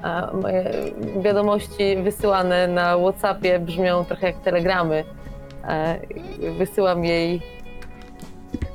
A 0.03 0.29
moje 0.41 0.71
wiadomości 1.21 1.97
wysyłane 2.03 2.67
na 2.67 2.97
Whatsappie 2.97 3.59
brzmią 3.59 4.05
trochę 4.05 4.27
jak 4.27 4.35
telegramy. 4.35 5.03
E, 5.67 5.99
Wysyłam 6.57 7.05
jej. 7.05 7.41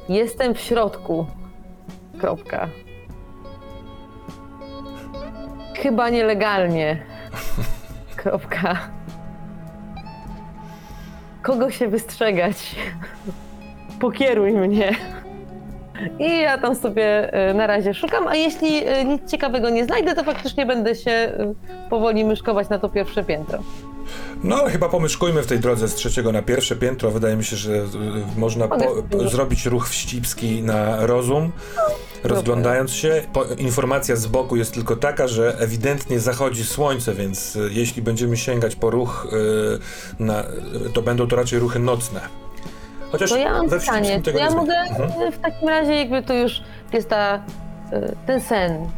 Jestem 0.09 0.55
w 0.55 0.61
środku. 0.61 1.27
Kropka. 2.19 2.69
Chyba 5.77 6.11
nielegalnie. 6.11 7.03
Kropka. 8.17 8.77
Kogo 11.43 11.71
się 11.71 11.89
wystrzegać? 11.89 12.77
Pokieruj 14.01 14.53
mnie. 14.53 14.97
I 16.19 16.41
ja 16.41 16.59
tam 16.59 16.75
sobie 16.75 17.33
e, 17.33 17.55
na 17.55 17.67
razie 17.67 17.95
szukam, 17.95 18.29
a 18.29 18.37
jeśli 18.37 18.85
e, 18.85 19.05
nic 19.05 19.31
ciekawego 19.31 19.71
nie 19.71 19.85
znajdę, 19.85 20.15
to 20.15 20.25
faktycznie 20.25 20.67
będę 20.67 20.95
się 20.95 21.33
powoli 21.91 22.25
myszkować 22.25 22.69
na 22.69 22.79
to 22.79 22.89
pierwsze 22.89 23.25
piętro. 23.25 23.59
No 24.45 24.57
ale 24.57 24.71
chyba 24.71 24.89
pomyszkujmy 24.89 25.43
w 25.43 25.47
tej 25.47 25.61
drodze 25.61 25.89
z 25.89 25.95
trzeciego 25.95 26.33
na 26.33 26.43
pierwsze 26.43 26.77
piętro. 26.77 27.11
Wydaje 27.11 27.37
mi 27.37 27.45
się, 27.45 27.57
że 27.57 27.73
y, 27.73 27.85
można 28.37 28.69
po, 28.69 29.29
zrobić 29.29 29.67
ruch 29.67 29.89
wścibski 29.89 30.63
na 30.63 31.07
rozum. 31.07 31.53
Rozglądając 32.25 32.91
się, 32.93 33.23
po, 33.33 33.45
informacja 33.45 34.17
z 34.17 34.27
boku 34.27 34.57
jest 34.57 34.75
tylko 34.75 34.97
taka, 34.97 35.29
że 35.29 35.57
ewidentnie 35.59 36.21
zachodzi 36.21 36.65
słońce, 36.65 37.15
więc 37.15 37.57
y, 37.57 37.71
jeśli 37.73 38.03
będziemy 38.03 38.37
sięgać 38.37 38.77
po 38.77 38.91
ruch, 38.91 39.27
y, 39.33 40.25
na, 40.25 40.45
to 40.93 41.03
będą 41.03 41.29
to 41.29 41.37
raczej 41.37 41.59
ruchy 41.59 41.79
nocne. 41.79 42.21
Chociaż 43.13 43.31
To 43.31 43.37
ja 43.37 43.53
mam 43.53 43.69
we 43.69 43.81
pytanie, 43.81 44.23
tego 44.23 44.39
ja 44.39 44.51
mogę. 44.51 44.75
Mhm. 44.75 45.33
w 45.33 45.39
takim 45.39 45.69
razie 45.69 45.95
jakby 45.95 46.23
to 46.23 46.35
już 46.35 46.63
jest 46.93 47.09
ta, 47.09 47.37
y, 47.93 48.17
ten 48.27 48.41
sen, 48.41 48.89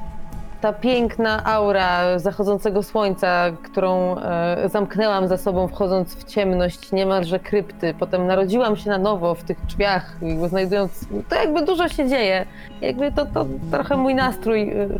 ta 0.60 0.72
piękna 0.72 1.44
aura 1.44 2.18
zachodzącego 2.18 2.82
słońca, 2.82 3.50
którą 3.62 4.18
e, 4.18 4.68
zamknęłam 4.68 5.28
za 5.28 5.36
sobą 5.36 5.68
wchodząc 5.68 6.14
w 6.14 6.24
ciemność 6.24 6.92
niemalże 6.92 7.38
krypty. 7.38 7.94
Potem 7.98 8.26
narodziłam 8.26 8.76
się 8.76 8.90
na 8.90 8.98
nowo 8.98 9.34
w 9.34 9.42
tych 9.42 9.66
drzwiach, 9.66 10.16
jakby 10.22 10.48
znajdując, 10.48 11.06
to 11.28 11.34
jakby 11.34 11.62
dużo 11.62 11.88
się 11.88 12.08
dzieje. 12.08 12.46
Jakby 12.80 13.12
to, 13.12 13.26
to 13.26 13.46
trochę 13.70 13.96
mój 13.96 14.14
nastrój, 14.14 14.72
y, 14.72 14.98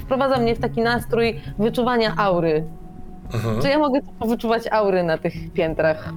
wprowadza 0.00 0.36
mnie 0.36 0.54
w 0.54 0.60
taki 0.60 0.80
nastrój 0.80 1.40
wyczuwania 1.58 2.14
aury. 2.16 2.64
Mhm. 3.34 3.62
Czy 3.62 3.68
ja 3.68 3.78
mogę 3.78 4.00
tylko 4.02 4.26
wyczuwać 4.26 4.62
aury 4.70 5.02
na 5.02 5.18
tych 5.18 5.52
piętrach? 5.52 6.12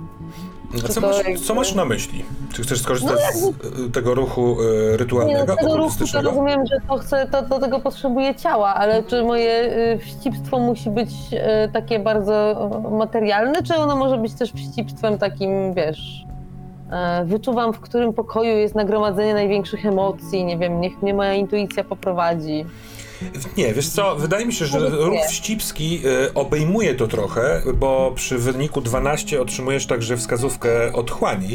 Co, 0.89 1.01
masz, 1.01 1.17
jakby- 1.17 1.39
co 1.39 1.55
masz 1.55 1.75
na 1.75 1.85
myśli? 1.85 2.25
Czy 2.53 2.63
chcesz 2.63 2.81
skorzystać 2.81 3.19
No 3.41 3.51
z 3.51 3.87
y, 3.87 3.91
tego 3.91 4.13
ruchu 4.15 4.61
y, 4.61 4.65
Nie, 4.65 4.91
no, 4.91 4.97
rytualnego, 4.97 5.55
tego 5.55 5.77
ruchu 5.77 6.05
to 6.13 6.21
rozumiem, 6.21 6.65
że 6.65 6.77
to 6.87 6.97
chcę, 6.97 7.27
to, 7.31 7.41
do 7.41 7.59
tego 7.59 7.79
potrzebuję 7.79 8.35
ciała, 8.35 8.73
ale 8.75 9.03
czy 9.03 9.23
moje 9.23 9.77
y, 9.93 9.99
wścibstwo 9.99 10.59
musi 10.59 10.89
być 10.89 11.09
y, 11.09 11.71
takie 11.73 11.99
bardzo 11.99 12.69
materialne, 12.91 13.63
czy 13.63 13.75
ono 13.75 13.95
może 13.95 14.17
być 14.17 14.33
też 14.33 14.51
wścibstwem 14.51 15.17
takim, 15.17 15.73
wiesz, 15.73 16.25
y, 17.21 17.25
wyczuwam, 17.25 17.73
w 17.73 17.79
którym 17.79 18.13
pokoju 18.13 18.57
jest 18.57 18.75
nagromadzenie 18.75 19.33
największych 19.33 19.85
emocji, 19.85 20.45
nie 20.45 20.57
wiem, 20.57 20.81
niech 20.81 21.01
mnie 21.01 21.13
moja 21.13 21.33
intuicja 21.33 21.83
poprowadzi. 21.83 22.65
Nie, 23.57 23.73
wiesz 23.73 23.89
co, 23.89 24.15
wydaje 24.15 24.45
mi 24.45 24.53
się, 24.53 24.65
że 24.65 24.79
ruch 24.89 25.19
wścibski 25.29 26.01
y, 26.27 26.33
obejmuje 26.33 26.95
to 26.95 27.07
trochę, 27.07 27.61
bo 27.73 28.11
przy 28.15 28.37
wyniku 28.37 28.81
12 28.81 29.41
otrzymujesz 29.41 29.85
także 29.87 30.17
wskazówkę 30.17 30.93
otchłani. 30.93 31.53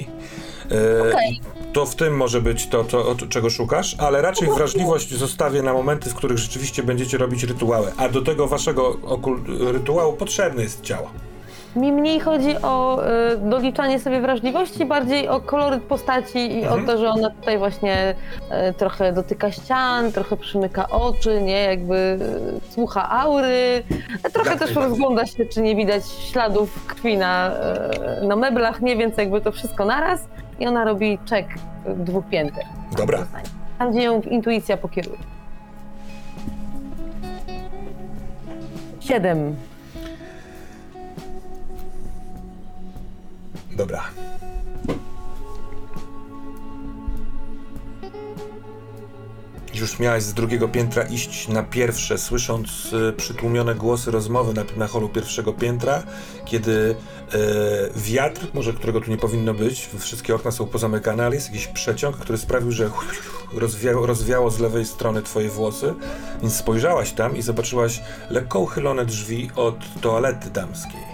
Y, 0.73 1.11
Okej. 1.11 1.41
To 1.73 1.86
w 1.86 1.97
tym 1.97 2.16
może 2.16 2.41
być 2.41 2.66
to, 2.66 2.85
to, 2.85 3.09
o- 3.09 3.15
czego 3.28 3.51
szukasz, 3.51 3.97
ale 3.99 4.23
raczej 4.23 4.49
wrażliwość 4.49 5.15
zostawię 5.15 5.62
na 5.62 5.73
momenty, 5.73 6.11
w 6.11 6.15
których 6.15 6.39
rzeczywiście 6.39 6.82
będziecie 6.82 7.19
robić 7.19 7.43
rytuały. 7.45 7.93
A 7.97 8.09
do 8.09 8.23
tego 8.23 8.47
waszego 8.47 8.97
rytuału 9.73 10.12
potrzebne 10.12 10.62
jest 10.62 10.81
ciało. 10.82 11.11
Mi 11.76 11.92
mniej 11.92 12.20
chodzi 12.20 12.56
o 12.62 13.02
y, 13.32 13.36
doliczanie 13.36 14.01
sobie 14.01 14.20
wrażliwości, 14.20 14.84
bardziej 14.84 15.28
o 15.28 15.40
koloryt 15.40 15.82
postaci 15.82 16.38
i 16.59 16.62
Mhm. 16.64 16.84
o 16.84 16.86
to, 16.86 16.98
że 16.98 17.10
ona 17.10 17.30
tutaj 17.30 17.59
właśnie 17.59 18.14
y, 18.70 18.74
trochę 18.74 19.12
dotyka 19.12 19.51
ścian, 19.52 20.12
trochę 20.12 20.36
przymyka 20.36 20.88
oczy, 20.88 21.42
nie, 21.42 21.62
jakby 21.62 21.94
y, 22.66 22.72
słucha 22.72 23.10
aury, 23.10 23.82
a 24.24 24.28
trochę 24.30 24.51
Jak 24.51 24.59
też 24.59 24.68
najbardziej. 24.68 24.90
rozgląda 24.90 25.26
się, 25.26 25.46
czy 25.46 25.62
nie 25.62 25.76
widać 25.76 26.02
śladów 26.09 26.86
krwi 26.86 27.16
na, 27.18 27.51
y, 28.22 28.26
na 28.26 28.36
meblach, 28.36 28.80
nie, 28.82 28.96
więc 28.96 29.16
jakby 29.16 29.40
to 29.40 29.52
wszystko 29.52 29.84
naraz 29.84 30.20
i 30.60 30.66
ona 30.66 30.84
robi 30.84 31.18
czek 31.24 31.46
y, 31.86 31.94
dwóch 31.94 32.24
pięter. 32.30 32.64
Dobra. 32.96 33.26
Tam, 33.78 33.90
gdzie 33.90 34.02
ją 34.02 34.20
intuicja 34.20 34.76
pokieruje. 34.76 35.18
Siedem. 39.01 39.56
Dobra. 43.76 44.05
Już 49.74 49.98
miałeś 49.98 50.22
z 50.22 50.34
drugiego 50.34 50.68
piętra 50.68 51.02
iść 51.02 51.48
na 51.48 51.62
pierwsze, 51.62 52.18
słysząc 52.18 52.92
y, 52.92 53.12
przytłumione 53.12 53.74
głosy 53.74 54.10
rozmowy 54.10 54.55
na, 54.55 54.64
na 54.76 54.86
holu 54.86 55.09
pierwszego 55.09 55.52
piętra, 55.52 56.02
kiedy 56.44 56.70
y, 56.70 56.94
wiatr, 57.96 58.46
może 58.55 58.72
którego 58.72 59.01
tu 59.01 59.10
nie 59.10 59.16
powinno 59.16 59.55
być, 59.55 59.90
wszystkie 59.98 60.34
okna 60.34 60.51
są 60.51 60.66
pozamykane, 60.66 61.26
ale 61.26 61.34
jest 61.34 61.46
jakiś 61.46 61.66
przeciąg, 61.66 62.16
który 62.16 62.38
sprawił, 62.38 62.72
że 62.72 62.90
rozwiało, 63.52 64.06
rozwiało 64.06 64.51
z 64.51 64.60
lewej 64.60 64.84
strony 64.84 65.22
twoje 65.22 65.48
włosy, 65.48 65.94
więc 66.42 66.56
spojrzałaś 66.56 67.12
tam 67.12 67.36
i 67.36 67.42
zobaczyłaś 67.42 68.02
lekko 68.30 68.60
uchylone 68.60 69.06
drzwi 69.06 69.51
od 69.56 70.01
toalety 70.01 70.51
damskiej. 70.51 71.14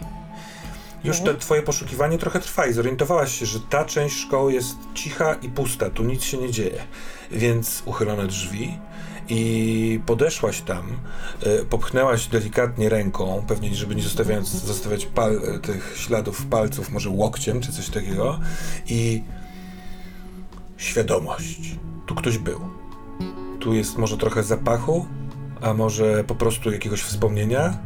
Już 1.05 1.21
to 1.21 1.35
twoje 1.35 1.63
poszukiwanie 1.63 2.19
trochę 2.19 2.41
trwa 2.41 2.67
i 2.67 2.73
zorientowałaś 2.73 3.39
się, 3.39 3.47
że 3.47 3.61
ta 3.61 3.85
część 3.85 4.17
szkoły 4.17 4.53
jest 4.53 4.77
cicha 4.95 5.35
i 5.35 5.49
pusta, 5.49 5.91
tu 5.91 6.03
nic 6.05 6.25
się 6.25 6.39
nie 6.39 6.51
dzieje. 6.51 6.83
Więc 7.31 7.83
uchylone 7.87 8.27
drzwi 8.27 8.79
i 9.29 10.01
podeszłaś 10.07 10.61
tam, 10.61 10.97
y, 11.47 11.65
popchnęłaś 11.65 12.27
delikatnie 12.27 12.89
ręką, 12.89 13.45
pewnie 13.49 13.75
żeby 13.75 13.95
nie 13.95 14.03
zostawiając, 14.03 14.49
zostawiać 14.49 15.07
pal, 15.07 15.41
tych 15.63 15.95
śladów 15.97 16.47
palców, 16.47 16.91
może 16.91 17.11
łokciem 17.11 17.61
czy 17.61 17.73
coś 17.73 17.89
takiego 17.89 18.41
i 18.87 19.23
świadomość. 20.77 21.75
Tu 22.07 22.15
ktoś 22.15 22.39
był. 22.39 22.61
Tu 23.61 23.75
jest 23.75 23.99
może 23.99 24.17
trochę 24.17 24.43
zapachu, 24.43 25.07
a 25.61 25.75
może 25.75 26.25
po 26.25 26.35
prostu 26.35 26.71
jakiegoś 26.71 27.03
wspomnienia. 27.03 27.79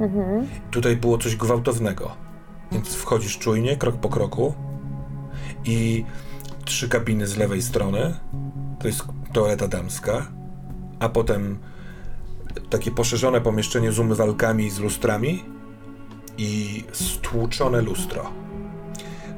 Mhm. 0.00 0.46
Tutaj 0.70 0.96
było 0.96 1.18
coś 1.18 1.36
gwałtownego. 1.36 2.27
Więc 2.72 2.94
wchodzisz 2.94 3.38
czujnie, 3.38 3.76
krok 3.76 3.96
po 3.96 4.08
kroku 4.08 4.54
i 5.64 6.04
trzy 6.64 6.88
kabiny 6.88 7.26
z 7.26 7.36
lewej 7.36 7.62
strony. 7.62 8.14
To 8.78 8.86
jest 8.86 9.02
toaleta 9.32 9.68
damska, 9.68 10.26
a 11.00 11.08
potem 11.08 11.58
takie 12.70 12.90
poszerzone 12.90 13.40
pomieszczenie 13.40 13.92
z 13.92 13.98
umywalkami 13.98 14.66
i 14.66 14.70
z 14.70 14.78
lustrami 14.78 15.44
i 16.38 16.84
stłuczone 16.92 17.82
lustro. 17.82 18.30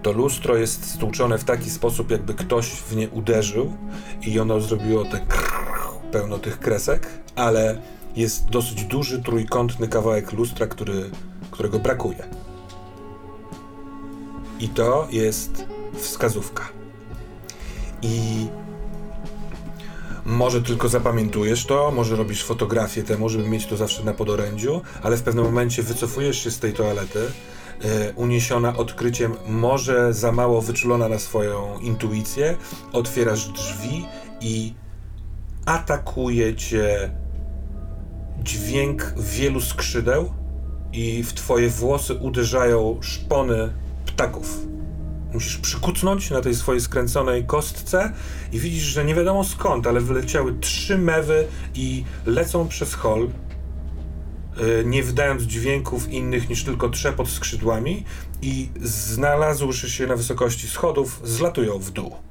To 0.03 0.13
lustro 0.13 0.57
jest 0.57 0.91
stłuczone 0.91 1.39
w 1.39 1.45
taki 1.45 1.71
sposób, 1.71 2.11
jakby 2.11 2.35
ktoś 2.35 2.71
w 2.71 2.97
nie 2.97 3.09
uderzył 3.11 3.73
i 4.27 4.41
ono 4.41 4.61
zrobiło 4.61 5.05
te 5.05 5.21
pełno 6.13 6.39
tych 6.39 6.59
kresek, 6.59 7.09
ale 7.37 7.79
jest 8.17 8.51
dosyć 8.51 8.85
duży, 8.85 9.23
trójkątny 9.23 9.89
kawałek 9.89 10.33
lustra, 10.33 10.67
który, 10.67 11.11
którego 11.51 11.79
brakuje. 11.79 12.29
I 14.61 14.69
to 14.69 15.09
jest 15.11 15.65
wskazówka. 15.95 16.69
I 18.03 18.47
może 20.25 20.63
tylko 20.63 20.89
zapamiętujesz 20.89 21.67
to, 21.67 21.91
może 21.91 22.17
robisz 22.17 22.45
fotografię 22.45 23.03
temu, 23.03 23.29
żeby 23.29 23.49
mieć 23.49 23.67
to 23.67 23.77
zawsze 23.77 24.05
na 24.05 24.15
podorędziu, 24.15 24.81
ale 25.03 25.17
w 25.17 25.23
pewnym 25.23 25.45
momencie 25.45 25.83
wycofujesz 25.83 26.45
się 26.45 26.51
z 26.51 26.59
tej 26.59 26.73
toalety, 26.73 27.19
e, 27.83 28.13
uniesiona 28.13 28.77
odkryciem, 28.77 29.35
może 29.49 30.13
za 30.13 30.33
mało 30.33 30.63
wyczulona 30.63 31.09
na 31.09 31.19
swoją 31.19 31.79
intuicję, 31.79 32.57
otwierasz 32.93 33.49
drzwi 33.49 34.07
i 34.41 34.75
atakuje 35.67 36.55
cię 36.55 37.11
dźwięk 38.43 39.15
wielu 39.17 39.61
skrzydeł 39.61 40.33
i 40.93 41.23
w 41.23 41.33
twoje 41.33 41.69
włosy 41.69 42.15
uderzają 42.15 42.99
szpony 43.01 43.73
ptaków. 44.11 44.59
Musisz 45.33 45.59
przykucnąć 45.59 46.31
na 46.31 46.41
tej 46.41 46.55
swojej 46.55 46.81
skręconej 46.81 47.45
kostce 47.45 48.13
i 48.53 48.59
widzisz, 48.59 48.83
że 48.83 49.05
nie 49.05 49.15
wiadomo 49.15 49.45
skąd, 49.45 49.87
ale 49.87 50.01
wyleciały 50.01 50.55
trzy 50.61 50.99
mewy 50.99 51.47
i 51.75 52.05
lecą 52.27 52.69
przez 52.69 52.95
hol, 52.95 53.29
yy, 54.57 54.85
nie 54.87 55.03
wydając 55.03 55.43
dźwięków 55.43 56.09
innych 56.09 56.49
niż 56.49 56.65
tylko 56.65 56.89
trzepot 56.89 57.29
skrzydłami 57.29 58.05
i 58.43 58.69
znalazłszy 58.83 59.91
się 59.91 60.07
na 60.07 60.17
wysokości 60.17 60.69
schodów, 60.69 61.21
zlatują 61.25 61.79
w 61.79 61.91
dół. 61.91 62.30